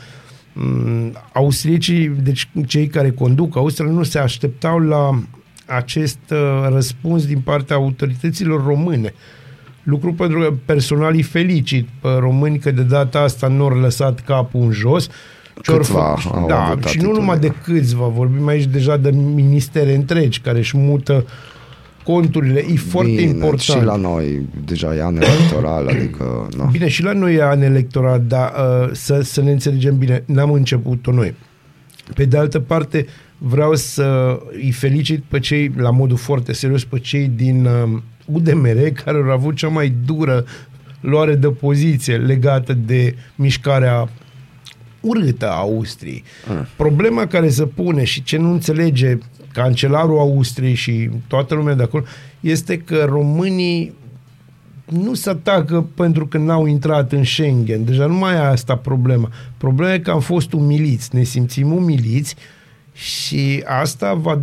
Mm, 0.53 1.17
Austriecii, 1.33 2.07
deci 2.23 2.49
cei 2.67 2.87
care 2.87 3.11
conduc 3.11 3.55
Austria, 3.55 3.89
nu 3.89 4.03
se 4.03 4.19
așteptau 4.19 4.79
la 4.79 5.19
acest 5.75 6.19
uh, 6.31 6.69
răspuns 6.73 7.25
din 7.25 7.39
partea 7.39 7.75
autorităților 7.75 8.65
române. 8.65 9.13
Lucru 9.83 10.13
pentru 10.13 10.39
că 10.39 10.53
personal 10.65 11.13
îi 11.13 11.21
felicit 11.21 11.87
pe 12.01 12.09
români 12.19 12.59
că 12.59 12.71
de 12.71 12.81
data 12.81 13.19
asta 13.19 13.47
nu 13.47 13.63
au 13.63 13.79
lăsat 13.79 14.19
capul 14.19 14.61
în 14.61 14.71
jos. 14.71 15.09
Ce-or 15.61 15.77
Câțiva 15.77 16.17
fă- 16.19 16.31
au 16.33 16.47
da, 16.47 16.65
avut 16.65 16.83
și 16.83 16.97
nu 16.97 17.11
numai 17.11 17.39
de 17.39 17.47
atitudine. 17.47 17.79
câțiva, 17.79 18.05
vorbim 18.05 18.47
aici 18.47 18.65
deja 18.65 18.97
de 18.97 19.11
ministere 19.11 19.95
întregi 19.95 20.39
care 20.39 20.57
își 20.57 20.77
mută 20.77 21.25
conturile. 22.03 22.65
E 22.73 22.75
foarte 22.75 23.09
Bine, 23.11 23.21
important. 23.21 23.59
Și 23.59 23.83
la 23.83 23.95
noi 23.95 24.41
deja 24.65 24.95
e 24.95 25.03
an 25.03 25.15
electoral, 25.15 25.87
adică... 25.87 26.47
No. 26.57 26.65
Bine, 26.71 26.87
și 26.87 27.03
la 27.03 27.13
noi 27.13 27.35
e 27.35 27.43
an 27.43 27.61
electoral, 27.61 28.23
dar 28.27 28.51
uh, 28.51 28.89
să, 28.91 29.21
să 29.21 29.41
ne 29.41 29.51
înțelegem 29.51 29.97
bine, 29.97 30.23
n-am 30.25 30.51
început-o 30.51 31.11
noi. 31.11 31.33
Pe 32.15 32.25
de 32.25 32.37
altă 32.37 32.59
parte, 32.59 33.05
vreau 33.45 33.75
să 33.75 34.39
îi 34.51 34.71
felicit 34.71 35.23
pe 35.27 35.39
cei, 35.39 35.71
la 35.75 35.89
modul 35.89 36.17
foarte 36.17 36.53
serios, 36.53 36.83
pe 36.83 36.99
cei 36.99 37.27
din 37.27 37.65
uh, 37.65 38.01
UDMR 38.25 38.89
care 39.03 39.17
au 39.17 39.29
avut 39.31 39.55
cea 39.55 39.67
mai 39.67 39.95
dură 40.05 40.45
luare 40.99 41.35
de 41.35 41.47
poziție 41.47 42.17
legată 42.17 42.73
de 42.73 43.15
mișcarea 43.35 44.09
urâtă 44.99 45.49
a 45.49 45.55
Austriei. 45.55 46.23
Mm. 46.49 46.67
Problema 46.75 47.27
care 47.27 47.49
se 47.49 47.65
pune 47.65 48.03
și 48.03 48.23
ce 48.23 48.37
nu 48.37 48.51
înțelege 48.51 49.17
cancelarul 49.53 50.17
Austriei 50.17 50.73
și 50.73 51.09
toată 51.27 51.55
lumea 51.55 51.73
de 51.73 51.83
acolo 51.83 52.03
este 52.39 52.77
că 52.77 53.05
românii 53.09 53.93
nu 54.85 55.13
se 55.13 55.29
atacă 55.29 55.87
pentru 55.95 56.27
că 56.27 56.37
n-au 56.37 56.65
intrat 56.65 57.11
în 57.11 57.23
Schengen. 57.23 57.85
Deja 57.85 58.05
nu 58.05 58.13
mai 58.13 58.33
e 58.33 58.37
asta 58.37 58.75
problema. 58.75 59.29
Problema 59.57 59.93
e 59.93 59.99
că 59.99 60.11
am 60.11 60.19
fost 60.19 60.53
umiliți. 60.53 61.15
Ne 61.15 61.23
simțim 61.23 61.73
umiliți 61.73 62.35
și 62.93 63.63
asta 63.65 64.13
va... 64.13 64.41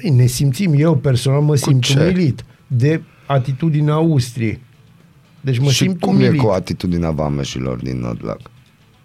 Ei, 0.00 0.10
Ne 0.10 0.26
simțim, 0.26 0.72
eu 0.76 0.96
personal 0.96 1.40
mă 1.40 1.54
simt 1.56 1.82
ce? 1.82 2.00
umilit 2.00 2.44
de 2.66 3.02
atitudinea 3.26 3.94
Austriei. 3.94 4.60
Deci 5.40 5.58
mă 5.58 5.68
și 5.70 5.76
simt 5.84 6.00
cum 6.00 6.14
umilit. 6.14 6.32
e 6.32 6.36
cu 6.44 6.48
atitudinea 6.48 7.10
vameșilor 7.10 7.76
din 7.82 8.00
Nădlac? 8.00 8.40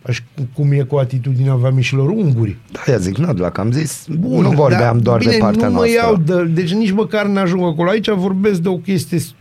Aș, 0.01 0.21
cum 0.53 0.71
e 0.71 0.81
cu 0.81 0.95
atitudinea 0.95 1.55
vamișilor 1.55 2.09
unguri. 2.09 2.57
Da, 2.71 2.91
ia 2.91 2.97
zic 2.97 3.17
Nădlac, 3.17 3.57
am 3.57 3.71
zis, 3.71 4.05
Bun, 4.19 4.41
nu 4.41 4.49
vorbeam 4.51 4.79
dar, 4.93 4.95
doar 4.95 5.19
bine, 5.19 5.31
de 5.31 5.37
partea 5.37 5.67
nu 5.67 5.73
mă 5.73 5.79
noastră. 5.79 5.99
iau 6.01 6.15
de, 6.17 6.43
deci 6.45 6.73
nici 6.73 6.91
măcar 6.91 7.25
n-ajung 7.25 7.63
acolo. 7.63 7.89
Aici 7.89 8.09
vorbesc 8.09 8.59
de 8.59 8.67
o 8.67 8.77
chestie 8.77 9.19
s- 9.19 9.33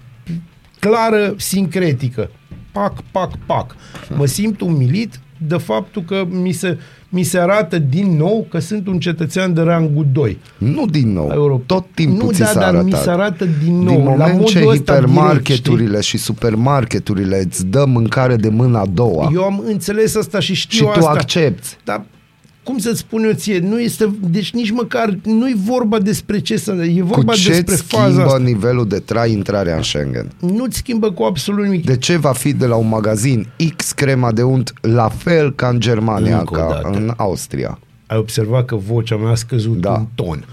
clară, 0.78 1.34
sincretică. 1.36 2.30
Pac, 2.72 3.02
pac, 3.10 3.30
pac. 3.46 3.76
Mă 4.16 4.26
simt 4.26 4.60
umilit 4.60 5.20
de 5.46 5.56
faptul 5.56 6.02
că 6.02 6.24
mi 6.30 6.52
se, 6.52 6.78
mi 7.08 7.22
se 7.22 7.38
arată 7.38 7.78
din 7.78 8.16
nou 8.16 8.46
că 8.50 8.58
sunt 8.58 8.86
un 8.86 8.98
cetățean 8.98 9.54
de 9.54 9.60
rangul 9.60 10.06
2. 10.12 10.38
Nu 10.58 10.86
din 10.86 11.12
nou, 11.12 11.30
Europa. 11.32 11.62
tot 11.66 11.84
timpul 11.94 12.26
Nu, 12.26 12.32
ți 12.32 12.38
da, 12.38 12.46
s-a 12.46 12.54
dar 12.60 12.68
arătat. 12.68 12.84
mi 12.84 12.92
se 12.92 13.10
arată 13.10 13.46
din 13.64 13.78
nou, 13.82 13.94
Din 13.94 14.04
la 14.04 14.10
moment 14.10 14.32
modul 14.32 14.46
ce 14.48 14.58
ăsta 14.58 14.72
direct, 14.74 15.06
hipermarketurile 15.06 16.00
și 16.00 16.18
supermarketurile 16.18 17.38
îți 17.44 17.66
dă 17.66 17.84
mâncare 17.86 18.36
de 18.36 18.48
mâna 18.48 18.80
a 18.80 18.86
doua 18.92 19.30
Eu 19.34 19.42
am 19.42 19.62
înțeles 19.66 20.16
asta 20.16 20.40
și 20.40 20.54
știu 20.54 20.76
și 20.86 20.92
tu 20.92 20.98
asta. 20.98 21.10
accepti. 21.10 21.68
Dar 21.84 22.02
cum 22.68 22.78
să-ți 22.78 22.98
spun 22.98 23.24
eu 23.24 23.32
ție, 23.32 23.58
nu 23.58 23.80
este, 23.80 24.10
deci 24.20 24.50
nici 24.52 24.70
măcar 24.70 25.18
nu 25.24 25.48
e 25.48 25.54
vorba 25.64 25.98
despre 25.98 26.38
ce 26.38 26.56
să, 26.56 26.72
e 26.72 27.00
Cu 27.00 27.06
vorba 27.06 27.32
ce 27.34 27.48
despre 27.48 27.74
îți 27.74 27.82
faza 27.82 28.04
schimbă 28.10 28.22
asta. 28.24 28.38
nivelul 28.38 28.88
de 28.88 28.98
trai 28.98 29.32
intrarea 29.32 29.76
în 29.76 29.82
Schengen? 29.82 30.32
Nu-ți 30.40 30.76
schimbă 30.76 31.10
cu 31.12 31.22
absolut 31.22 31.64
nimic. 31.64 31.84
De 31.84 31.96
ce 31.96 32.16
va 32.16 32.32
fi 32.32 32.52
de 32.52 32.66
la 32.66 32.74
un 32.74 32.88
magazin 32.88 33.46
X 33.76 33.92
crema 33.92 34.32
de 34.32 34.42
unt 34.42 34.72
la 34.80 35.08
fel 35.08 35.52
ca 35.54 35.68
în 35.68 35.80
Germania, 35.80 36.38
Încă 36.38 36.54
o 36.54 36.56
ca 36.56 36.68
dată. 36.68 36.88
în 36.98 37.12
Austria? 37.16 37.78
Ai 38.06 38.18
observat 38.18 38.64
că 38.64 38.74
vocea 38.76 39.16
mea 39.16 39.30
a 39.30 39.34
scăzut 39.34 39.80
Da. 39.80 39.92
un 39.92 40.06
ton. 40.14 40.44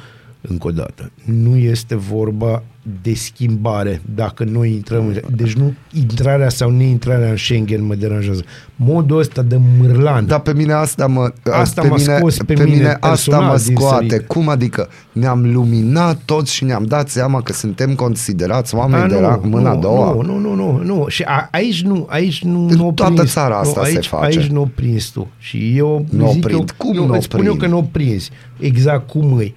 Încă 0.41 0.67
o 0.67 0.71
dată. 0.71 1.11
Nu 1.25 1.55
este 1.57 1.95
vorba 1.95 2.63
de 3.01 3.13
schimbare 3.13 4.01
dacă 4.15 4.43
noi 4.43 4.71
intrăm 4.71 5.07
în... 5.07 5.19
Deci 5.35 5.53
nu 5.53 5.73
intrarea 5.93 6.49
sau 6.49 6.69
neintrarea 6.69 7.29
în 7.29 7.37
Schengen 7.37 7.85
mă 7.85 7.95
deranjează. 7.95 8.43
Modul 8.75 9.17
ăsta 9.19 9.41
de 9.41 9.59
mârlan. 9.79 10.25
Dar 10.27 10.39
pe 10.39 10.53
mine 10.53 10.73
asta 10.73 11.07
mă, 11.07 11.31
Asta 11.51 11.81
pe 11.81 11.87
m-a 11.87 11.95
mine, 11.95 12.15
scos 12.17 12.37
pe 12.37 12.43
pe 12.43 12.63
mine 12.63 12.75
mine 12.75 12.87
asta 12.87 13.07
personal 13.07 13.43
mă 13.43 13.57
din 13.65 13.75
scoate. 13.75 13.95
sărite. 13.95 14.25
Cum 14.25 14.49
adică 14.49 14.89
ne-am 15.11 15.53
luminat 15.53 16.19
toți 16.25 16.53
și 16.53 16.63
ne-am 16.63 16.85
dat 16.85 17.09
seama 17.09 17.41
că 17.41 17.53
suntem 17.53 17.95
considerați 17.95 18.75
oameni 18.75 19.03
A, 19.03 19.07
de 19.07 19.19
la 19.19 19.39
mâna 19.43 19.69
a 19.69 19.75
doua? 19.75 20.13
Nu, 20.13 20.21
nu, 20.21 20.37
nu, 20.39 20.55
nu, 20.55 20.81
nu. 20.83 21.05
Și 21.07 21.23
a, 21.23 21.47
aici 21.51 21.81
nu, 21.83 22.05
aici 22.09 22.43
nu, 22.43 22.67
În 22.67 22.75
nu 22.75 22.87
o 22.87 22.91
toată 22.91 23.13
prins. 23.13 23.31
țara 23.31 23.57
asta 23.59 23.79
nu, 23.79 23.85
se 23.85 23.95
aici, 23.95 24.07
face. 24.07 24.39
Aici 24.39 24.47
nu 24.49 24.61
o 24.61 24.67
prins 24.75 25.05
tu. 25.05 25.27
Și 25.37 25.77
eu 25.77 26.05
Nu 26.09 26.27
o 26.27 26.31
zic 26.31 26.41
prind. 26.43 26.59
Eu, 26.59 26.65
Cum 26.77 26.95
nu, 26.95 27.05
nu 27.05 27.13
o 27.13 27.15
îți 27.15 27.25
spun 27.25 27.39
eu 27.45 27.45
prind? 27.45 27.61
că 27.61 27.67
nu 27.67 27.77
o 27.77 27.87
prinzi. 27.91 28.29
Exact 28.59 29.09
cum 29.09 29.33
îi. 29.33 29.55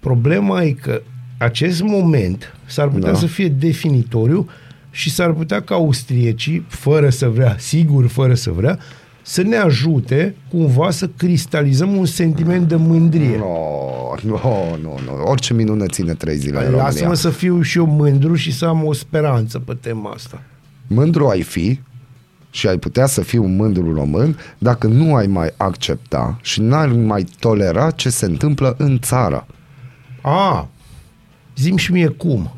Problema 0.00 0.62
e 0.62 0.70
că 0.70 1.02
acest 1.44 1.82
moment 1.82 2.56
s-ar 2.66 2.88
putea 2.88 3.12
Da. 3.12 3.18
să 3.18 3.26
fie 3.26 3.48
definitoriu 3.48 4.48
și 4.90 5.10
s-ar 5.10 5.32
putea 5.32 5.60
ca 5.62 5.74
austriecii, 5.74 6.64
fără 6.68 7.08
să 7.10 7.28
vrea, 7.28 7.56
sigur 7.58 8.06
fără 8.06 8.34
să 8.34 8.50
vrea, 8.50 8.78
să 9.22 9.42
ne 9.42 9.56
ajute 9.56 10.34
cumva 10.50 10.90
să 10.90 11.08
cristalizăm 11.16 11.96
un 11.96 12.06
sentiment 12.06 12.68
de 12.68 12.76
mândrie. 12.76 13.36
No, 13.36 13.46
nu, 14.22 14.38
nu, 14.82 14.98
nu. 15.04 15.22
Orice 15.24 15.54
minune 15.54 15.86
ține 15.86 16.14
trei 16.14 16.36
zile 16.36 16.56
în 16.56 16.62
România. 16.62 16.82
Lasă-mă 16.84 17.14
să 17.14 17.30
fiu 17.30 17.62
și 17.62 17.78
eu 17.78 17.86
mândru 17.86 18.34
și 18.34 18.52
să 18.52 18.64
am 18.64 18.84
o 18.84 18.92
speranță 18.92 19.58
pe 19.58 19.74
tema 19.80 20.10
asta. 20.10 20.42
Mândru 20.86 21.26
ai 21.26 21.42
fi 21.42 21.80
și 22.50 22.66
ai 22.68 22.76
putea 22.78 23.06
să 23.06 23.20
fii 23.20 23.38
un 23.38 23.56
mândru 23.56 23.94
român 23.94 24.38
dacă 24.58 24.86
nu 24.86 25.14
ai 25.14 25.26
mai 25.26 25.48
accepta 25.56 26.38
și 26.42 26.60
n-ai 26.60 26.86
mai 26.88 27.26
tolera 27.38 27.90
ce 27.90 28.08
se 28.10 28.24
întâmplă 28.24 28.74
în 28.78 28.98
țară. 29.00 29.46
A, 30.20 30.68
Zim 31.56 31.76
și 31.76 31.92
mie 31.92 32.08
cum. 32.08 32.54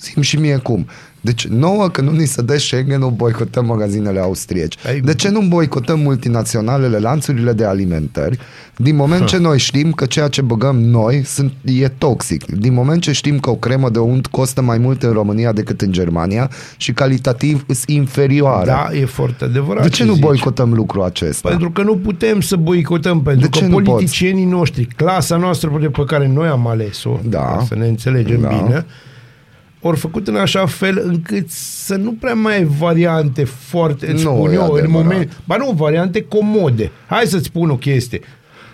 Zim 0.00 0.22
și 0.22 0.36
mie 0.36 0.56
cum. 0.56 0.86
Deci 1.28 1.46
nouă 1.46 1.88
că 1.88 2.00
nu 2.00 2.10
ni 2.10 2.26
se 2.26 2.42
dă 2.42 2.58
Schengen, 2.58 2.98
nu 2.98 3.08
boicotăm 3.08 3.64
magazinele 3.66 4.20
austrieci. 4.20 4.76
Ai- 4.86 5.00
De 5.00 5.14
ce 5.14 5.28
nu 5.28 5.40
boicotăm 5.48 6.00
multinaționalele, 6.00 6.98
lanțurile 6.98 7.52
de 7.52 7.64
alimentări, 7.64 8.38
din 8.76 8.96
moment 8.96 9.24
ce 9.26 9.36
noi 9.38 9.58
știm 9.58 9.92
că 9.92 10.06
ceea 10.06 10.28
ce 10.28 10.42
băgăm 10.42 10.80
noi 10.80 11.22
sunt, 11.24 11.52
e 11.64 11.88
toxic, 11.88 12.44
din 12.44 12.72
moment 12.72 13.02
ce 13.02 13.12
știm 13.12 13.38
că 13.38 13.50
o 13.50 13.54
cremă 13.54 13.90
de 13.90 13.98
unt 13.98 14.26
costă 14.26 14.62
mai 14.62 14.78
mult 14.78 15.02
în 15.02 15.12
România 15.12 15.52
decât 15.52 15.80
în 15.80 15.92
Germania 15.92 16.50
și 16.76 16.92
calitativ 16.92 17.64
sunt 17.66 17.88
inferioare. 17.88 18.66
Da, 18.70 18.88
e 19.00 19.04
foarte 19.04 19.44
adevărat. 19.44 19.82
de 19.82 19.88
ce 19.88 20.04
nu 20.04 20.12
zici. 20.12 20.22
boicotăm 20.22 20.72
lucrul 20.72 21.02
acesta? 21.02 21.48
Pentru 21.48 21.70
că 21.70 21.82
nu 21.82 21.96
putem 21.96 22.40
să 22.40 22.56
boicotăm, 22.56 23.22
pentru 23.22 23.42
De 23.42 23.48
că 23.48 23.58
ce 23.58 23.66
nu 23.70 23.80
politicienii 23.82 24.44
noștri, 24.44 24.84
clasa 24.96 25.36
noastră 25.36 25.68
pe 25.68 25.86
pe 25.86 26.04
care 26.06 26.28
noi 26.28 26.48
am 26.48 26.66
ales-o, 26.66 27.18
Da. 27.24 27.38
ca 27.38 27.64
să 27.68 27.74
ne 27.74 27.86
înțelegem 27.86 28.40
Da. 28.40 28.48
bine, 28.48 28.86
ori 29.80 29.96
făcut 29.98 30.28
în 30.28 30.36
așa 30.36 30.66
fel 30.66 31.02
încât 31.06 31.50
să 31.50 31.96
nu 31.96 32.12
prea 32.12 32.34
mai 32.34 32.54
ai 32.56 32.64
variante 32.64 33.44
foarte, 33.44 34.10
îți 34.12 34.24
Nu, 34.24 34.30
spun 34.34 34.50
e 34.50 34.54
eu, 34.54 34.60
în 34.60 34.70
adevărat. 34.70 34.90
moment, 34.90 35.40
ba 35.44 35.56
nu, 35.56 35.70
variante 35.76 36.22
comode. 36.22 36.90
Hai 37.06 37.26
să-ți 37.26 37.44
spun 37.44 37.70
o 37.70 37.76
chestie. 37.76 38.20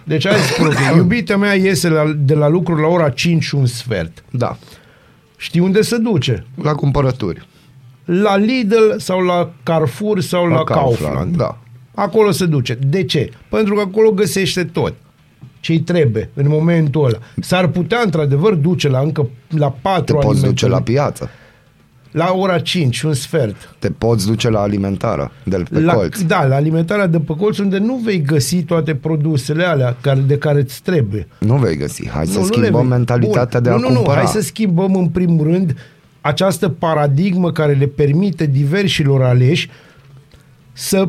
Deci 0.04 0.26
hai 0.28 0.36
să 0.36 0.52
spun 0.52 0.66
o 0.66 0.68
chestie. 0.68 0.96
Iubita 0.96 1.36
mea 1.36 1.54
iese 1.54 1.88
la, 1.88 2.12
de 2.16 2.34
la 2.34 2.48
lucru 2.48 2.74
la 2.74 2.86
ora 2.86 3.08
5 3.08 3.42
și 3.42 3.54
un 3.54 3.66
sfert. 3.66 4.24
Da, 4.30 4.56
Știi 5.36 5.60
unde 5.60 5.82
se 5.82 5.96
duce? 5.96 6.44
la 6.62 6.72
cumpărături. 6.72 7.48
La 8.04 8.36
Lidl 8.36 8.96
sau 8.96 9.20
la 9.20 9.52
Carrefour 9.62 10.20
sau 10.20 10.46
la, 10.46 10.54
la 10.54 10.64
Kaufland. 10.64 11.36
Da. 11.36 11.58
Acolo 11.94 12.30
se 12.30 12.46
duce. 12.46 12.78
De 12.86 13.04
ce? 13.04 13.30
Pentru 13.48 13.74
că 13.74 13.80
acolo 13.80 14.10
găsește 14.10 14.64
tot 14.64 14.94
ce-i 15.64 15.80
trebuie 15.80 16.30
în 16.34 16.44
momentul 16.48 17.04
ăla. 17.04 17.18
S-ar 17.40 17.66
putea, 17.66 18.00
într-adevăr, 18.04 18.54
duce 18.54 18.88
la 18.88 18.98
încă 18.98 19.28
la 19.48 19.66
Te 19.70 19.78
4 19.82 20.16
poți 20.16 20.42
duce 20.42 20.64
alimente, 20.64 20.68
la 20.68 20.80
piață. 21.02 21.30
la 22.10 22.32
ora 22.32 22.58
5, 22.58 23.00
un 23.02 23.12
sfert. 23.14 23.74
Te 23.78 23.88
poți 23.90 24.26
duce 24.26 24.48
la 24.50 24.60
alimentară, 24.60 25.30
de 25.44 25.62
pe 25.70 25.80
La, 25.80 25.92
colț. 25.94 26.20
da, 26.20 26.44
la 26.46 26.54
alimentarea 26.54 27.06
de 27.06 27.18
pe 27.20 27.34
colț, 27.36 27.58
unde 27.58 27.78
nu 27.78 27.94
vei 28.04 28.22
găsi 28.22 28.62
toate 28.62 28.94
produsele 28.94 29.64
alea 29.64 29.96
care, 30.00 30.20
de 30.20 30.38
care 30.38 30.60
îți 30.60 30.82
trebuie. 30.82 31.26
Nu 31.38 31.56
vei 31.56 31.76
găsi. 31.76 32.08
Hai 32.08 32.26
să 32.26 32.38
nu, 32.38 32.44
nu 32.44 32.46
le 32.50 32.54
schimbăm 32.56 32.80
vei. 32.80 32.90
mentalitatea 32.96 33.60
Bun. 33.60 33.68
de 33.70 33.76
a 33.76 33.80
nu, 33.80 33.88
nu, 33.88 33.94
cumpăra. 33.94 34.20
Nu, 34.20 34.22
hai 34.24 34.32
să 34.32 34.40
schimbăm 34.40 34.94
în 34.94 35.08
primul 35.08 35.46
rând 35.46 35.76
această 36.20 36.68
paradigmă 36.68 37.52
care 37.52 37.72
le 37.72 37.86
permite 37.86 38.46
diversilor 38.46 39.22
aleși 39.22 39.70
să 40.72 41.08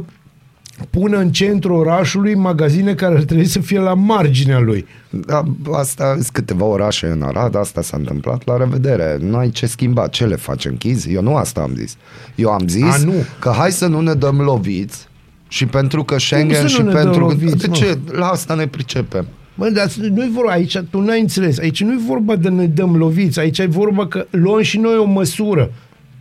pună 0.90 1.18
în 1.18 1.32
centrul 1.32 1.76
orașului 1.76 2.36
magazine 2.36 2.94
care 2.94 3.16
ar 3.16 3.24
trebui 3.24 3.46
să 3.46 3.60
fie 3.60 3.80
la 3.80 3.94
marginea 3.94 4.60
lui. 4.60 4.86
Da, 5.10 5.44
asta 5.74 6.12
sunt 6.14 6.30
câteva 6.30 6.66
orașe 6.66 7.08
în 7.08 7.22
Arad, 7.22 7.56
asta 7.56 7.82
s-a 7.82 7.98
întâmplat, 7.98 8.46
la 8.46 8.58
revedere. 8.58 9.18
Nu 9.20 9.38
ai 9.38 9.50
ce 9.50 9.66
schimba, 9.66 10.08
ce 10.08 10.26
le 10.26 10.36
faci 10.36 10.66
închizi? 10.66 11.14
Eu 11.14 11.22
nu 11.22 11.36
asta 11.36 11.62
am 11.62 11.72
zis. 11.76 11.96
Eu 12.36 12.50
am 12.50 12.68
zis 12.68 12.94
A, 12.94 13.06
nu. 13.06 13.14
că 13.40 13.54
hai 13.58 13.72
să 13.72 13.88
nu 13.88 14.02
ne 14.02 14.14
dăm 14.14 14.42
loviți 14.42 15.08
și 15.48 15.66
pentru 15.66 16.04
că 16.04 16.20
Schengen 16.20 16.62
să 16.62 16.68
și 16.68 16.82
nu 16.82 16.86
ne 16.88 16.94
dăm 16.94 17.02
pentru 17.04 17.26
că... 17.26 17.32
loviți, 17.32 17.58
De 17.58 17.68
mă? 17.68 17.74
ce? 17.76 17.98
La 18.12 18.28
asta 18.28 18.54
ne 18.54 18.68
pricepem. 18.68 19.26
Mă, 19.58 19.70
dar 19.70 19.88
nu-i 20.12 20.30
vorba 20.34 20.52
aici, 20.52 20.78
tu 20.90 21.02
n-ai 21.02 21.20
înțeles, 21.20 21.60
aici 21.60 21.84
nu-i 21.84 22.04
vorba 22.08 22.36
de 22.36 22.50
ne 22.50 22.66
dăm 22.66 22.96
loviți, 22.98 23.40
aici 23.40 23.60
e 23.60 23.66
vorba 23.66 24.08
că 24.08 24.26
luăm 24.30 24.62
și 24.62 24.78
noi 24.78 24.98
o 24.98 25.04
măsură. 25.06 25.72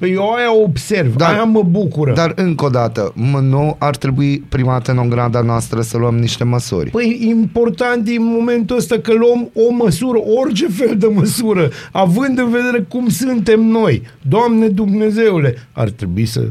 Păi 0.04 0.12
eu 0.12 0.32
aia 0.32 0.54
observ, 0.62 1.16
Dar- 1.16 1.32
aia 1.32 1.44
mă 1.44 1.62
bucură. 1.62 2.12
Dar 2.12 2.32
încă 2.36 2.64
o 2.64 2.68
dată, 2.68 3.12
mă, 3.14 3.38
nu 3.40 3.76
ar 3.78 3.96
trebui 3.96 4.38
primată 4.48 4.92
în 4.92 5.08
grada 5.08 5.40
noastră 5.40 5.80
să 5.80 5.96
luăm 5.96 6.18
niște 6.18 6.44
măsuri. 6.44 6.90
Păi 6.90 7.18
important 7.28 8.08
e 8.08 8.16
în 8.16 8.24
momentul 8.24 8.76
ăsta 8.76 8.98
că 8.98 9.12
luăm 9.12 9.50
o 9.54 9.72
măsură, 9.72 10.18
orice 10.42 10.68
fel 10.68 10.96
de 10.96 11.06
măsură, 11.06 11.70
având 11.92 12.38
în 12.38 12.50
vedere 12.50 12.80
cum 12.88 13.08
suntem 13.08 13.60
noi. 13.60 14.02
Doamne 14.22 14.68
Dumnezeule, 14.68 15.68
ar 15.72 15.88
trebui 15.90 16.26
să 16.26 16.48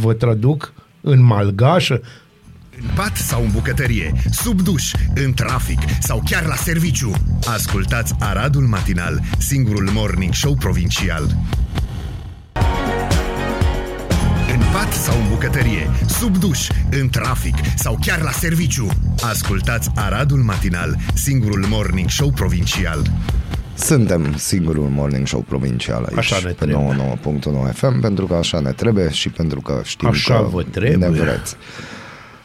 vă 0.00 0.12
traduc 0.12 0.72
în 1.00 1.24
malgașă? 1.24 2.00
În 2.80 2.88
pat 2.94 3.16
sau 3.16 3.42
în 3.42 3.50
bucătărie, 3.52 4.12
sub 4.30 4.60
duș, 4.60 4.92
în 5.24 5.32
trafic 5.32 5.78
sau 6.00 6.22
chiar 6.30 6.44
la 6.46 6.54
serviciu. 6.54 7.10
Ascultați 7.46 8.14
Aradul 8.18 8.62
Matinal, 8.62 9.20
singurul 9.38 9.90
morning 9.94 10.34
show 10.34 10.54
provincial. 10.54 11.36
În 14.72 14.78
pat 14.78 14.92
sau 14.92 15.20
în 15.20 15.28
bucătărie, 15.28 15.90
sub 16.06 16.36
duș, 16.36 16.68
în 16.90 17.08
trafic 17.08 17.54
sau 17.76 17.98
chiar 18.00 18.20
la 18.22 18.30
serviciu. 18.30 18.86
Ascultați 19.22 19.90
Aradul 19.94 20.38
Matinal, 20.38 20.96
singurul 21.14 21.64
morning 21.68 22.08
show 22.10 22.30
provincial. 22.30 23.02
Suntem 23.74 24.34
singurul 24.36 24.88
morning 24.88 25.26
show 25.26 25.40
provincial 25.40 26.04
aici. 26.04 26.18
Așa 26.18 26.36
ne 26.44 26.50
pe 26.50 26.64
trebuie. 26.64 27.18
99.1 27.70 27.72
FM, 27.74 28.00
pentru 28.00 28.26
că 28.26 28.34
așa 28.34 28.60
ne 28.60 28.70
trebuie 28.70 29.10
și 29.10 29.28
pentru 29.28 29.60
că 29.60 29.80
știm 29.84 30.08
Așa 30.08 30.34
că 30.36 30.48
vă 30.50 30.62
trebuie. 30.62 30.96
ne 30.96 31.08
vreți. 31.08 31.56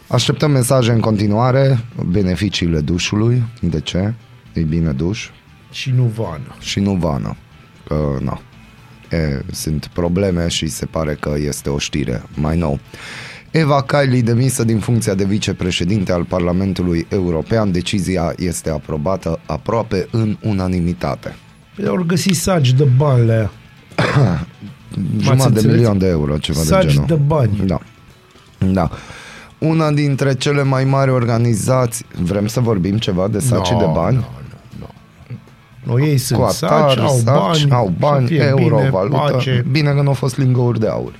Așteptăm 0.07 0.51
mesaje 0.51 0.91
în 0.91 0.99
continuare, 0.99 1.79
beneficiile 2.05 2.79
dușului, 2.79 3.43
de 3.61 3.79
ce? 3.79 4.13
E 4.53 4.61
bine 4.61 4.91
duș 4.91 5.29
Și 5.71 5.89
nu 5.95 6.03
vană. 6.15 6.55
și 6.59 6.79
nu 6.79 6.93
vană. 6.93 7.35
Că, 7.87 8.17
na, 8.21 8.41
e, 9.11 9.41
sunt 9.51 9.89
probleme 9.93 10.47
și 10.47 10.67
se 10.67 10.85
pare 10.85 11.17
că 11.19 11.35
este 11.37 11.69
o 11.69 11.77
știre 11.77 12.23
mai 12.33 12.57
nou. 12.57 12.79
Eva 13.51 13.81
Kaili 13.81 14.21
demisă 14.21 14.63
din 14.63 14.79
funcția 14.79 15.13
de 15.13 15.23
vicepreședinte 15.23 16.11
al 16.11 16.23
Parlamentului 16.23 17.05
European. 17.09 17.71
Decizia 17.71 18.33
este 18.37 18.69
aprobată 18.69 19.39
aproape 19.45 20.07
în 20.11 20.37
unanimitate. 20.41 21.35
Păi 21.75 21.85
Au 21.87 22.03
găsit 22.07 22.35
sagi 22.35 22.73
de 22.75 22.83
bani 22.97 23.25
la 23.25 23.33
ea. 23.33 23.51
Jumătate 25.21 25.49
de 25.49 25.55
înțeles? 25.55 25.75
milion 25.75 25.97
de 25.97 26.07
euro, 26.07 26.37
ceva 26.37 26.59
de 26.59 26.65
Sagi 26.65 26.87
genul. 26.87 27.07
de 27.07 27.13
bani. 27.13 27.61
Da. 27.65 27.79
Da. 28.57 28.89
Una 29.57 29.91
dintre 29.91 30.33
cele 30.35 30.63
mai 30.63 30.83
mari 30.83 31.11
organizații, 31.11 32.05
vrem 32.21 32.47
să 32.47 32.59
vorbim 32.59 32.97
ceva 32.97 33.27
de 33.27 33.39
saci 33.39 33.69
No, 33.69 33.79
de 33.79 33.85
bani? 33.93 34.15
no, 34.15 34.23
no, 35.87 35.91
no. 35.93 35.97
No, 35.97 36.05
ei 36.05 36.17
sunt 36.17 36.39
Qatar, 36.39 36.89
saci, 36.89 36.97
au 36.97 37.15
saci, 37.17 37.23
bani, 37.65 37.71
au 37.71 37.93
bani, 37.99 38.27
să 38.27 38.33
fie 38.33 38.45
euro, 38.47 38.75
bine, 38.77 38.89
valută. 38.89 39.17
pace. 39.31 39.65
Bine 39.71 39.91
că 39.91 40.01
nu 40.01 40.07
au 40.07 40.13
fost 40.13 40.37
lingouri 40.37 40.79
de 40.79 40.87
aur. 40.87 41.11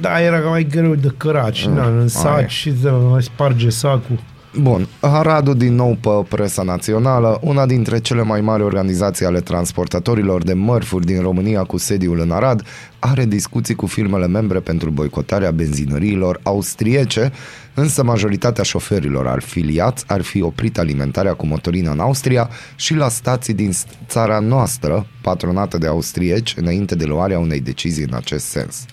Da, 0.00 0.20
era 0.22 0.38
mai 0.38 0.64
greu 0.70 0.94
de 0.94 1.14
căraci, 1.16 1.66
Mm, 1.66 1.74
na, 1.74 1.86
în 1.86 1.96
aia. 1.98 2.06
saci 2.06 2.50
și 2.50 2.70
de 2.70 2.90
mai 2.90 3.22
sparge 3.22 3.68
sacul. 3.70 4.18
Bun, 4.60 4.88
Haradul 5.00 5.56
din 5.56 5.74
nou 5.74 5.98
pe 6.00 6.08
presa 6.28 6.62
națională, 6.62 7.38
una 7.42 7.66
dintre 7.66 8.00
cele 8.00 8.22
mai 8.22 8.40
mari 8.40 8.62
organizații 8.62 9.26
ale 9.26 9.40
transportatorilor 9.40 10.42
de 10.42 10.52
mărfuri 10.52 11.06
din 11.06 11.20
România 11.20 11.62
cu 11.62 11.76
sediul 11.76 12.20
în 12.20 12.30
Arad, 12.30 12.62
are 12.98 13.24
discuții 13.24 13.74
cu 13.74 13.86
firmele 13.86 14.26
membre 14.26 14.60
pentru 14.60 14.90
boicotarea 14.90 15.50
benzinăriilor 15.50 16.40
austriece, 16.42 17.32
însă 17.74 18.02
majoritatea 18.02 18.64
șoferilor 18.64 19.26
afiliați 19.26 20.04
ar 20.06 20.22
fi 20.22 20.42
oprit 20.42 20.78
alimentarea 20.78 21.34
cu 21.34 21.46
motorină 21.46 21.90
în 21.90 22.00
Austria 22.00 22.50
și 22.76 22.94
la 22.94 23.08
stații 23.08 23.54
din 23.54 23.72
țara 24.08 24.38
noastră, 24.38 25.06
patronată 25.22 25.78
de 25.78 25.86
austrieci, 25.86 26.54
înainte 26.58 26.94
de 26.94 27.04
luarea 27.04 27.38
unei 27.38 27.60
decizii 27.60 28.04
în 28.04 28.14
acest 28.14 28.46
sens. 28.46 28.84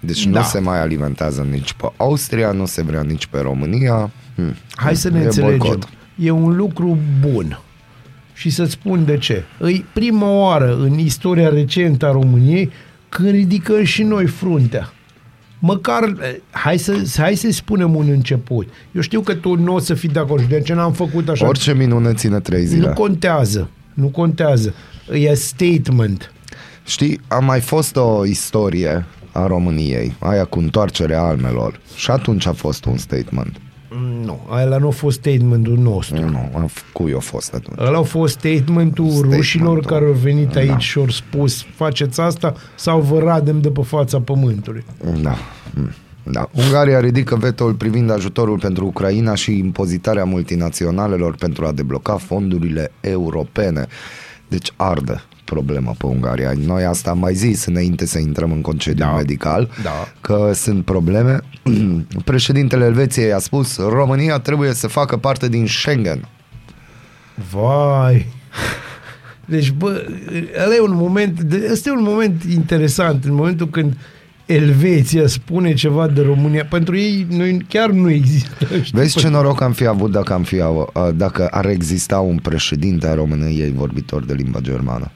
Deci 0.00 0.26
Da. 0.26 0.38
nu 0.40 0.44
se 0.46 0.58
mai 0.58 0.80
alimentează 0.80 1.46
nici 1.50 1.72
pe 1.72 1.86
Austria, 1.96 2.50
nu 2.52 2.66
se 2.66 2.82
vrea 2.82 3.02
nici 3.02 3.26
pe 3.26 3.38
România. 3.40 4.10
Hm. 4.34 4.56
Hai 4.74 4.96
să 4.96 5.08
ne 5.10 5.20
E 5.20 5.24
înțelegem. 5.24 5.58
boicot. 5.58 5.88
E 6.16 6.30
un 6.30 6.56
lucru 6.56 6.98
bun. 7.20 7.60
Și 8.34 8.50
să-ți 8.50 8.70
spun 8.70 9.04
de 9.04 9.16
ce. 9.18 9.44
E 9.72 9.84
prima 9.92 10.30
oară 10.30 10.76
în 10.80 10.98
istoria 10.98 11.48
recentă 11.48 12.06
a 12.06 12.12
României 12.12 12.70
când 13.08 13.30
ridicăm 13.30 13.84
și 13.84 14.02
noi 14.02 14.26
fruntea. 14.26 14.92
Măcar, 15.58 16.02
eh, 16.04 16.34
hai 16.50 16.78
să, 16.78 16.96
hai 17.16 17.34
să 17.34 17.50
spunem 17.50 17.94
un 17.94 18.08
început. 18.08 18.68
Eu 18.92 19.00
știu 19.00 19.20
că 19.20 19.34
tu 19.34 19.54
nu 19.54 19.74
o 19.74 19.78
să 19.78 19.94
fii 19.94 20.08
de 20.08 20.18
acord. 20.18 20.42
De 20.48 20.60
ce 20.60 20.74
n-am 20.74 20.92
făcut 20.92 21.28
așa? 21.28 21.46
Orice 21.46 21.74
minune 21.74 22.12
ține 22.14 22.40
trei 22.40 22.62
nu 22.62 22.66
zile. 22.68 22.88
contează. 22.92 23.68
Nu 23.94 24.06
contează. 24.08 24.74
E 25.12 25.34
statement. 25.34 26.32
Știi, 26.84 27.20
a 27.28 27.38
mai 27.38 27.60
fost 27.60 27.96
o 27.96 28.24
istorie 28.26 29.04
a 29.32 29.46
României, 29.46 30.14
aia 30.18 30.44
cu 30.44 30.58
întoarcerea 30.58 31.22
almelor. 31.22 31.80
Și 31.94 32.10
atunci 32.10 32.46
a 32.46 32.52
fost 32.52 32.84
un 32.84 32.96
statement. 32.96 33.56
Mm, 33.92 34.24
Nu, 34.24 34.40
ăla 34.62 34.76
nu 34.78 34.86
a 34.86 34.90
fost 34.90 35.18
statementul 35.18 35.76
nostru. 35.78 36.20
Nu, 36.30 36.38
a 36.54 36.64
f- 36.66 36.92
cui 36.92 37.14
a 37.16 37.18
fost 37.18 37.54
atunci? 37.54 37.78
Ăla 37.80 37.98
a 37.98 38.02
fost 38.02 38.32
statementul 38.32 39.04
Statementul. 39.04 39.36
rușilor 39.36 39.80
care 39.80 40.04
au 40.04 40.12
venit 40.12 40.56
aici 40.56 40.68
Da. 40.68 40.78
și 40.78 40.98
au 40.98 41.08
spus 41.08 41.64
faceți 41.74 42.20
asta 42.20 42.54
sau 42.74 43.00
vă 43.00 43.18
radem 43.18 43.60
de 43.60 43.70
pe 43.70 43.82
fața 43.82 44.20
pământului. 44.20 44.84
Da. 45.22 45.34
mm, 45.74 45.90
Da. 46.22 46.48
Ungaria 46.52 47.00
ridică 47.00 47.36
veto-ul 47.36 47.72
privind 47.74 48.10
ajutorul 48.10 48.58
pentru 48.58 48.86
Ucraina 48.86 49.34
și 49.34 49.58
impozitarea 49.58 50.24
multinaționalelor 50.24 51.34
pentru 51.34 51.66
a 51.66 51.72
debloca 51.72 52.16
fondurile 52.16 52.92
europene. 53.00 53.86
Deci 54.50 54.72
arde 54.76 55.22
problema 55.44 55.94
pe 55.98 56.06
Ungaria. 56.06 56.52
Noi 56.66 56.84
asta 56.84 57.10
am 57.10 57.18
mai 57.18 57.34
zis 57.34 57.64
înainte 57.64 58.06
să 58.06 58.18
intrăm 58.18 58.52
în 58.52 58.60
concediu 58.60 59.04
Da. 59.04 59.10
medical, 59.16 59.70
Da. 59.82 60.08
că 60.20 60.50
sunt 60.54 60.84
probleme. 60.84 61.40
Președintele 62.24 62.84
Elveției 62.84 63.32
a 63.32 63.38
spus 63.38 63.76
România 63.78 64.38
trebuie 64.38 64.72
să 64.72 64.86
facă 64.88 65.16
parte 65.16 65.48
din 65.48 65.66
Schengen. 65.66 66.28
Vai! 67.50 68.26
Deci, 69.44 69.70
bă, 69.70 70.06
ăla 70.64 70.74
e 70.74 70.80
un 70.80 70.94
moment, 70.94 71.40
de- 71.40 71.68
ăsta 71.72 71.88
e 71.88 71.92
un 71.92 72.02
moment 72.02 72.42
interesant, 72.42 73.24
în 73.24 73.34
momentul 73.34 73.68
când 73.68 73.96
Elveția 74.52 75.26
spune 75.26 75.74
ceva 75.74 76.06
de 76.06 76.20
România. 76.22 76.64
Pentru 76.64 76.96
ei 76.96 77.26
noi 77.30 77.64
chiar 77.68 77.90
nu 77.90 78.10
există. 78.10 78.66
știi? 78.82 78.98
Vezi 78.98 79.18
ce 79.18 79.28
noroc 79.28 79.60
am 79.60 79.72
fi 79.72 79.86
avut 79.86 80.10
dacă, 80.10 80.32
am 80.32 80.42
fi, 80.42 80.60
av- 80.60 81.12
dacă 81.14 81.46
ar 81.46 81.66
exista 81.66 82.18
un 82.18 82.36
președinte 82.36 83.06
a 83.06 83.14
României 83.14 83.72
vorbitor 83.76 84.24
de 84.24 84.32
limba 84.34 84.60
germană. 84.60 85.10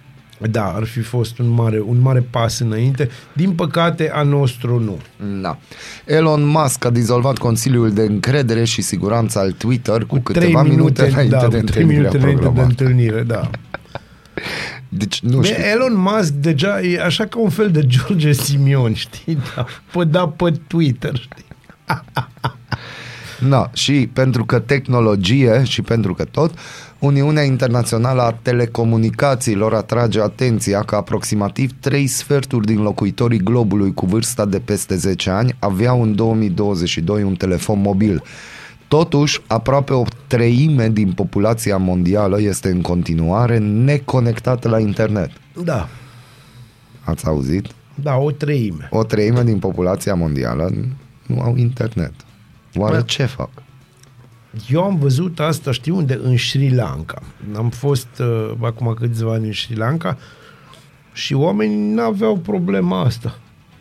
Da, 0.50 0.64
ar 0.76 0.84
fi 0.84 1.00
fost 1.00 1.38
un 1.38 1.48
mare, 1.48 1.80
un 1.86 2.00
mare 2.00 2.26
pas 2.30 2.58
înainte. 2.58 3.08
Din 3.32 3.50
păcate, 3.50 4.10
a 4.14 4.22
nostru 4.22 4.80
nu. 4.80 4.98
Da. 5.42 5.58
Elon 6.04 6.46
Musk 6.46 6.84
a 6.84 6.90
dizolvat 6.90 7.38
Consiliul 7.38 7.92
de 7.92 8.02
Încredere 8.02 8.64
și 8.64 8.82
Siguranță 8.82 9.38
al 9.38 9.52
Twitter 9.52 10.04
cu, 10.04 10.18
câteva 10.18 10.60
Trei 10.60 10.76
minute, 10.76 11.06
înainte 11.06 11.36
da, 11.36 11.48
de 11.48 11.58
cu 11.58 11.64
trei 11.64 11.82
întâlnirea 11.82 11.96
minute 11.98 12.16
înainte 12.16 12.40
de 12.40 12.46
programată. 12.46 12.82
întâlnire, 12.82 13.22
da. 13.22 13.50
Deci 14.88 15.20
nu 15.20 15.38
Bine, 15.38 15.54
știu. 15.54 15.64
Elon 15.64 15.96
Musk 15.96 16.32
deja 16.32 16.80
e 16.80 17.02
așa 17.02 17.26
ca 17.26 17.38
un 17.38 17.50
fel 17.50 17.70
de 17.70 17.86
George 17.86 18.32
Simion, 18.32 18.94
știi? 18.94 19.38
Da, 19.54 19.66
pe, 19.92 20.04
da 20.04 20.28
pe 20.28 20.52
Twitter, 20.66 21.14
știi? 21.14 21.44
Da, 23.48 23.70
și 23.72 24.08
pentru 24.12 24.44
că 24.44 24.58
tehnologie 24.58 25.62
și 25.64 25.82
pentru 25.82 26.14
că 26.14 26.24
tot, 26.24 26.54
Uniunea 26.98 27.42
Internațională 27.42 28.22
a 28.22 28.38
Telecomunicațiilor 28.42 29.74
atrage 29.74 30.20
atenția 30.20 30.80
că 30.80 30.94
aproximativ 30.94 31.70
3 31.80 32.06
sferturi 32.06 32.66
din 32.66 32.82
locuitorii 32.82 33.42
globului 33.42 33.94
cu 33.94 34.06
vârsta 34.06 34.44
de 34.44 34.58
peste 34.58 34.96
10 34.96 35.30
ani 35.30 35.56
aveau 35.58 36.02
în 36.02 36.14
2022 36.14 37.22
un 37.22 37.34
telefon 37.34 37.80
mobil. 37.80 38.22
Totuși, 38.94 39.40
aproape 39.46 39.92
o 39.92 40.04
treime 40.26 40.88
din 40.88 41.12
populația 41.12 41.76
mondială 41.76 42.40
este 42.40 42.68
în 42.68 42.80
continuare 42.80 43.58
neconectată 43.58 44.68
la 44.68 44.78
internet. 44.78 45.30
Da, 45.64 45.88
Ați 47.04 47.26
auzit? 47.26 47.66
da, 47.94 48.16
o 48.16 48.30
treime. 48.30 48.88
O 48.90 49.02
treime 49.04 49.42
din 49.42 49.58
populația 49.58 50.14
mondială 50.14 50.70
nu 51.26 51.40
au 51.40 51.56
internet. 51.56 52.12
Oare 52.74 52.96
Bă. 52.96 53.02
ce 53.02 53.24
fac? 53.24 53.50
Eu 54.68 54.82
am 54.84 54.96
văzut 54.98 55.40
asta, 55.40 55.72
știi 55.72 55.92
unde? 55.92 56.20
În 56.22 56.36
Sri 56.36 56.74
Lanka. 56.74 57.22
Am 57.56 57.70
fost 57.70 58.08
uh, 58.20 58.52
acum 58.60 58.94
câțiva 58.98 59.32
ani 59.32 59.46
în 59.46 59.52
Sri 59.52 59.76
Lanka 59.76 60.18
și 61.12 61.34
oamenii 61.34 61.92
nu 61.92 62.02
aveau 62.02 62.36
problema 62.36 63.00
asta. 63.00 63.38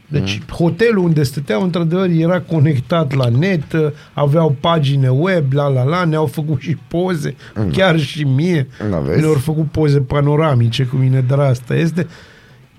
Deci 0.07 0.39
mm. 0.39 0.55
hotelul 0.55 1.03
unde 1.03 1.23
stăteau, 1.23 1.63
într-adevăr, 1.63 2.09
era 2.09 2.41
conectat 2.41 3.13
la 3.13 3.29
net, 3.29 3.73
uh, 3.73 3.87
aveau 4.13 4.55
pagine 4.59 5.09
web, 5.09 5.53
la 5.53 5.67
la 5.67 5.83
la, 5.83 6.03
ne-au 6.03 6.25
făcut 6.25 6.61
și 6.61 6.77
poze, 6.87 7.35
mm. 7.55 7.69
chiar 7.71 7.99
și 7.99 8.23
mie. 8.23 8.67
Da, 8.89 8.97
vezi? 8.97 9.19
Ne-au 9.19 9.33
făcut 9.33 9.71
poze 9.71 9.99
panoramice 9.99 10.83
cu 10.83 10.95
mine, 10.95 11.21
dar 11.27 11.39
asta 11.39 11.75
este. 11.75 12.07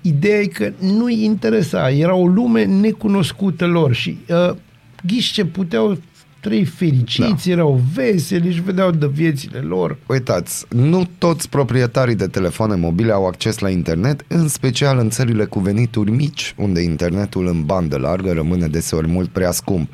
Ideea 0.01 0.39
e 0.39 0.45
că 0.45 0.71
nu-i 0.79 1.23
interesa, 1.23 1.89
era 1.89 2.15
o 2.15 2.27
lume 2.27 2.63
necunoscută 2.63 3.65
lor 3.65 3.93
și 3.93 4.17
uh, 4.29 4.55
ghiși 5.03 5.33
ce 5.33 5.45
puteau 5.45 5.97
trăi 6.45 6.65
fericiți, 6.65 7.47
da. 7.47 7.51
erau 7.51 7.81
veseli, 7.93 8.47
își 8.47 8.61
vedeau 8.61 8.91
de 8.91 9.07
viețile 9.07 9.59
lor. 9.59 9.97
Uitați, 10.07 10.65
nu 10.69 11.07
toți 11.17 11.49
proprietarii 11.49 12.15
de 12.15 12.27
telefoane 12.27 12.75
mobile 12.75 13.11
au 13.11 13.27
acces 13.27 13.59
la 13.59 13.69
internet, 13.69 14.25
în 14.27 14.47
special 14.47 14.97
în 14.97 15.09
țările 15.09 15.45
cu 15.45 15.59
venituri 15.59 16.11
mici, 16.11 16.53
unde 16.57 16.81
internetul 16.81 17.47
în 17.47 17.65
bandă 17.65 17.97
largă 17.97 18.31
rămâne 18.31 18.67
deseori 18.67 19.07
mult 19.07 19.29
prea 19.29 19.51
scump. 19.51 19.89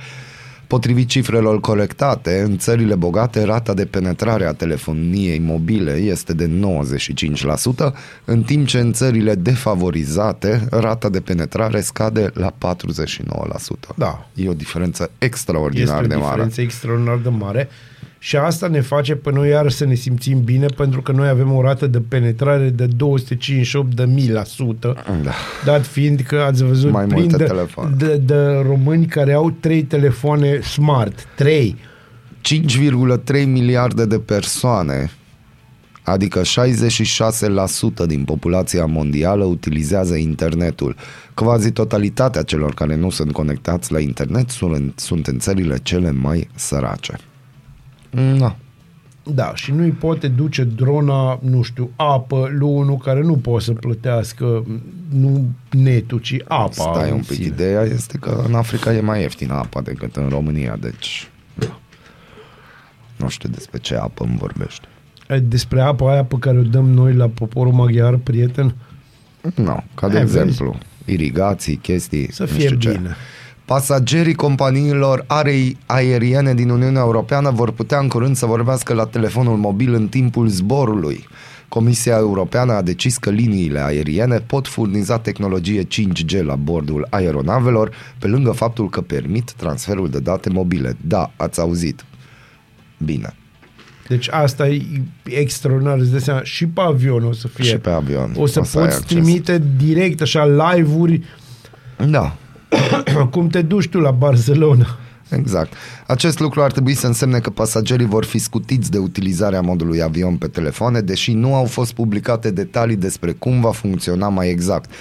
Potrivit 0.72 1.08
cifrelor 1.08 1.60
colectate, 1.60 2.42
în 2.42 2.58
țările 2.58 2.96
bogate, 2.96 3.44
rata 3.44 3.74
de 3.74 3.86
penetrare 3.86 4.46
a 4.46 4.54
telefoniei 4.54 5.40
mobile 5.40 5.92
este 5.92 6.34
de 6.34 6.50
95%, 6.50 7.94
în 8.26 8.44
timp 8.44 8.68
ce 8.68 8.80
în 8.80 8.94
țările 8.94 9.36
defavorizate, 9.36 10.68
rata 10.70 11.10
de 11.10 11.20
penetrare 11.20 11.82
scade 11.82 12.32
la 12.34 12.52
49%. 12.52 13.96
Da. 13.96 14.30
E 14.36 14.50
o 14.50 14.54
diferență 14.54 15.04
Este 15.04 15.26
extraordinar 15.26 16.04
o 16.04 16.08
de 16.08 16.16
mare. 16.16 16.30
diferență 16.30 16.62
extraordinar 16.62 17.18
de 17.18 17.30
mare 17.30 17.70
și 18.24 18.36
asta 18.36 18.68
ne 18.68 18.82
face 18.82 19.16
pe 19.16 19.32
noi 19.32 19.50
iar 19.50 19.70
să 19.70 19.86
ne 19.86 19.94
simțim 19.94 20.42
bine 20.44 20.66
pentru 20.66 21.02
că 21.02 21.12
noi 21.12 21.28
avem 21.28 21.52
o 21.52 21.62
rată 21.62 21.88
de 21.88 22.00
penetrare 22.00 22.70
de 22.70 22.86
258 22.86 23.96
de 23.96 24.04
mii 24.06 24.30
la 24.32 24.44
sută, 24.44 25.04
Da. 25.24 25.32
dat 25.66 25.86
fiind 25.86 26.20
că 26.20 26.36
ați 26.36 26.64
văzut 26.64 26.92
Mai 26.92 27.06
plin 27.06 27.20
multe 27.20 27.38
de, 27.38 27.44
telefoane. 27.44 27.96
de, 27.98 28.18
de 28.18 28.62
români 28.66 29.06
care 29.06 29.34
au 29.34 29.52
trei 29.52 29.84
telefoane 29.84 30.60
smart, 30.60 31.28
trei. 31.36 31.76
5,3 32.42 33.46
miliarde 33.46 34.06
de 34.06 34.20
persoane, 34.20 35.12
adică 36.04 36.42
66% 36.42 38.06
din 38.08 38.24
populația 38.24 38.86
mondială 38.86 39.44
utilizează 39.44 40.16
internetul. 40.16 40.96
Quasi 41.34 41.72
totalitatea 41.72 42.42
celor 42.42 42.74
care 42.74 42.96
nu 42.96 43.10
sunt 43.10 43.32
conectați 43.32 43.92
la 43.92 44.00
internet 44.00 44.50
sunt 44.50 44.76
în, 44.76 44.92
sunt 44.96 45.28
în 45.28 45.40
țările 45.40 45.78
cele 45.84 46.12
mai 46.12 46.50
sărace. 46.56 47.14
Da. 48.38 48.56
Da, 49.24 49.52
și 49.56 49.72
nu-i 49.72 49.90
poate 49.90 50.28
duce 50.28 50.64
drona, 50.64 51.40
nu 51.42 51.62
știu, 51.62 51.92
apă 51.96 52.50
lui 52.52 52.70
unul 52.70 52.98
care 52.98 53.22
nu 53.22 53.38
poate 53.38 53.64
să 53.64 53.74
plătească 53.74 54.66
nu 55.10 55.48
netul, 55.70 56.20
ci 56.20 56.36
apa. 56.48 56.72
Stai 56.72 57.10
în 57.10 57.16
un 57.16 57.20
pic, 57.20 57.32
sine. 57.32 57.46
ideea 57.46 57.82
este 57.82 58.18
că 58.18 58.44
în 58.48 58.56
Africa 58.56 58.94
e 58.94 59.02
mai 59.02 59.22
ieftină 59.22 59.54
apa 59.54 59.82
decât 59.82 60.16
în 60.16 60.30
România, 60.30 60.78
deci 60.80 61.30
da. 61.54 61.80
nu 63.16 63.30
știu 63.30 63.50
despre 63.50 63.80
ce 63.80 63.96
apă 63.96 64.24
îmi 64.24 64.38
vorbește. 64.38 64.88
Despre 65.44 65.82
apa 65.82 66.12
aia 66.12 66.24
pe 66.24 66.36
care 66.40 66.58
o 66.58 66.62
dăm 66.62 66.90
noi 66.90 67.14
la 67.14 67.28
poporul 67.28 67.74
maghiar, 67.74 68.16
prieten, 68.16 68.76
Nu, 69.56 69.84
ca 69.96 70.08
de 70.08 70.14
Hai, 70.14 70.22
exemplu, 70.22 70.78
irigații, 71.06 71.76
chestii, 71.76 72.32
să 72.32 72.44
nu 72.44 72.50
fie 72.50 72.66
știu 72.66 72.78
ce. 72.78 73.00
Bine. 73.66 73.78
Pasagerii 73.78 74.34
companiilor 74.34 75.24
arei 75.28 75.78
aeriene 75.86 76.54
din 76.54 76.70
Uniunea 76.70 77.02
Europeană 77.02 77.50
vor 77.52 77.72
putea 77.72 78.00
în 78.00 78.08
curând 78.08 78.36
să 78.36 78.46
vorbească 78.46 78.94
la 78.94 79.06
telefonul 79.06 79.58
mobil 79.58 79.94
în 79.94 80.08
timpul 80.08 80.48
zborului. 80.48 81.28
Comisia 81.68 82.16
Europeană 82.18 82.74
a 82.74 82.82
decis 82.82 83.18
că 83.18 83.30
liniile 83.30 83.80
aeriene 83.80 84.38
pot 84.40 84.68
furniza 84.68 85.20
tehnologie 85.20 85.84
5G 85.84 86.42
la 86.44 86.56
bordul 86.56 87.08
aeronavelor, 87.10 87.92
pe 88.20 88.28
lângă 88.28 88.52
faptul 88.52 88.90
că 88.90 89.02
permit 89.02 89.52
transferul 89.52 90.10
de 90.10 90.20
date 90.20 90.50
mobile. 90.50 90.98
Da, 91.02 91.32
ați 91.36 91.60
auzit. 91.60 92.06
Bine. 92.98 93.34
Deci 94.08 94.28
asta 94.32 94.68
e 94.68 94.82
extraordinar, 95.24 95.98
îți 95.98 96.12
dai 96.12 96.20
seama, 96.20 96.44
și 96.44 96.66
pe 96.68 96.82
avion 96.82 97.24
o 97.26 97.32
să 97.32 97.48
fie. 97.48 97.64
Și 97.64 97.76
pe 97.78 97.90
avion. 97.90 98.34
O 98.38 98.46
să 98.46 98.60
O 98.60 98.64
să 98.64 98.80
ai 98.80 98.86
poți 98.86 98.98
acces. 98.98 99.12
trimite 99.12 99.62
direct, 99.78 100.22
așa, 100.22 100.46
live-uri, 100.46 101.22
Da, 102.10 102.36
cum 103.32 103.48
te 103.48 103.62
duci 103.62 103.90
tu 103.90 104.00
la 104.00 104.12
Barcelona. 104.12 104.98
Exact. 105.30 105.74
Acest 106.08 106.40
lucru 106.40 106.62
ar 106.62 106.72
trebui 106.72 106.94
să 106.94 107.08
însemne 107.08 107.40
că 107.40 107.50
pasagerii 107.50 108.06
vor 108.06 108.26
fi 108.26 108.38
scutiți 108.38 108.92
de 108.92 108.98
utilizarea 108.98 109.62
modului 109.62 110.02
avion 110.02 110.36
pe 110.36 110.48
telefoane, 110.48 111.02
deși 111.02 111.34
nu 111.34 111.56
au 111.56 111.66
fost 111.66 111.94
publicate 111.94 112.52
detalii 112.52 112.96
despre 112.96 113.32
cum 113.32 113.62
va 113.62 113.72
funcționa 113.72 114.30
mai 114.30 114.50
exact. 114.50 114.92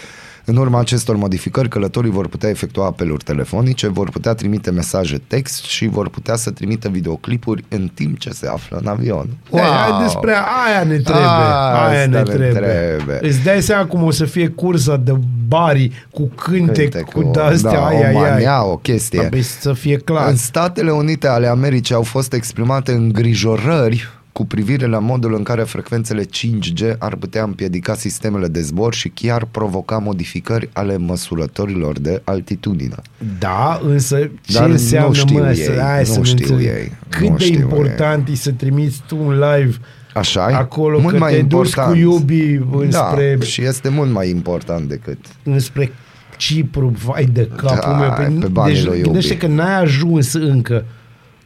În 0.44 0.56
urma 0.56 0.78
acestor 0.78 1.16
modificări, 1.16 1.68
călătorii 1.68 2.10
vor 2.10 2.28
putea 2.28 2.48
efectua 2.48 2.86
apeluri 2.86 3.24
telefonice, 3.24 3.88
vor 3.88 4.10
putea 4.10 4.34
trimite 4.34 4.70
mesaje 4.70 5.20
text 5.26 5.64
și 5.64 5.86
vor 5.86 6.08
putea 6.08 6.36
să 6.36 6.50
trimită 6.50 6.88
videoclipuri 6.88 7.64
în 7.68 7.90
timp 7.94 8.18
ce 8.18 8.30
se 8.30 8.46
află 8.46 8.78
în 8.80 8.86
avion. 8.86 9.28
Wow. 9.50 9.62
Despre 10.02 10.32
aia 10.32 10.84
ne 10.84 10.96
trebuie. 10.96 11.24
Asta 11.24 11.86
aia 11.88 12.06
ne 12.06 12.16
ne 12.16 12.22
trebuie. 12.22 12.50
trebuie. 12.50 13.18
Îți 13.20 13.42
dai 13.42 13.62
seama 13.62 13.86
cum 13.86 14.02
o 14.02 14.10
să 14.10 14.24
fie 14.24 14.48
cursa 14.48 14.96
de 14.96 15.12
bari 15.48 16.06
cu 16.10 16.30
cântec, 16.34 16.90
Cântec, 16.90 17.12
cu 17.12 17.30
de-astea, 17.32 17.70
da, 17.70 17.86
aia, 17.86 17.98
o 17.98 18.18
aia. 18.18 18.30
mania, 18.30 18.64
o 18.64 18.76
chestie. 18.76 19.18
Trebuie 19.18 19.42
să 19.42 19.72
fie 19.72 19.96
clar. 19.96 20.28
În 20.28 20.36
Statele 20.36 20.90
Unite 20.90 21.26
ale 21.28 21.46
Americii 21.46 21.94
au 21.94 22.02
fost 22.02 22.32
exprimate 22.32 22.92
îngrijorări 22.92 24.08
cu 24.32 24.46
privire 24.46 24.86
la 24.86 24.98
modul 24.98 25.34
în 25.34 25.42
care 25.42 25.62
frecvențele 25.62 26.22
5G 26.24 26.98
ar 26.98 27.14
putea 27.16 27.42
împiedica 27.42 27.94
sistemele 27.94 28.46
de 28.48 28.60
zbor 28.60 28.94
și 28.94 29.08
chiar 29.08 29.44
provoca 29.50 29.98
modificări 29.98 30.68
ale 30.72 30.96
măsurătorilor 30.96 31.98
de 31.98 32.20
altitudine. 32.24 32.94
Da, 33.38 33.80
însă 33.84 34.16
ce 34.18 34.52
Dar 34.52 34.66
nu 34.66 34.72
înseamnă 34.72 35.14
știu 35.14 35.38
mă, 35.38 35.48
ei, 35.48 35.54
să, 35.56 35.80
hai 35.82 35.98
nu 35.98 36.04
să 36.04 36.18
ne 36.18 36.24
știu 36.24 36.54
înțeleg. 36.54 36.74
ei, 36.76 36.92
Cât 37.08 37.28
nu 37.28 37.36
de 37.36 37.44
știu 37.44 37.58
important 37.60 38.28
e 38.28 38.34
să 38.34 38.50
trimiți 38.50 39.02
tu 39.06 39.16
un 39.24 39.32
live 39.32 39.76
Așa 40.14 40.44
acolo 40.44 40.98
mult 41.00 41.12
că 41.12 41.18
mai 41.20 41.32
te 41.32 41.38
important. 41.38 41.74
duci 41.94 42.04
cu 42.04 42.10
iubii 42.10 42.54
înspre, 42.72 43.36
Da, 43.38 43.44
și 43.44 43.62
este 43.64 43.88
mult 43.88 44.10
mai 44.10 44.30
important 44.30 44.88
decât 44.88 45.18
înspre 45.42 45.92
Cipru, 46.36 46.92
vai 47.04 47.24
de 47.24 47.48
capul 47.56 47.78
Da, 47.92 47.96
meu. 47.98 48.10
pe 48.10 48.38
Păi, 48.40 48.48
banii 48.52 48.74
deci, 48.74 48.82
lui 48.84 48.92
iubii. 48.96 49.02
gândește 49.12 49.36
că 49.36 49.46
n-ai 49.46 49.80
ajuns 49.80 50.32
încă 50.32 50.84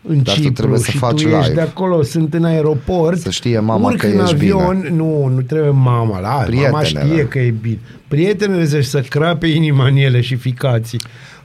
în 0.09 0.23
Dar 0.23 0.35
tu 0.35 0.41
Cipru 0.41 0.53
trebuie 0.53 0.79
să 0.79 0.91
și 0.91 0.97
faci 0.97 1.23
tu 1.23 1.29
ești 1.29 1.41
live. 1.41 1.55
de 1.55 1.61
acolo, 1.61 2.03
sunt 2.03 2.35
în 2.35 2.45
aeroport. 2.45 3.19
Să 3.21 3.31
știe 3.31 3.59
mama 3.59 3.89
urc 3.89 3.97
că 3.97 4.07
în 4.07 4.19
ești 4.19 4.35
avion, 4.35 4.81
bine. 4.81 4.95
nu, 4.95 5.27
nu 5.35 5.41
trebuie 5.41 5.71
mama, 5.71 6.21
la, 6.21 6.29
mama 6.29 6.45
Prietenele. 6.45 7.07
știe 7.07 7.27
că 7.29 7.39
e 7.39 7.55
bine. 7.61 7.79
Prietenele 8.09 8.65
zice 8.65 8.83
să 8.83 9.01
crape 9.01 9.47
inima 9.47 9.87
în 9.87 9.97
ele 9.97 10.21
și 10.21 10.35
ficații. 10.35 11.01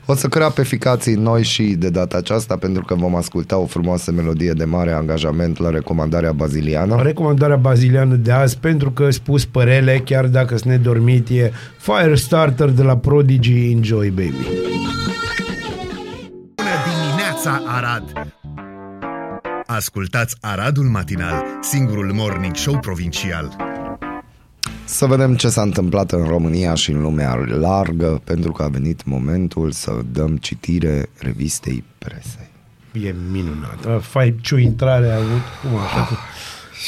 O 0.06 0.14
să 0.14 0.28
crea 0.28 0.48
pe 0.48 0.62
ficații 0.62 1.14
noi 1.14 1.42
și 1.42 1.62
de 1.62 1.88
data 1.90 2.16
aceasta 2.16 2.56
pentru 2.56 2.84
că 2.84 2.94
vom 2.94 3.14
asculta 3.14 3.58
o 3.58 3.66
frumoasă 3.66 4.12
melodie 4.12 4.52
de 4.52 4.64
mare 4.64 4.92
angajament 4.92 5.58
la 5.58 5.70
recomandarea 5.70 6.32
baziliană. 6.32 7.00
Recomandarea 7.02 7.56
baziliană 7.56 8.14
de 8.14 8.32
azi, 8.32 8.58
pentru 8.58 8.90
că 8.90 9.10
spus 9.10 9.44
părele, 9.44 10.02
chiar 10.04 10.26
dacă 10.26 10.56
sunt 10.56 10.70
nedormit, 10.70 11.28
e 11.28 11.52
Firestarter 11.78 12.68
de 12.68 12.82
la 12.82 12.96
Prodigy 12.96 13.70
Enjoy 13.70 14.08
Baby. 14.08 14.46
Bună 16.54 16.68
dimineața, 16.86 17.62
Arad! 17.66 18.32
Ascultați 19.76 20.36
Aradul 20.40 20.84
Matinal, 20.84 21.44
singurul 21.60 22.12
morning 22.12 22.56
show 22.56 22.78
provincial. 22.78 23.56
Să 24.84 25.06
vedem 25.06 25.34
ce 25.36 25.48
s-a 25.48 25.62
întâmplat 25.62 26.12
în 26.12 26.24
România 26.24 26.74
și 26.74 26.90
în 26.90 27.00
lumea 27.00 27.34
largă, 27.34 28.20
pentru 28.24 28.52
că 28.52 28.62
a 28.62 28.68
venit 28.68 29.04
momentul 29.04 29.70
să 29.70 29.92
dăm 30.12 30.36
citire 30.36 31.08
revistei 31.18 31.84
presei. 31.98 32.48
E 32.92 33.14
minunat. 33.30 34.02
Fai 34.02 34.36
ce 34.42 34.54
o 34.54 34.58
intrare 34.58 35.10
a 35.10 35.16
avut, 35.16 35.42
cum 35.62 35.78
așa, 35.78 36.04
cu... 36.04 36.14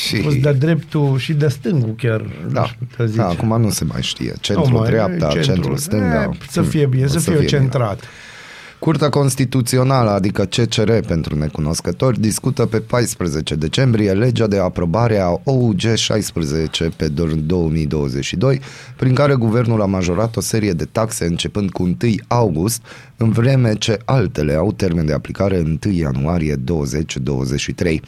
Și... 0.06 0.16
A 0.16 0.22
fost 0.22 0.36
de 0.36 0.52
dreptul 0.52 1.18
și 1.18 1.32
de 1.32 1.48
stângul 1.48 1.94
chiar. 1.96 2.24
Da, 2.52 2.62
aș 2.62 2.70
putea 2.88 3.04
zice. 3.04 3.18
da, 3.18 3.28
acum 3.28 3.60
nu 3.60 3.70
se 3.70 3.84
mai 3.84 4.02
știe. 4.02 4.34
Centru, 4.40 4.68
Nu 4.68 4.78
mai, 4.78 4.88
dreapta, 4.90 5.28
centru. 5.28 5.42
centru, 5.52 5.76
stânga. 5.76 6.22
E, 6.22 6.36
să 6.48 6.62
fie 6.62 6.86
bine, 6.86 7.06
să, 7.06 7.16
O 7.16 7.20
fie, 7.20 7.34
bine. 7.34 7.46
centrat. 7.46 8.00
Curtea 8.82 9.08
Constituțională, 9.08 10.10
adică 10.10 10.44
CCR 10.44 10.92
pentru 11.06 11.38
necunoscători, 11.38 12.20
discută 12.20 12.66
pe 12.66 12.80
14 12.80 13.54
decembrie 13.54 14.12
legea 14.12 14.46
de 14.46 14.58
aprobare 14.58 15.18
a 15.18 15.40
OUG 15.44 15.94
16 15.94 16.88
pe 16.96 17.08
2022, 17.08 18.60
prin 18.96 19.14
care 19.14 19.34
guvernul 19.34 19.82
a 19.82 19.86
majorat 19.86 20.36
o 20.36 20.40
serie 20.40 20.72
de 20.72 20.84
taxe 20.84 21.24
începând 21.24 21.70
cu 21.70 21.82
1 21.82 21.96
august, 22.26 22.82
în 23.16 23.30
vreme 23.30 23.74
ce 23.74 23.98
altele 24.04 24.54
au 24.54 24.72
termen 24.72 25.06
de 25.06 25.12
aplicare 25.12 25.56
în 25.56 25.78
1 25.86 25.94
ianuarie 25.94 26.54
2023. 26.54 28.02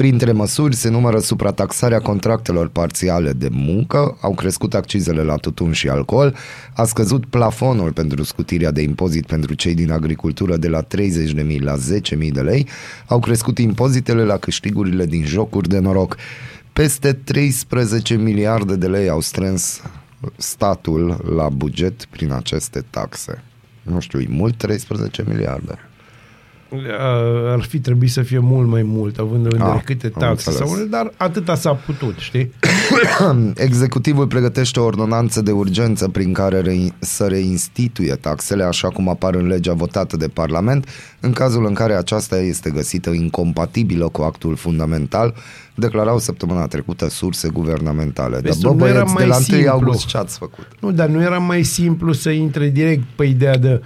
Printre 0.00 0.32
măsuri 0.32 0.74
se 0.74 0.88
numără 0.88 1.18
suprataxarea 1.18 2.00
contractelor 2.00 2.68
parțiale 2.68 3.32
de 3.32 3.48
muncă, 3.50 4.18
au 4.20 4.34
crescut 4.34 4.74
accizele 4.74 5.22
la 5.22 5.34
tutun 5.34 5.72
și 5.72 5.88
alcool, 5.88 6.36
a 6.74 6.84
scăzut 6.84 7.26
plafonul 7.26 7.92
pentru 7.92 8.22
scutirea 8.22 8.70
de 8.70 8.82
impozit 8.82 9.26
pentru 9.26 9.54
cei 9.54 9.74
din 9.74 9.90
agricultură 9.90 10.56
de 10.56 10.68
la 10.68 10.82
30.000 10.82 11.58
la 11.58 11.74
10.000 11.76 12.30
de 12.32 12.40
lei, 12.40 12.66
au 13.06 13.18
crescut 13.18 13.58
impozitele 13.58 14.24
la 14.24 14.36
câștigurile 14.36 15.06
din 15.06 15.24
jocuri 15.24 15.68
de 15.68 15.78
noroc. 15.78 16.16
Peste 16.72 17.12
13 17.12 18.14
miliarde 18.14 18.76
de 18.76 18.86
lei 18.86 19.08
au 19.08 19.20
strâns 19.20 19.82
statul 20.36 21.32
la 21.34 21.48
buget 21.48 22.04
prin 22.04 22.32
aceste 22.32 22.84
taxe. 22.90 23.42
Nu 23.82 24.00
știu, 24.00 24.20
e 24.20 24.26
mult 24.28 24.56
13 24.56 25.24
miliarde. 25.28 25.89
A- 26.98 27.52
Ar 27.52 27.60
fi 27.62 27.78
trebuit 27.80 28.10
să 28.10 28.22
fie 28.22 28.38
mult 28.38 28.68
mai 28.68 28.82
mult, 28.82 29.18
având 29.18 29.44
în 29.44 29.50
vedere 29.50 29.70
Ah, 29.70 29.82
câte 29.84 30.06
am 30.14 30.20
taxe 30.20 30.50
înțeles. 30.50 30.70
sau 30.76 30.84
dar 30.90 31.12
atâta 31.16 31.54
s-a 31.54 31.72
putut, 31.74 32.14
știi? 32.18 32.52
Executivul 33.54 34.26
pregătește 34.26 34.80
o 34.80 34.84
ordonanță 34.84 35.42
de 35.42 35.50
urgență 35.50 36.08
prin 36.08 36.32
care 36.32 36.60
re- 36.60 36.94
să 36.98 37.24
reinstituie 37.26 38.14
taxele 38.14 38.62
așa 38.64 38.88
cum 38.88 39.08
apar 39.08 39.34
în 39.34 39.46
legea 39.46 39.72
votată 39.72 40.16
de 40.16 40.28
Parlament, 40.28 40.88
în 41.20 41.32
cazul 41.32 41.66
în 41.66 41.74
care 41.74 41.94
aceasta 41.94 42.38
este 42.38 42.70
găsită 42.70 43.10
incompatibilă 43.10 44.08
cu 44.08 44.22
actul 44.22 44.56
fundamental, 44.56 45.34
declarau 45.74 46.18
săptămâna 46.18 46.66
trecută 46.66 47.08
surse 47.08 47.48
guvernamentale. 47.48 48.32
Dar 48.34 48.42
Vezi, 48.42 48.60
bă, 48.62 48.72
nu 48.72 48.86
era 48.86 49.04
băieți, 49.04 49.14
de 49.14 49.18
mai 49.18 49.26
la 49.26 49.34
1 49.36 49.42
simplu. 49.44 49.70
august 49.70 50.06
ce 50.06 50.16
ați 50.16 50.38
făcut? 50.38 50.66
Nu, 50.80 50.92
dar 50.92 51.08
nu 51.08 51.22
era 51.22 51.38
mai 51.38 51.62
simplu 51.62 52.12
să 52.12 52.30
intre 52.30 52.68
direct 52.68 53.02
pe 53.16 53.24
ideea 53.24 53.56
de, 53.56 53.80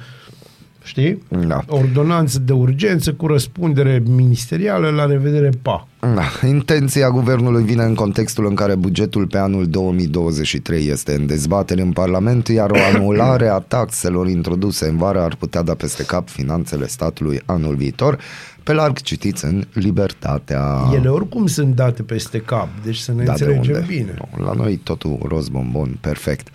știi? 0.84 1.22
Da. 1.46 1.60
Ordonanță 1.66 2.38
de 2.38 2.52
urgență 2.52 3.12
cu 3.12 3.26
răspundere 3.26 4.02
ministerială, 4.06 4.88
la 4.90 5.06
revedere, 5.06 5.50
pa. 5.62 5.88
Da. 6.00 6.46
Intenția 6.48 7.10
guvernului 7.10 7.62
vine 7.62 7.82
în 7.82 7.94
contextul 7.94 8.46
în 8.46 8.54
care 8.54 8.74
bugetul 8.74 9.26
pe 9.26 9.38
anul 9.38 9.66
2023 9.66 10.86
este 10.88 11.14
în 11.14 11.26
dezbatere 11.26 11.82
în 11.82 11.92
Parlament, 11.92 12.48
iar 12.48 12.70
o 12.70 12.76
anulare 12.94 13.48
a 13.48 13.58
taxelor 13.58 14.28
introduse 14.28 14.86
în 14.88 14.96
vară 14.96 15.20
ar 15.20 15.36
putea 15.38 15.62
da 15.62 15.74
peste 15.74 16.04
cap 16.04 16.28
finanțele 16.28 16.86
statului 16.86 17.40
anul 17.44 17.74
viitor. 17.74 18.18
Pe 18.62 18.72
larg 18.72 19.00
citiți 19.00 19.44
în 19.44 19.64
Libertatea. 19.72 20.90
Ele 20.94 21.08
oricum 21.08 21.46
sunt 21.46 21.74
date 21.74 22.02
peste 22.02 22.38
cap, 22.38 22.68
deci 22.84 22.96
să 22.96 23.12
ne 23.12 23.24
Da, 23.24 23.32
de 23.34 23.44
înțelegem 23.44 23.74
unde? 23.74 23.84
bine. 23.88 24.14
Nu, 24.36 24.44
La 24.44 24.52
noi 24.52 24.76
totul 24.76 25.18
roz 25.28 25.48
bombon, 25.48 25.98
perfect. 26.00 26.48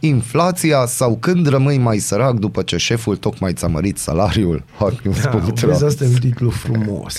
Inflația 0.00 0.86
sau 0.86 1.16
când 1.20 1.46
rămâi 1.46 1.78
mai 1.78 1.98
sărac 1.98 2.34
după 2.34 2.62
ce 2.62 2.76
șeful 2.76 3.16
tocmai 3.16 3.52
ți-a 3.52 3.68
mărit 3.68 3.98
salariul? 3.98 4.64
Hot 4.78 5.04
news 5.04 5.22
Da, 5.22 5.28
punct 5.28 5.58
ro. 5.60 5.68
vezi, 5.68 5.84
asta 5.84 6.04
e 6.04 6.06
un 6.06 6.14
titlu 6.20 6.50
frumos. 6.50 7.16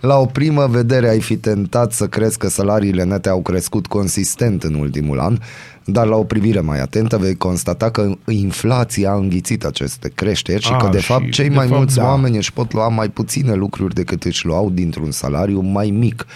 La 0.00 0.16
o 0.18 0.26
primă 0.26 0.66
vedere 0.66 1.08
ai 1.08 1.20
fi 1.20 1.36
tentat 1.36 1.92
să 1.92 2.06
crezi 2.06 2.38
că 2.38 2.48
salariile 2.48 3.04
nete 3.04 3.28
au 3.28 3.42
crescut 3.42 3.86
consistent 3.86 4.62
în 4.62 4.74
ultimul 4.74 5.20
an, 5.20 5.38
dar 5.84 6.06
la 6.06 6.16
o 6.16 6.24
privire 6.24 6.60
mai 6.60 6.80
atentă 6.80 7.16
vei 7.16 7.36
constata 7.36 7.90
că 7.90 8.12
inflația 8.26 9.10
a 9.10 9.14
înghițit 9.14 9.64
aceste 9.64 10.12
creșteri 10.14 10.62
și 10.62 10.72
A, 10.72 10.76
că 10.76 10.88
de 10.92 10.98
și 10.98 11.06
fapt 11.06 11.30
cei 11.30 11.48
de 11.48 11.54
mai 11.54 11.66
fapt, 11.66 11.78
mulți 11.78 11.96
da. 11.96 12.04
oameni 12.04 12.36
își 12.36 12.52
pot 12.52 12.72
lua 12.72 12.88
mai 12.88 13.08
puține 13.08 13.54
lucruri 13.54 13.94
decât 13.94 14.24
își 14.24 14.46
luau 14.46 14.70
dintr-un 14.70 15.10
salariu 15.10 15.60
mai 15.60 15.90
mic. 15.90 16.26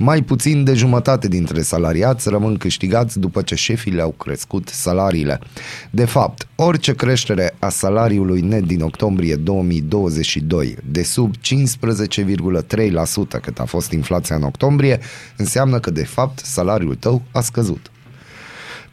Mai 0.00 0.22
puțin 0.22 0.64
de 0.64 0.74
jumătate 0.74 1.28
dintre 1.28 1.62
salariați 1.62 2.28
rămân 2.28 2.56
câștigați 2.56 3.18
după 3.18 3.42
ce 3.42 3.54
șefii 3.54 3.92
le-au 3.92 4.10
crescut 4.10 4.68
salariile. 4.68 5.38
De 5.90 6.04
fapt, 6.04 6.48
orice 6.54 6.94
creștere 6.94 7.54
a 7.58 7.68
salariului 7.68 8.40
net 8.40 8.64
din 8.64 8.80
octombrie 8.80 9.34
2022 9.34 10.76
de 10.84 11.02
sub 11.02 11.34
15,3% 11.36 11.40
cât 13.42 13.58
a 13.58 13.64
fost 13.64 13.92
inflația 13.92 14.36
în 14.36 14.42
octombrie, 14.42 15.00
înseamnă 15.36 15.80
că 15.80 15.90
de 15.90 16.04
fapt 16.04 16.38
salariul 16.38 16.94
tău 16.94 17.22
a 17.32 17.40
scăzut. 17.40 17.90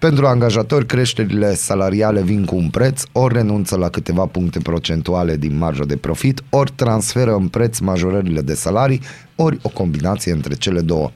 Pentru 0.06 0.26
angajatori, 0.26 0.86
creșterile 0.86 1.54
salariale 1.54 2.22
vin 2.22 2.46
cu 2.46 2.56
un 2.56 2.70
preț, 2.70 3.02
ori 3.12 3.34
renunță 3.34 3.78
la 3.78 3.90
câteva 3.90 4.26
puncte 4.26 4.60
procentuale 4.60 5.38
din 5.38 5.58
marjă 5.58 5.86
de 5.86 5.96
profit, 5.96 6.44
ori 6.50 6.72
transferă 6.76 7.36
în 7.36 7.48
preț 7.48 7.80
majorările 7.80 8.42
de 8.42 8.54
salarii, 8.54 9.02
ori 9.36 9.60
o 9.62 9.70
combinație 9.70 10.32
între 10.32 10.54
cele 10.54 10.82
două. 10.82 11.12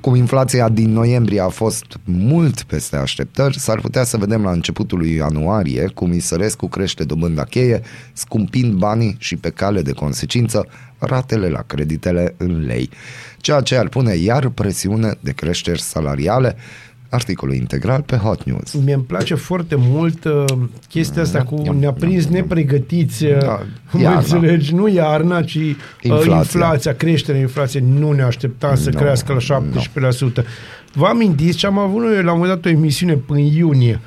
Cum 0.00 0.14
inflația 0.14 0.68
din 0.68 0.92
noiembrie 0.92 1.40
a 1.40 1.48
fost 1.48 1.84
mult 2.04 2.62
peste 2.62 2.96
așteptări, 2.96 3.58
s-ar 3.58 3.80
putea 3.80 4.04
să 4.04 4.16
vedem 4.16 4.42
la 4.42 4.50
începutul 4.50 4.98
lui 4.98 5.14
ianuarie 5.14 5.90
cum 5.94 6.12
Isărescu 6.12 6.68
crește 6.68 7.04
dobânda 7.04 7.44
cheie, 7.44 7.80
scumpind 8.12 8.72
banii 8.72 9.16
și 9.18 9.36
pe 9.36 9.50
cale 9.50 9.82
de 9.82 9.92
consecință 9.92 10.66
ratele 10.98 11.48
la 11.48 11.62
creditele 11.62 12.34
în 12.36 12.66
lei, 12.66 12.90
ceea 13.38 13.60
ce 13.60 13.76
ar 13.76 13.88
pune 13.88 14.14
iar 14.14 14.48
presiune 14.48 15.14
de 15.20 15.32
creșteri 15.32 15.80
salariale, 15.80 16.56
articolul 17.16 17.54
integral 17.54 18.02
pe 18.02 18.16
Hot 18.16 18.44
News. 18.44 18.72
Mie 18.84 18.94
îmi 18.94 19.02
place 19.04 19.34
foarte 19.34 19.74
mult 19.78 20.24
uh, 20.24 20.44
chestia 20.88 21.22
asta 21.22 21.42
cu 21.42 21.72
ne-a 21.78 21.92
prins 21.92 22.26
nepregătiți, 22.26 23.24
uh, 23.24 23.38
Da, 23.38 23.62
mă 23.90 24.00
iarna. 24.00 24.18
înțelegi, 24.18 24.74
nu 24.74 24.88
iarna, 24.88 25.42
ci 25.42 25.54
inflația, 25.54 26.16
Inflația. 26.16 26.38
inflația 26.60 26.94
creșterea 26.94 27.40
inflației 27.40 27.84
nu 27.98 28.12
ne 28.12 28.22
aștepta 28.22 28.74
să 28.74 28.90
Nu, 28.90 28.98
crească 28.98 29.32
la 29.32 29.38
17%. 29.38 30.44
Vă 30.92 31.06
amintiți 31.06 31.56
ce 31.58 31.66
am 31.66 31.78
avut 31.78 32.02
noi 32.02 32.22
la 32.22 32.32
un 32.32 32.38
moment 32.38 32.54
dat 32.62 32.64
o 32.64 32.68
emisiune 32.76 33.12
până 33.14 33.38
în 33.38 33.44
iunie 33.44 34.00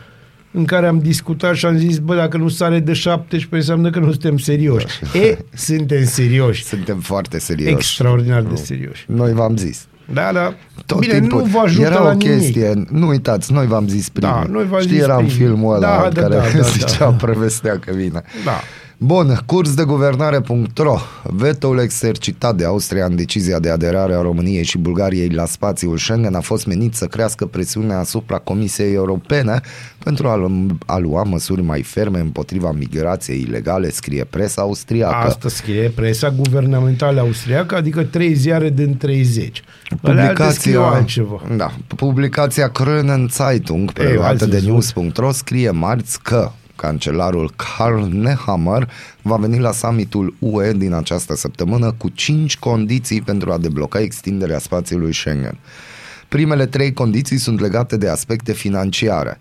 în 0.51 0.65
care 0.65 0.87
am 0.87 0.99
discutat 0.99 1.55
și 1.55 1.65
am 1.65 1.77
zis, 1.77 1.97
bă, 1.97 2.15
dacă 2.15 2.37
nu 2.37 2.47
sare 2.47 2.79
de 2.79 2.93
17, 2.93 3.55
înseamnă 3.55 3.89
că 3.89 3.99
nu 3.99 4.11
suntem 4.11 4.37
serioși. 4.37 4.85
E, 5.23 5.37
suntem 5.53 6.03
serioși. 6.05 6.63
Suntem 6.63 6.99
foarte 6.99 7.39
serioși. 7.39 7.71
Extraordinar 7.73 8.41
de 8.41 8.55
serioși. 8.55 9.05
Noi 9.07 9.33
v-am 9.33 9.57
zis. 9.57 9.87
Da, 10.13 10.29
da. 10.33 10.53
Tot 10.85 10.99
Bine, 10.99 11.13
timpul. 11.19 11.39
nu 11.39 11.45
vă 11.45 11.59
ajută 11.59 11.85
Era 11.85 11.99
la 11.99 12.09
o 12.09 12.13
nimic. 12.13 12.27
chestie, 12.27 12.83
nu 12.91 13.07
uitați, 13.07 13.53
noi 13.53 13.65
v-am 13.67 13.87
zis 13.87 14.09
primul. 14.09 14.35
Da, 14.43 14.51
noi 14.51 14.65
v-am 14.65 14.79
Știi, 14.79 14.93
zis 14.93 15.03
era 15.03 15.15
în 15.15 15.25
primul. 15.25 15.45
filmul 15.45 15.75
ăla 15.75 15.87
Da, 15.87 16.03
în 16.07 16.13
da, 16.13 16.21
care 16.21 16.33
da, 16.35 16.57
da, 16.57 16.61
zicea, 16.77 16.97
da. 17.09 17.15
prevestea 17.25 17.79
că 17.79 17.91
vine. 17.95 18.21
Da. 18.45 18.59
Bun, 19.01 19.39
curs 19.45 19.73
de 19.73 19.83
guvernare.ro 19.83 20.97
Vetoul 21.23 21.79
exercitat 21.79 22.55
de 22.55 22.65
Austria 22.65 23.05
în 23.05 23.15
decizia 23.15 23.59
de 23.59 23.69
aderare 23.69 24.13
a 24.13 24.21
României 24.21 24.63
și 24.63 24.77
Bulgariei 24.77 25.29
la 25.29 25.45
spațiul 25.45 25.97
Schengen 25.97 26.35
a 26.35 26.39
fost 26.39 26.65
menit 26.65 26.95
să 26.95 27.05
crească 27.05 27.45
presiunea 27.45 27.97
asupra 27.97 28.37
Comisiei 28.37 28.93
Europene 28.93 29.61
pentru 30.03 30.27
a, 30.27 30.35
lu- 30.35 30.77
a 30.85 30.97
lua 30.97 31.23
măsuri 31.23 31.61
mai 31.61 31.81
ferme 31.81 32.19
împotriva 32.19 32.71
migrației 32.71 33.41
ilegale, 33.47 33.89
scrie 33.89 34.23
presa 34.23 34.61
austriacă. 34.61 35.27
Asta 35.27 35.49
scrie 35.49 35.89
presa 35.95 36.29
guvernamentală 36.29 37.19
austriacă, 37.19 37.75
adică 37.75 38.03
trei 38.03 38.33
ziare 38.33 38.69
din 38.69 38.97
30. 38.97 39.63
Alea 40.01 40.49
scriu 40.51 40.81
altceva. 40.81 41.41
da, 41.55 41.71
publicația 41.95 42.71
Krönen 42.71 43.29
Zeitung, 43.29 43.91
preluată 43.91 44.43
ați 44.43 44.49
de 44.49 44.57
văzut? 44.57 44.95
news.ro, 44.95 45.31
scrie 45.31 45.69
marți 45.69 46.21
că 46.21 46.51
cancelarul 46.79 47.51
Karl 47.55 48.03
Nehammer 48.03 48.89
va 49.21 49.35
veni 49.35 49.59
la 49.59 49.71
summitul 49.71 50.35
UE 50.39 50.73
din 50.73 50.93
această 50.93 51.35
săptămână 51.35 51.93
cu 51.97 52.09
cinci 52.09 52.57
condiții 52.57 53.21
pentru 53.21 53.51
a 53.51 53.57
debloca 53.57 53.99
extinderea 53.99 54.59
spațiului 54.59 55.13
Schengen. 55.13 55.57
Primele 56.27 56.65
trei 56.65 56.93
condiții 56.93 57.37
sunt 57.37 57.59
legate 57.59 57.97
de 57.97 58.09
aspecte 58.09 58.53
financiare. 58.53 59.39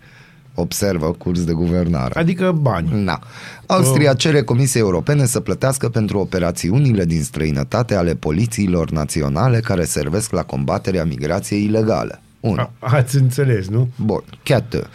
Observă 0.53 1.11
curs 1.11 1.43
de 1.43 1.53
guvernare. 1.53 2.19
Adică 2.19 2.51
bani. 2.51 3.03
Na. 3.03 3.19
Austria 3.65 4.13
cere 4.13 4.41
Comisiei 4.41 4.81
Europene 4.81 5.25
să 5.25 5.39
plătească 5.39 5.89
pentru 5.89 6.19
operațiunile 6.19 7.05
din 7.05 7.23
străinătate 7.23 7.95
ale 7.95 8.15
polițiilor 8.15 8.89
naționale 8.89 9.59
care 9.59 9.83
servesc 9.83 10.31
la 10.31 10.43
combaterea 10.43 11.05
migrației 11.05 11.63
ilegale. 11.63 12.21
1. 12.39 12.55
A, 12.55 12.71
ați 12.79 13.15
înțeles, 13.15 13.67
nu? 13.67 13.89
Bun, 13.95 14.23
chiată. 14.43 14.89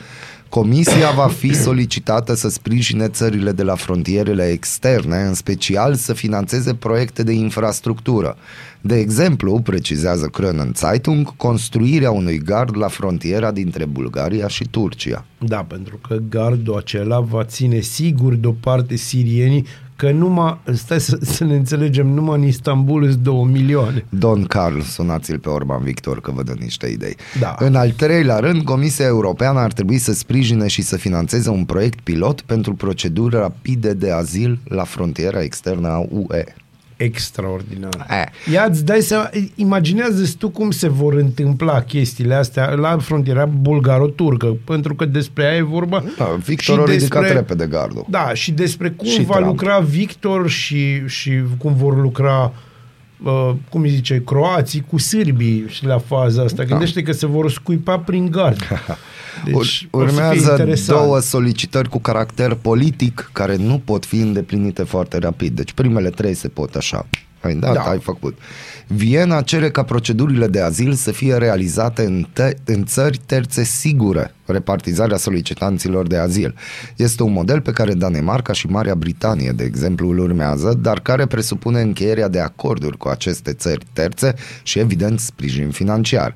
Comisia 0.54 1.10
va 1.10 1.26
fi 1.26 1.54
solicitată 1.54 2.34
să 2.34 2.48
sprijine 2.48 3.08
țările 3.08 3.52
de 3.52 3.62
la 3.62 3.74
frontierele 3.74 4.48
externe, 4.48 5.16
în 5.16 5.34
special 5.34 5.94
să 5.94 6.12
financeze 6.12 6.74
proiecte 6.74 7.22
de 7.22 7.32
infrastructură. 7.32 8.36
De 8.80 8.98
exemplu, 8.98 9.60
precizează 9.60 10.30
Krönen 10.30 10.74
Zeitung, 10.74 11.36
construirea 11.36 12.10
unui 12.10 12.38
gard 12.38 12.76
la 12.76 12.88
frontiera 12.88 13.50
dintre 13.50 13.84
Bulgaria 13.84 14.48
și 14.48 14.64
Turcia. 14.70 15.24
Da, 15.38 15.64
pentru 15.68 15.98
că 16.08 16.18
gardul 16.28 16.76
acela 16.76 17.20
va 17.20 17.44
ține 17.44 17.80
sigur 17.80 18.34
deoparte 18.34 18.96
sirienii 18.96 19.66
că 20.04 20.10
numai, 20.10 20.58
stai 20.72 21.00
să, 21.00 21.18
să 21.20 21.44
ne 21.44 21.54
înțelegem, 21.54 22.06
numai 22.06 22.38
în 22.38 22.46
Istanbul 22.46 23.10
sunt 23.10 23.22
două 23.22 23.44
milioane. 23.44 24.04
Don 24.08 24.44
Carl, 24.44 24.80
sunați-l 24.80 25.38
pe 25.38 25.48
Orban 25.48 25.82
Victor 25.82 26.20
că 26.20 26.30
vă 26.30 26.42
dă 26.42 26.54
niște 26.58 26.86
idei. 26.86 27.16
Da. 27.40 27.56
În 27.58 27.74
al 27.74 27.90
treilea 27.90 28.38
rând, 28.38 28.62
Comisia 28.62 29.06
Europeană 29.06 29.58
ar 29.58 29.72
trebui 29.72 29.98
să 29.98 30.12
sprijine 30.12 30.66
și 30.66 30.82
să 30.82 30.96
financeze 30.96 31.50
un 31.50 31.64
proiect 31.64 32.00
pilot 32.00 32.40
pentru 32.40 32.74
proceduri 32.74 33.36
rapide 33.36 33.92
de 33.92 34.10
azil 34.10 34.58
la 34.64 34.84
frontiera 34.84 35.42
externă 35.42 35.88
a 35.88 36.06
UE. 36.10 36.44
Extraordinar. 36.96 38.06
Eh. 38.10 38.52
Ia 38.52 38.66
îți 38.70 38.84
dai 38.84 39.00
seama, 39.00 39.30
imaginează 39.54 40.32
tu 40.38 40.48
cum 40.48 40.70
se 40.70 40.88
vor 40.88 41.14
întâmpla 41.14 41.80
chestiile 41.82 42.34
astea 42.34 42.70
la 42.74 42.98
frontiera 42.98 43.44
bulgaro-turcă, 43.44 44.56
pentru 44.64 44.94
că 44.94 45.04
despre 45.04 45.44
aia 45.44 45.56
e 45.56 45.62
vorba. 45.62 46.04
Da, 46.18 46.24
Victor 46.44 46.76
și 46.76 46.82
a 46.90 46.92
ridicat 46.92 47.32
repede 47.32 47.66
gardul. 47.66 48.06
Da, 48.08 48.30
și 48.34 48.52
despre 48.52 48.90
cum 48.90 49.08
Și 49.08 49.24
va 49.24 49.34
Trump. 49.34 49.46
lucra 49.48 49.78
Victor 49.78 50.48
și, 50.48 51.06
și 51.06 51.42
cum 51.58 51.74
vor 51.74 52.00
lucra 52.00 52.52
uh, 53.24 53.50
cum 53.70 53.82
îi 53.82 53.88
zice, 53.90 54.22
croații 54.24 54.84
cu 54.90 54.98
sârbii 54.98 55.64
și 55.68 55.84
la 55.84 55.98
faza 55.98 56.42
asta. 56.42 56.56
Da. 56.62 56.68
Gândește 56.68 57.02
că 57.02 57.12
se 57.12 57.26
vor 57.26 57.50
scuipa 57.50 57.98
prin 57.98 58.30
gard. 58.30 58.58
Deci, 59.44 59.54
Ur- 59.54 59.60
o 59.60 59.64
să 59.64 60.12
fie 60.12 60.22
urmează 60.22 60.50
interesant. 60.50 60.98
două 60.98 61.18
solicitări 61.18 61.88
cu 61.88 61.98
caracter 62.00 62.54
politic 62.54 63.30
care 63.32 63.56
nu 63.56 63.82
pot 63.84 64.04
fi 64.06 64.16
îndeplinite 64.16 64.82
foarte 64.82 65.18
rapid. 65.18 65.56
Deci 65.56 65.72
primele 65.72 66.10
trei 66.10 66.34
se 66.34 66.48
pot 66.48 66.74
așa. 66.74 67.06
Ai 67.40 67.54
dat, 67.54 67.74
Da. 67.74 67.80
ai 67.80 67.98
făcut. 67.98 68.38
Viena 68.86 69.42
cere 69.42 69.70
ca 69.70 69.82
procedurile 69.82 70.46
de 70.46 70.60
azil 70.60 70.92
să 70.92 71.10
fie 71.10 71.36
realizate 71.36 72.04
în, 72.04 72.26
te- 72.32 72.56
în 72.64 72.84
țări 72.84 73.20
terțe 73.26 73.64
sigure, 73.64 74.34
repartizarea 74.46 75.16
solicitanților 75.16 76.06
de 76.06 76.16
azil. 76.16 76.54
Este 76.96 77.22
un 77.22 77.32
model 77.32 77.60
pe 77.60 77.70
care 77.70 77.94
Danemarca 77.94 78.52
și 78.52 78.66
Marea 78.66 78.94
Britanie, 78.94 79.50
de 79.50 79.64
exemplu, 79.64 80.08
îl 80.10 80.18
urmează, 80.18 80.78
dar 80.82 81.00
care 81.00 81.26
presupune 81.26 81.80
încheierea 81.80 82.28
de 82.28 82.40
acorduri 82.40 82.96
cu 82.96 83.08
aceste 83.08 83.52
țări 83.52 83.86
terțe 83.92 84.34
și, 84.62 84.78
evident, 84.78 85.20
sprijin 85.20 85.70
financiar. 85.70 86.34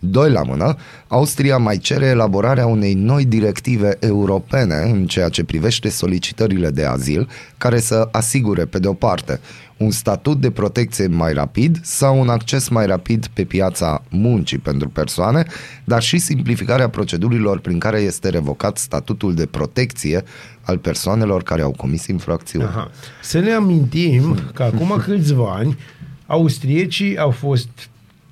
Doi 0.00 0.30
la 0.30 0.42
mână, 0.42 0.76
Austria 1.08 1.56
mai 1.56 1.76
cere 1.76 2.06
elaborarea 2.06 2.66
unei 2.66 2.94
noi 2.94 3.24
directive 3.24 3.96
europene 4.00 4.74
în 4.74 5.06
ceea 5.06 5.28
ce 5.28 5.44
privește 5.44 5.88
solicitările 5.88 6.70
de 6.70 6.84
azil, 6.84 7.28
care 7.58 7.80
să 7.80 8.08
asigure, 8.12 8.64
pe 8.64 8.78
de 8.78 8.88
o 8.88 8.92
parte, 8.92 9.40
un 9.78 9.90
statut 9.90 10.40
de 10.40 10.50
protecție 10.50 11.06
mai 11.06 11.32
rapid 11.32 11.78
sau 11.82 12.20
un 12.20 12.28
acces 12.28 12.68
mai 12.68 12.86
rapid 12.86 13.26
pe 13.26 13.44
piața 13.44 14.02
muncii 14.10 14.58
pentru 14.58 14.88
persoane, 14.88 15.44
dar 15.84 16.02
și 16.02 16.18
simplificarea 16.18 16.88
procedurilor 16.88 17.60
prin 17.60 17.78
care 17.78 17.98
este 17.98 18.28
revocat 18.28 18.78
statutul 18.78 19.34
de 19.34 19.46
protecție 19.46 20.24
al 20.62 20.78
persoanelor 20.78 21.42
care 21.42 21.62
au 21.62 21.70
comis 21.70 22.06
infracțiuni. 22.06 22.64
Aha. 22.64 22.90
Să 23.22 23.38
ne 23.38 23.50
amintim 23.50 24.38
că 24.54 24.62
acum 24.62 24.96
câțiva 25.04 25.54
ani 25.54 25.78
austriecii 26.26 27.18
au 27.18 27.30
fost 27.30 27.68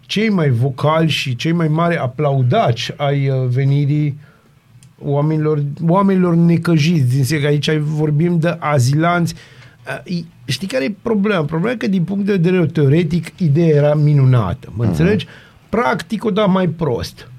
cei 0.01 0.29
mai 0.29 0.51
vocali 0.51 1.09
și 1.09 1.37
cei 1.37 1.53
mai 1.53 1.69
mari 1.69 1.97
aplaudaci 1.97 2.91
ai 2.97 3.29
uh, 3.29 3.49
venirii 3.49 4.19
oamenilor, 4.99 5.63
oamenilor 5.87 6.35
necăjiți 6.35 7.15
din 7.15 7.25
Siria. 7.25 7.49
Aici 7.49 7.77
vorbim 7.77 8.39
de 8.39 8.57
azilanți. 8.59 9.35
Uh, 9.89 10.13
i- 10.13 10.27
Știi 10.45 10.69
care 10.69 10.85
e 10.85 10.95
problema? 11.03 11.45
Problema 11.45 11.73
e 11.73 11.77
că 11.77 11.87
din 11.87 12.03
punct 12.05 12.25
de 12.27 12.33
vedere 12.33 12.67
teoretic 12.67 13.27
ideea 13.41 13.77
era 13.77 13.95
minunată. 13.95 14.73
Mă 14.77 14.85
înțelegi? 14.85 15.27
Practic 15.69 16.25
o 16.25 16.31
da 16.31 16.45
mai 16.47 16.69
prost. 16.69 17.31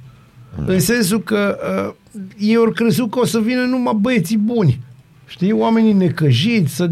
În 0.66 0.80
sensul 0.80 1.24
că 1.24 1.58
uh, 1.88 1.94
ei 2.40 2.56
au 2.56 2.72
crezut 2.72 3.12
că 3.12 3.20
o 3.20 3.26
să 3.26 3.40
vină 3.40 3.62
numai 3.62 3.98
băieții 4.02 4.38
buni. 4.38 4.80
Știi? 5.28 5.52
Oamenii 5.52 5.94
necăjiți, 5.94 6.76
să, 6.76 6.90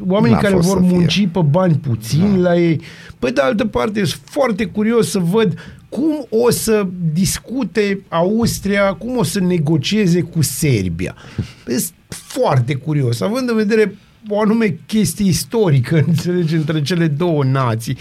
oamenii 0.00 0.34
N-a 0.36 0.42
care 0.42 0.54
fost 0.54 0.68
vor 0.68 0.76
să 0.80 0.86
fie. 0.86 0.96
munci 0.96 1.28
pe 1.32 1.40
bani 1.50 1.74
puțini 1.74 2.42
da. 2.42 2.48
la 2.48 2.56
ei. 2.56 2.80
Pe 3.18 3.30
de 3.30 3.40
altă 3.40 3.64
parte, 3.66 4.04
sunt 4.04 4.20
foarte 4.24 4.64
curios 4.64 5.10
să 5.10 5.18
văd 5.18 5.58
cum 5.88 6.26
o 6.28 6.50
să 6.50 6.86
discute 7.12 8.00
Austria, 8.08 8.92
cum 8.92 9.16
o 9.16 9.22
să 9.22 9.40
negocieze 9.40 10.20
cu 10.20 10.42
Serbia. 10.42 11.14
Sunt 11.66 11.92
foarte 12.08 12.74
curios, 12.74 13.20
având 13.20 13.48
în 13.50 13.56
vedere 13.56 13.94
o 14.28 14.40
anume 14.40 14.78
chestie 14.86 15.26
istorică, 15.26 16.02
înțelegi, 16.06 16.54
între 16.54 16.82
cele 16.82 17.06
două 17.06 17.44
nații. 17.44 17.96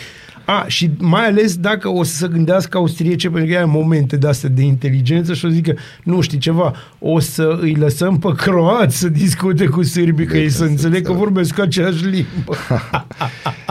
A, 0.46 0.66
și 0.68 0.90
mai 0.98 1.26
ales 1.26 1.56
dacă 1.58 1.90
o 1.90 2.04
să 2.04 2.16
se 2.16 2.28
gândească 2.28 2.78
austriece, 2.78 3.30
pentru 3.30 3.48
că 3.50 3.54
ea 3.54 3.66
momente 3.66 4.18
de 4.18 4.28
astea 4.28 4.50
de 4.50 4.62
inteligență 4.62 5.34
și 5.34 5.46
o 5.46 5.48
să 5.48 5.54
zică, 5.54 5.74
nu 6.04 6.22
știi 6.22 6.38
ceva, 6.38 6.74
o 7.00 7.20
să 7.20 7.58
îi 7.62 7.76
lăsăm 7.76 8.20
pe 8.20 8.34
croați 8.36 8.98
să 8.98 9.10
discute 9.10 9.66
cu 9.66 9.84
sârbii, 9.84 10.26
că 10.26 10.34
Deci 10.34 10.42
ei 10.42 10.50
să 10.50 10.58
să 10.58 10.64
înțeleg 10.64 10.92
că 10.92 10.98
înțeleg. 10.98 11.20
vorbesc 11.20 11.60
aceeași 11.60 12.04
limbă. 12.04 12.56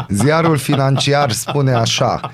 Ziarul 0.22 0.57
financiar 0.57 1.30
spune 1.30 1.72
așa 1.72 2.32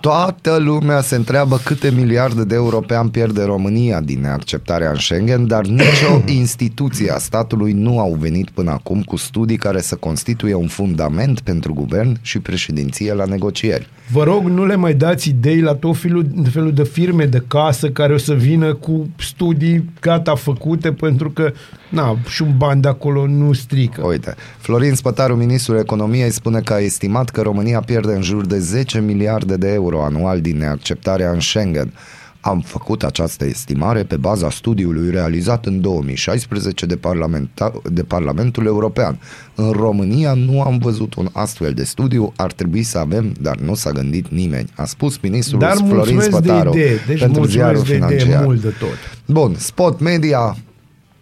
Toată 0.00 0.56
lumea 0.56 1.00
se 1.00 1.14
întreabă 1.14 1.60
câte 1.64 1.90
miliarde 1.90 2.44
de 2.44 2.54
euro 2.54 2.80
pe 2.80 2.96
an 2.96 3.08
pierde 3.08 3.44
România 3.44 4.00
din 4.00 4.20
neacceptarea 4.20 4.90
în 4.90 4.96
Schengen, 4.96 5.46
dar 5.46 5.66
nicio 5.66 6.22
instituție 6.42 7.10
a 7.10 7.18
statului 7.18 7.72
nu 7.72 7.98
au 7.98 8.16
venit 8.20 8.50
până 8.50 8.70
acum 8.70 9.02
cu 9.02 9.16
studii 9.16 9.56
care 9.56 9.80
să 9.80 9.94
constituie 9.94 10.54
un 10.54 10.66
fundament 10.66 11.40
pentru 11.40 11.72
guvern 11.72 12.16
și 12.22 12.38
președinție 12.38 13.14
la 13.14 13.24
negocieri. 13.24 13.88
Vă 14.10 14.24
rog, 14.24 14.48
nu 14.48 14.66
le 14.66 14.76
mai 14.76 14.94
dați 14.94 15.28
idei 15.28 15.60
la 15.60 15.74
tot 15.74 15.96
felul, 15.96 16.26
felul 16.50 16.72
de 16.72 16.84
firme 16.84 17.24
de 17.24 17.42
casă 17.46 17.88
care 17.88 18.12
o 18.12 18.18
să 18.18 18.34
vină 18.34 18.74
cu 18.74 19.08
studii 19.18 19.90
gata 20.00 20.34
făcute 20.34 20.92
pentru 20.92 21.30
că, 21.30 21.52
na, 21.88 22.18
și 22.28 22.42
un 22.42 22.54
ban 22.56 22.80
de 22.80 22.88
acolo 22.88 23.26
nu 23.26 23.52
strică. 23.52 24.06
Uite, 24.06 24.34
Florin 24.58 24.94
Spătaru, 24.94 25.36
ministrul 25.36 25.78
economiei, 25.78 26.30
spune 26.30 26.60
că 26.60 26.72
a 26.72 26.78
estimat 26.78 27.28
că 27.28 27.40
România 27.42 27.80
pierde 27.80 28.12
în 28.12 28.22
jur 28.22 28.46
de 28.46 28.58
10 28.58 29.00
miliarde 29.00 29.56
de 29.56 29.72
euro 29.72 30.02
anual 30.02 30.40
din 30.40 30.56
neacceptarea 30.56 31.30
în 31.30 31.40
Schengen. 31.40 31.92
Am 32.40 32.60
făcut 32.60 33.02
această 33.02 33.44
estimare 33.44 34.02
pe 34.02 34.16
baza 34.16 34.50
studiului 34.50 35.10
realizat 35.10 35.66
în 35.66 35.80
2016 35.80 36.86
de, 36.86 36.96
parlamenta- 36.96 37.72
de 37.92 38.02
Parlamentul 38.02 38.66
European. 38.66 39.18
În 39.54 39.70
România 39.70 40.34
nu 40.34 40.62
am 40.62 40.78
văzut 40.78 41.14
un 41.14 41.28
astfel 41.32 41.72
de 41.72 41.84
studiu, 41.84 42.32
ar 42.36 42.52
trebui 42.52 42.82
să 42.82 42.98
avem, 42.98 43.32
dar 43.40 43.56
nu 43.56 43.74
s-a 43.74 43.90
gândit 43.90 44.28
nimeni, 44.28 44.68
a 44.74 44.84
spus 44.84 45.18
ministrul 45.18 45.58
Dar 45.58 45.76
Florin 45.76 45.94
mulțumesc 45.94 46.28
de 46.28 46.36
Spătaru 46.36 46.70
idee, 46.70 46.98
deci 47.06 47.18
pentru 47.18 47.44
ziarul 47.44 47.76
mulțumesc 47.76 48.06
de 48.06 48.14
idee 48.14 48.18
financiar. 48.18 48.44
mult 48.44 48.60
de 48.60 48.74
tot. 48.78 48.98
Bun, 49.26 49.54
Spot 49.58 50.00
Media, 50.00 50.56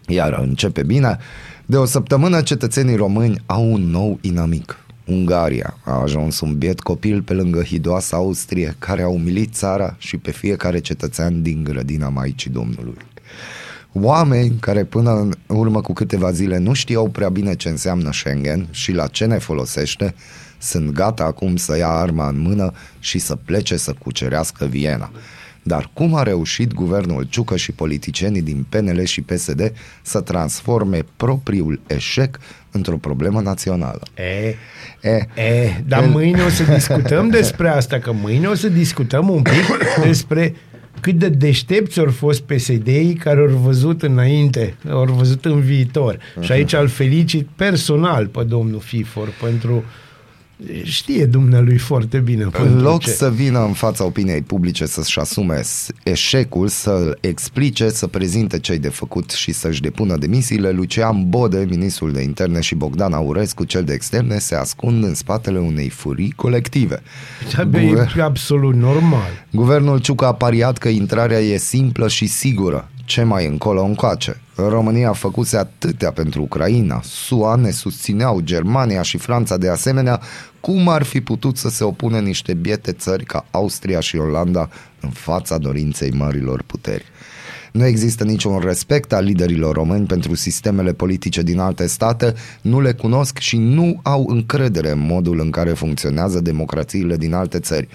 iar 0.07 0.33
începe 0.33 0.83
bine. 0.83 1.19
De 1.67 1.77
o 1.77 1.85
săptămână 1.85 2.41
cetățenii 2.43 2.97
români 2.97 3.43
au 3.47 3.73
un 3.73 3.91
nou 3.91 4.19
inamic. 4.21 4.79
Ungaria 5.07 5.77
a 5.85 6.01
ajuns 6.01 6.41
un 6.41 6.59
biet 6.59 6.81
copil 6.81 7.23
pe 7.23 7.33
lângă 7.33 7.63
hidoasa 7.63 8.17
Austrie, 8.17 8.77
care 8.79 9.03
a 9.03 9.09
umilit 9.09 9.55
țara 9.55 9.95
și 9.99 10.17
pe 10.17 10.31
fiecare 10.31 10.79
cetățean 10.79 11.43
din 11.43 11.65
grădina 11.65 12.09
Maicii 12.09 12.51
Domnului. 12.51 12.97
Oameni 13.93 14.57
care 14.61 14.85
până 14.85 15.11
în 15.11 15.35
urmă 15.47 15.81
cu 15.81 15.93
câteva 15.93 16.31
zile 16.31 16.59
nu 16.59 16.73
știau 16.73 17.09
prea 17.09 17.29
bine 17.29 17.55
ce 17.55 17.69
înseamnă 17.69 18.13
Schengen 18.13 18.67
și 18.71 18.93
la 18.93 19.07
ce 19.07 19.25
ne 19.25 19.39
folosește, 19.39 20.15
sunt 20.59 20.91
gata 20.91 21.25
acum 21.25 21.57
să 21.57 21.77
ia 21.77 21.89
arma 21.89 22.29
în 22.29 22.41
mână 22.41 22.73
și 22.99 23.19
să 23.19 23.37
plece 23.37 23.77
să 23.77 23.95
cucerească 23.99 24.65
Viena. 24.65 25.11
Dar 25.67 25.91
cum 25.93 26.15
a 26.15 26.23
reușit 26.23 26.73
guvernul 26.75 27.27
Ciucă 27.31 27.57
și 27.57 27.73
politicienii 27.73 28.43
din 28.43 28.67
PNL 28.69 29.05
și 29.05 29.21
PSD 29.21 29.73
să 30.03 30.21
transforme 30.21 31.05
propriul 31.17 31.81
eșec 31.87 32.39
într-o 32.71 32.97
problemă 32.97 33.41
națională? 33.41 34.03
E, 34.17 34.55
E, 35.11 35.43
e, 35.43 35.83
dar 35.87 36.03
El- 36.03 36.09
mâine 36.09 36.43
o 36.43 36.49
să 36.49 36.63
discutăm 36.75 37.29
despre 37.29 37.69
asta, 37.69 37.99
că 37.99 38.13
mâine 38.13 38.47
o 38.47 38.55
să 38.55 38.69
discutăm 38.69 39.29
un 39.29 39.43
pic 39.43 39.79
despre 40.03 40.55
cât 41.01 41.15
de 41.15 41.29
deștepți 41.29 41.99
au 41.99 42.11
fost 42.11 42.41
PSD-ii 42.41 43.15
care 43.15 43.41
au 43.41 43.47
văzut 43.47 44.03
înainte, 44.03 44.75
au 44.91 45.05
văzut 45.05 45.45
în 45.45 45.61
viitor. 45.61 46.19
Și 46.41 46.53
aici 46.53 46.73
îl 46.73 46.89
felicit 46.89 47.49
personal 47.57 48.27
pe 48.27 48.43
domnul 48.43 48.81
Fifor 48.81 49.29
pentru 49.43 49.85
Știe 50.83 51.27
dumnealui 51.27 51.79
foarte 51.79 52.19
bine. 52.19 52.43
În 52.43 52.51
pentru 52.51 52.77
loc 52.79 53.01
ce. 53.03 53.11
să 53.11 53.31
vină 53.31 53.65
în 53.65 53.73
fața 53.73 54.05
opiniei 54.05 54.43
publice 54.43 54.87
să-și 54.87 55.19
asume 55.19 55.63
s- 55.63 55.87
eșecul, 56.03 56.69
să 56.69 57.17
explice, 57.21 57.89
să 57.89 58.07
prezinte 58.07 58.59
ce 58.59 58.77
de 58.77 58.89
făcut 58.89 59.31
și 59.31 59.53
să-și 59.53 59.81
depună 59.81 60.17
demisiile, 60.17 60.71
Lucian 60.71 61.29
Bode, 61.29 61.67
ministrul 61.69 62.13
de 62.13 62.23
interne 62.23 62.61
și 62.61 62.75
Bogdan 62.75 63.13
Aurescu, 63.13 63.65
cel 63.65 63.85
de 63.85 63.93
externe, 63.93 64.39
se 64.39 64.55
ascund 64.55 65.05
în 65.05 65.15
spatele 65.15 65.59
unei 65.59 65.89
furii 65.89 66.33
colective. 66.37 67.03
Da, 67.57 67.81
E 68.17 68.23
absolut 68.23 68.75
normal. 68.75 69.47
Guvernul 69.51 69.99
Ciucă 69.99 70.27
a 70.27 70.35
pariat 70.35 70.79
că 70.79 70.89
intrarea 70.89 71.39
e 71.39 71.57
simplă 71.57 72.09
și 72.09 72.27
sigură. 72.27 72.89
Ce 73.05 73.23
mai 73.23 73.47
încolo 73.47 73.83
încoace? 73.83 74.41
România 74.57 75.13
făcuse 75.13 75.57
atâtea 75.57 76.11
pentru 76.13 76.43
Ucraina, 76.43 77.01
SUA 77.03 77.55
ne 77.55 77.71
susțineau, 77.71 78.41
Germania 78.41 79.03
și 79.03 79.19
Franța 79.19 79.57
de 79.57 79.69
asemenea, 79.69 80.21
cum 80.61 80.89
ar 80.89 81.03
fi 81.03 81.21
putut 81.21 81.57
să 81.57 81.69
se 81.69 81.85
opună 81.85 82.19
niște 82.19 82.55
biete 82.55 82.93
țări 82.93 83.25
ca 83.25 83.47
Austria 83.51 84.01
și 84.01 84.17
Olanda 84.17 84.69
în 85.01 85.11
fața 85.11 85.59
dorinței 85.59 86.11
marilor 86.11 86.63
puteri? 86.63 87.05
Nu 87.73 87.85
există 87.85 88.25
niciun 88.25 88.59
respect 88.59 89.13
al 89.13 89.25
liderilor 89.25 89.75
români 89.75 90.07
pentru 90.07 90.35
sistemele 90.35 90.93
politice 90.93 91.43
din 91.43 91.59
alte 91.59 91.87
state, 91.87 92.35
nu 92.61 92.81
le 92.81 92.93
cunosc 92.93 93.39
și 93.39 93.57
nu 93.57 94.01
au 94.03 94.25
încredere 94.29 94.91
în 94.91 95.07
modul 95.07 95.41
în 95.41 95.51
care 95.51 95.73
funcționează 95.73 96.41
democrațiile 96.41 97.17
din 97.17 97.35
alte 97.35 97.59
țări. 97.59 97.89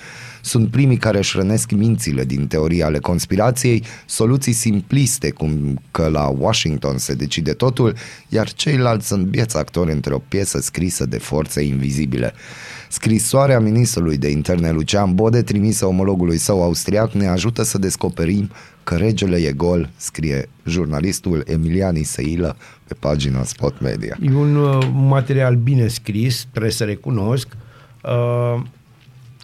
Sunt 0.50 0.70
primii 0.70 0.98
care 0.98 1.18
își 1.18 1.38
rănesc 1.38 1.72
mințile 1.72 2.24
din 2.24 2.48
teoria 2.48 2.86
ale 2.86 3.00
conspirației, 3.00 3.84
soluții 4.06 4.54
simpliste, 4.54 5.30
cum 5.30 5.82
că 5.92 6.08
la 6.08 6.28
Washington 6.28 6.98
se 6.98 7.14
decide 7.14 7.52
totul, 7.52 7.96
iar 8.30 8.54
ceilalți 8.54 9.08
sunt 9.08 9.26
bieți 9.26 9.58
actori 9.58 9.92
între 9.92 10.14
o 10.14 10.18
piesă 10.18 10.60
scrisă 10.60 11.06
de 11.06 11.18
forțe 11.18 11.62
invizibile. 11.62 12.34
Scrisoarea 12.90 13.60
ministrului 13.60 14.18
de 14.18 14.30
interne 14.30 14.72
Lucian 14.72 15.16
Bode, 15.16 15.42
trimisă 15.42 15.86
omologului 15.86 16.38
său 16.38 16.64
austriac, 16.64 17.12
ne 17.12 17.28
ajută 17.28 17.64
să 17.64 17.78
descoperim 17.78 18.50
că 18.84 18.96
regele 18.96 19.38
e 19.38 19.52
gol, 19.52 19.90
scrie 19.96 20.50
jurnalistul 20.66 21.44
Emilian 21.46 21.96
Iseilă 21.96 22.58
pe 22.88 22.94
pagina 23.00 23.44
Spot 23.44 23.82
Media. 23.82 24.18
E 24.22 24.36
un 24.36 24.56
uh, 24.56 24.90
material 24.94 25.56
bine 25.56 25.88
scris, 25.88 26.46
trebuie 26.52 26.72
să 26.72 26.84
recunosc. 26.84 27.48
Uh, 28.04 28.62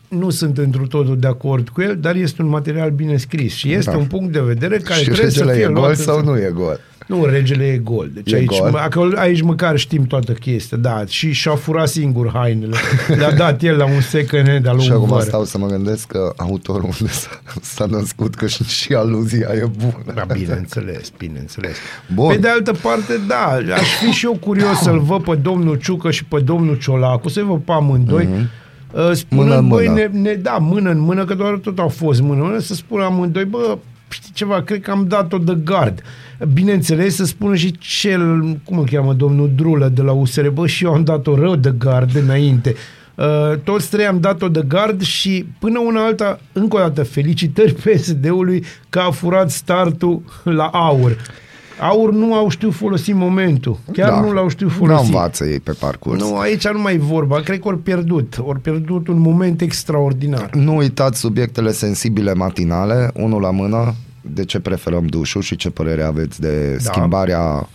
nu 0.08 0.30
sunt 0.30 0.58
întru 0.58 0.88
totul 0.88 1.20
de 1.20 1.28
acord 1.28 1.70
cu 1.70 1.82
el, 1.82 1.98
dar 2.00 2.16
este 2.16 2.42
un 2.42 2.48
material 2.48 2.90
bine 2.90 3.18
scris 3.18 3.54
și 3.54 3.74
este 3.74 3.92
Da. 3.92 3.98
un 3.98 4.06
punct 4.06 4.32
de 4.34 4.40
vedere 4.40 4.78
care 4.78 5.00
și 5.00 5.06
trebuie 5.10 5.30
să 5.32 5.38
regele 5.40 5.54
fie 5.56 5.64
e 5.64 5.68
luat 5.68 5.82
gol 5.82 5.90
în 5.90 5.96
sau 5.96 6.14
seamă. 6.16 6.32
nu 6.32 6.38
e 6.38 6.52
gol? 6.54 6.80
Nu, 7.08 7.26
regele 7.26 7.64
e 7.66 7.78
gol. 7.78 8.10
Deci 8.14 8.32
E 8.32 8.36
aici, 8.36 8.60
gol? 8.60 8.70
mă- 8.72 8.78
acolo, 8.78 9.18
aici 9.18 9.42
măcar 9.42 9.78
știm 9.78 10.04
toată 10.06 10.32
chestia, 10.32 10.78
da. 10.78 11.04
Și 11.08 11.32
și-a 11.32 11.56
furat 11.56 11.88
singur 11.88 12.32
hainele. 12.34 12.76
Le-a 13.20 13.32
dat 13.32 13.64
el 13.64 13.78
la 13.78 13.86
un 13.86 14.02
second 14.02 14.48
hand 14.48 14.68
al 14.68 14.80
Și 14.80 14.88
lui 14.88 14.96
acum 14.98 15.08
Văr. 15.10 15.22
stau 15.22 15.44
să 15.44 15.58
mă 15.58 15.68
gândesc 15.68 16.08
că 16.08 16.34
autorul 16.38 16.84
unde 17.00 17.12
s-a, 17.14 17.30
s-a 17.62 17.86
născut, 17.86 18.36
că 18.36 18.48
și, 18.48 18.64
și 18.64 18.94
aluzia 18.94 19.48
e 19.54 19.66
bună. 19.78 20.14
Da, 20.16 20.26
bineînțeles, 20.34 21.12
bineînțeles. 21.18 21.76
Bun. 22.14 22.28
Pe 22.32 22.38
de 22.38 22.48
altă 22.50 22.72
parte, 22.82 23.14
da, 23.28 23.60
aș 23.76 23.90
fi 24.04 24.12
și 24.12 24.26
eu 24.26 24.38
curios 24.42 24.78
să-l 24.78 25.00
văd 25.00 25.24
pe 25.24 25.36
domnul 25.36 25.76
Ciucă 25.76 26.12
și 26.12 26.26
pe 26.26 26.40
domnul 26.40 26.78
Ciolacu, 26.78 27.30
să-i 27.30 27.44
văd 27.44 27.60
pe 27.62 27.72
amândoi, 27.72 28.26
mm-hmm. 28.26 28.64
Spunând, 28.94 29.22
Mhm. 29.30 29.36
Mână 29.36 29.56
în 29.58 29.68
băi, 29.68 29.88
mână. 29.88 30.00
ne, 30.00 30.20
ne, 30.20 30.34
da, 30.34 30.58
mână 30.58 30.90
în 30.90 31.00
mână, 31.00 31.26
că 31.26 31.34
doar 31.34 31.54
tot 31.58 31.80
au 31.80 31.88
fost 31.88 32.22
mână 32.22 32.42
în 32.42 32.48
mână, 32.48 32.60
să 32.60 32.74
spună 32.74 33.04
amândoi, 33.04 33.46
bă, 33.46 33.78
știi 34.10 34.32
ceva, 34.34 34.62
cred 34.62 34.82
că 34.82 34.92
am 34.92 35.06
dat-o 35.08 35.38
de 35.38 35.58
gard. 35.64 36.02
Bineînțeles, 36.54 37.16
să 37.16 37.26
spună 37.26 37.56
și 37.56 37.72
cel, 37.80 38.40
cum 38.64 38.78
îl 38.78 38.86
cheamă, 38.92 39.14
domnul 39.14 39.52
Drulă 39.56 39.88
de 39.88 40.02
la 40.02 40.12
USR, 40.12 40.48
bă, 40.48 40.68
și 40.68 40.84
eu 40.84 40.94
am 40.94 41.04
dat-o 41.04 41.36
rău 41.36 41.56
de 41.56 41.74
gard 41.78 42.16
înainte. 42.16 42.76
Uh, 43.16 43.58
toți 43.64 43.90
trei 43.90 44.06
am 44.06 44.20
dat-o 44.20 44.48
de 44.48 44.64
gard 44.68 45.02
și 45.02 45.46
până 45.60 45.80
una 45.80 46.06
alta, 46.06 46.40
încă 46.54 46.76
o 46.76 46.80
dată, 46.80 47.04
felicitări 47.04 47.74
PSD-ului 47.84 48.64
că 48.90 49.00
a 49.00 49.12
furat 49.12 49.52
startul 49.52 50.22
la 50.44 50.66
aur. 50.66 51.16
Aur 51.80 52.12
nu 52.14 52.34
au 52.34 52.50
știut 52.50 52.74
folosi 52.74 53.12
momentul. 53.14 53.78
Chiar 53.92 54.10
Da. 54.10 54.20
nu 54.20 54.32
l-au 54.34 54.48
știut 54.48 54.70
Nu 54.70 54.76
folosi. 54.76 55.06
învață 55.06 55.46
ei 55.46 55.60
pe 55.60 55.72
parcurs. 55.80 56.20
Nu, 56.22 56.38
aici 56.38 56.68
nu 56.68 56.80
mai 56.82 56.94
e 56.94 56.98
vorba. 56.98 57.40
Cred 57.40 57.60
că 57.60 57.68
ori 57.68 57.78
pierdut. 57.78 58.38
Ori 58.42 58.60
pierdut 58.60 59.08
un 59.08 59.20
moment 59.20 59.62
extraordinar. 59.62 60.50
Nu 60.54 60.76
uitați 60.76 61.20
subiectele 61.20 61.72
sensibile 61.72 62.34
matinale, 62.34 63.12
unul 63.14 63.42
la 63.42 63.52
mână, 63.52 63.94
de 64.22 64.46
ce 64.46 64.60
preferăm 64.60 65.06
dușul 65.06 65.42
și 65.42 65.56
ce 65.56 65.70
părere 65.70 66.04
aveți 66.04 66.42
de 66.42 66.72
Da. 66.72 66.92
schimbarea 66.92 67.70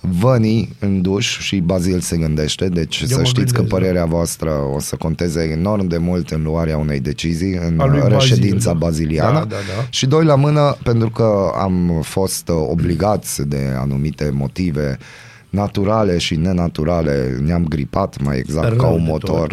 vănii 0.00 0.76
în 0.78 1.02
duș 1.02 1.38
și 1.38 1.56
Bazil 1.56 2.00
se 2.00 2.16
gândește, 2.16 2.68
deci 2.68 3.00
Eu 3.00 3.06
să 3.06 3.16
mă 3.16 3.24
știți 3.24 3.52
că 3.52 3.60
gândesc, 3.60 3.68
da. 3.68 3.76
părerea 3.76 4.04
voastră 4.04 4.50
o 4.74 4.80
să 4.80 4.96
conteze 4.96 5.42
enorm 5.42 5.86
de 5.86 5.98
mult 5.98 6.30
în 6.30 6.42
luarea 6.42 6.78
unei 6.78 7.00
decizii, 7.00 7.54
în 7.54 7.80
A 7.80 7.86
lui 7.86 8.00
Bazil, 8.00 8.16
reședința 8.18 8.72
da. 8.72 8.78
baziliană. 8.78 9.38
Da, 9.38 9.44
da, 9.44 9.56
da. 9.76 9.86
Și 9.90 10.06
doi 10.06 10.24
la 10.24 10.34
mână, 10.34 10.76
pentru 10.82 11.10
că 11.10 11.52
am 11.56 12.00
fost 12.02 12.48
uh, 12.48 12.56
obligați 12.68 13.48
de 13.48 13.74
anumite 13.78 14.30
motive 14.34 14.98
naturale 15.50 16.18
și 16.18 16.36
nenaturale, 16.36 17.38
ne-am 17.44 17.64
gripat 17.64 18.22
mai 18.22 18.38
exact 18.38 18.68
Rău 18.68 18.76
ca 18.76 18.86
un 18.86 19.04
de 19.04 19.10
motor, 19.10 19.52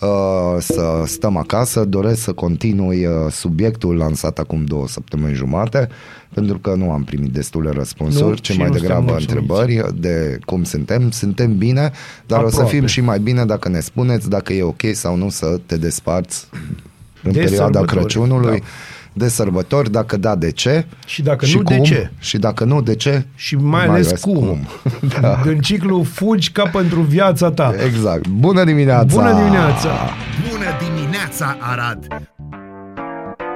uh, 0.00 0.56
să 0.58 1.02
stăm 1.06 1.36
acasă. 1.36 1.84
Doresc 1.84 2.22
să 2.22 2.32
continui 2.32 3.06
uh, 3.06 3.12
subiectul 3.30 3.96
lansat 3.96 4.38
acum 4.38 4.64
două 4.64 4.88
săptămâni 4.88 5.34
jumate, 5.34 5.88
pentru 6.34 6.58
că 6.58 6.74
nu 6.74 6.90
am 6.90 7.04
primit 7.04 7.32
destule 7.32 7.70
răspunsuri, 7.70 8.28
Nu, 8.28 8.34
ci 8.34 8.50
și 8.50 8.58
mai 8.58 8.68
nu 8.68 8.72
suntem 8.76 8.88
degrabă 8.88 9.10
mulțumiți. 9.12 9.36
întrebări 9.50 10.00
de 10.00 10.38
cum 10.44 10.64
suntem. 10.64 11.10
Suntem 11.10 11.56
bine, 11.56 11.90
dar 12.26 12.38
o 12.42 12.48
să 12.48 12.54
Aproape. 12.54 12.76
fim 12.76 12.86
și 12.86 13.00
mai 13.00 13.18
bine 13.18 13.44
dacă 13.44 13.68
ne 13.68 13.80
spuneți 13.80 14.28
dacă 14.28 14.52
e 14.52 14.62
ok 14.62 14.82
sau 14.92 15.16
nu 15.16 15.28
să 15.28 15.60
te 15.66 15.76
desparți 15.76 16.46
în 17.22 17.32
De 17.32 17.38
perioada 17.38 17.64
sărbători, 17.78 17.86
Crăciunului. 18.00 18.58
da. 18.58 18.64
De 19.16 19.28
sărbători, 19.28 19.90
dacă 19.90 20.16
da, 20.16 20.34
de 20.34 20.50
ce? 20.50 20.86
Și 21.06 21.22
dacă 21.22 21.44
și 21.46 21.56
nu, 21.56 21.62
de 21.62 21.74
cum? 21.76 21.84
ce? 21.84 22.10
Și 22.18 22.38
dacă 22.38 22.64
nu, 22.64 22.82
de 22.82 22.94
ce? 22.94 23.26
Și 23.34 23.56
mai, 23.56 23.86
ales 23.86 24.20
cum. 24.20 24.58
da. 25.20 25.40
În 25.44 25.58
ciclu 25.58 26.02
fugi 26.02 26.50
ca 26.50 26.62
pentru 26.72 27.00
viața 27.00 27.50
ta. 27.50 27.74
Exact. 27.86 28.28
Bună 28.28 28.64
dimineața! 28.64 29.14
Bună 29.14 29.32
dimineața! 29.34 29.90
Bună 30.50 30.66
dimineața, 30.94 31.56
Arad! 31.60 32.06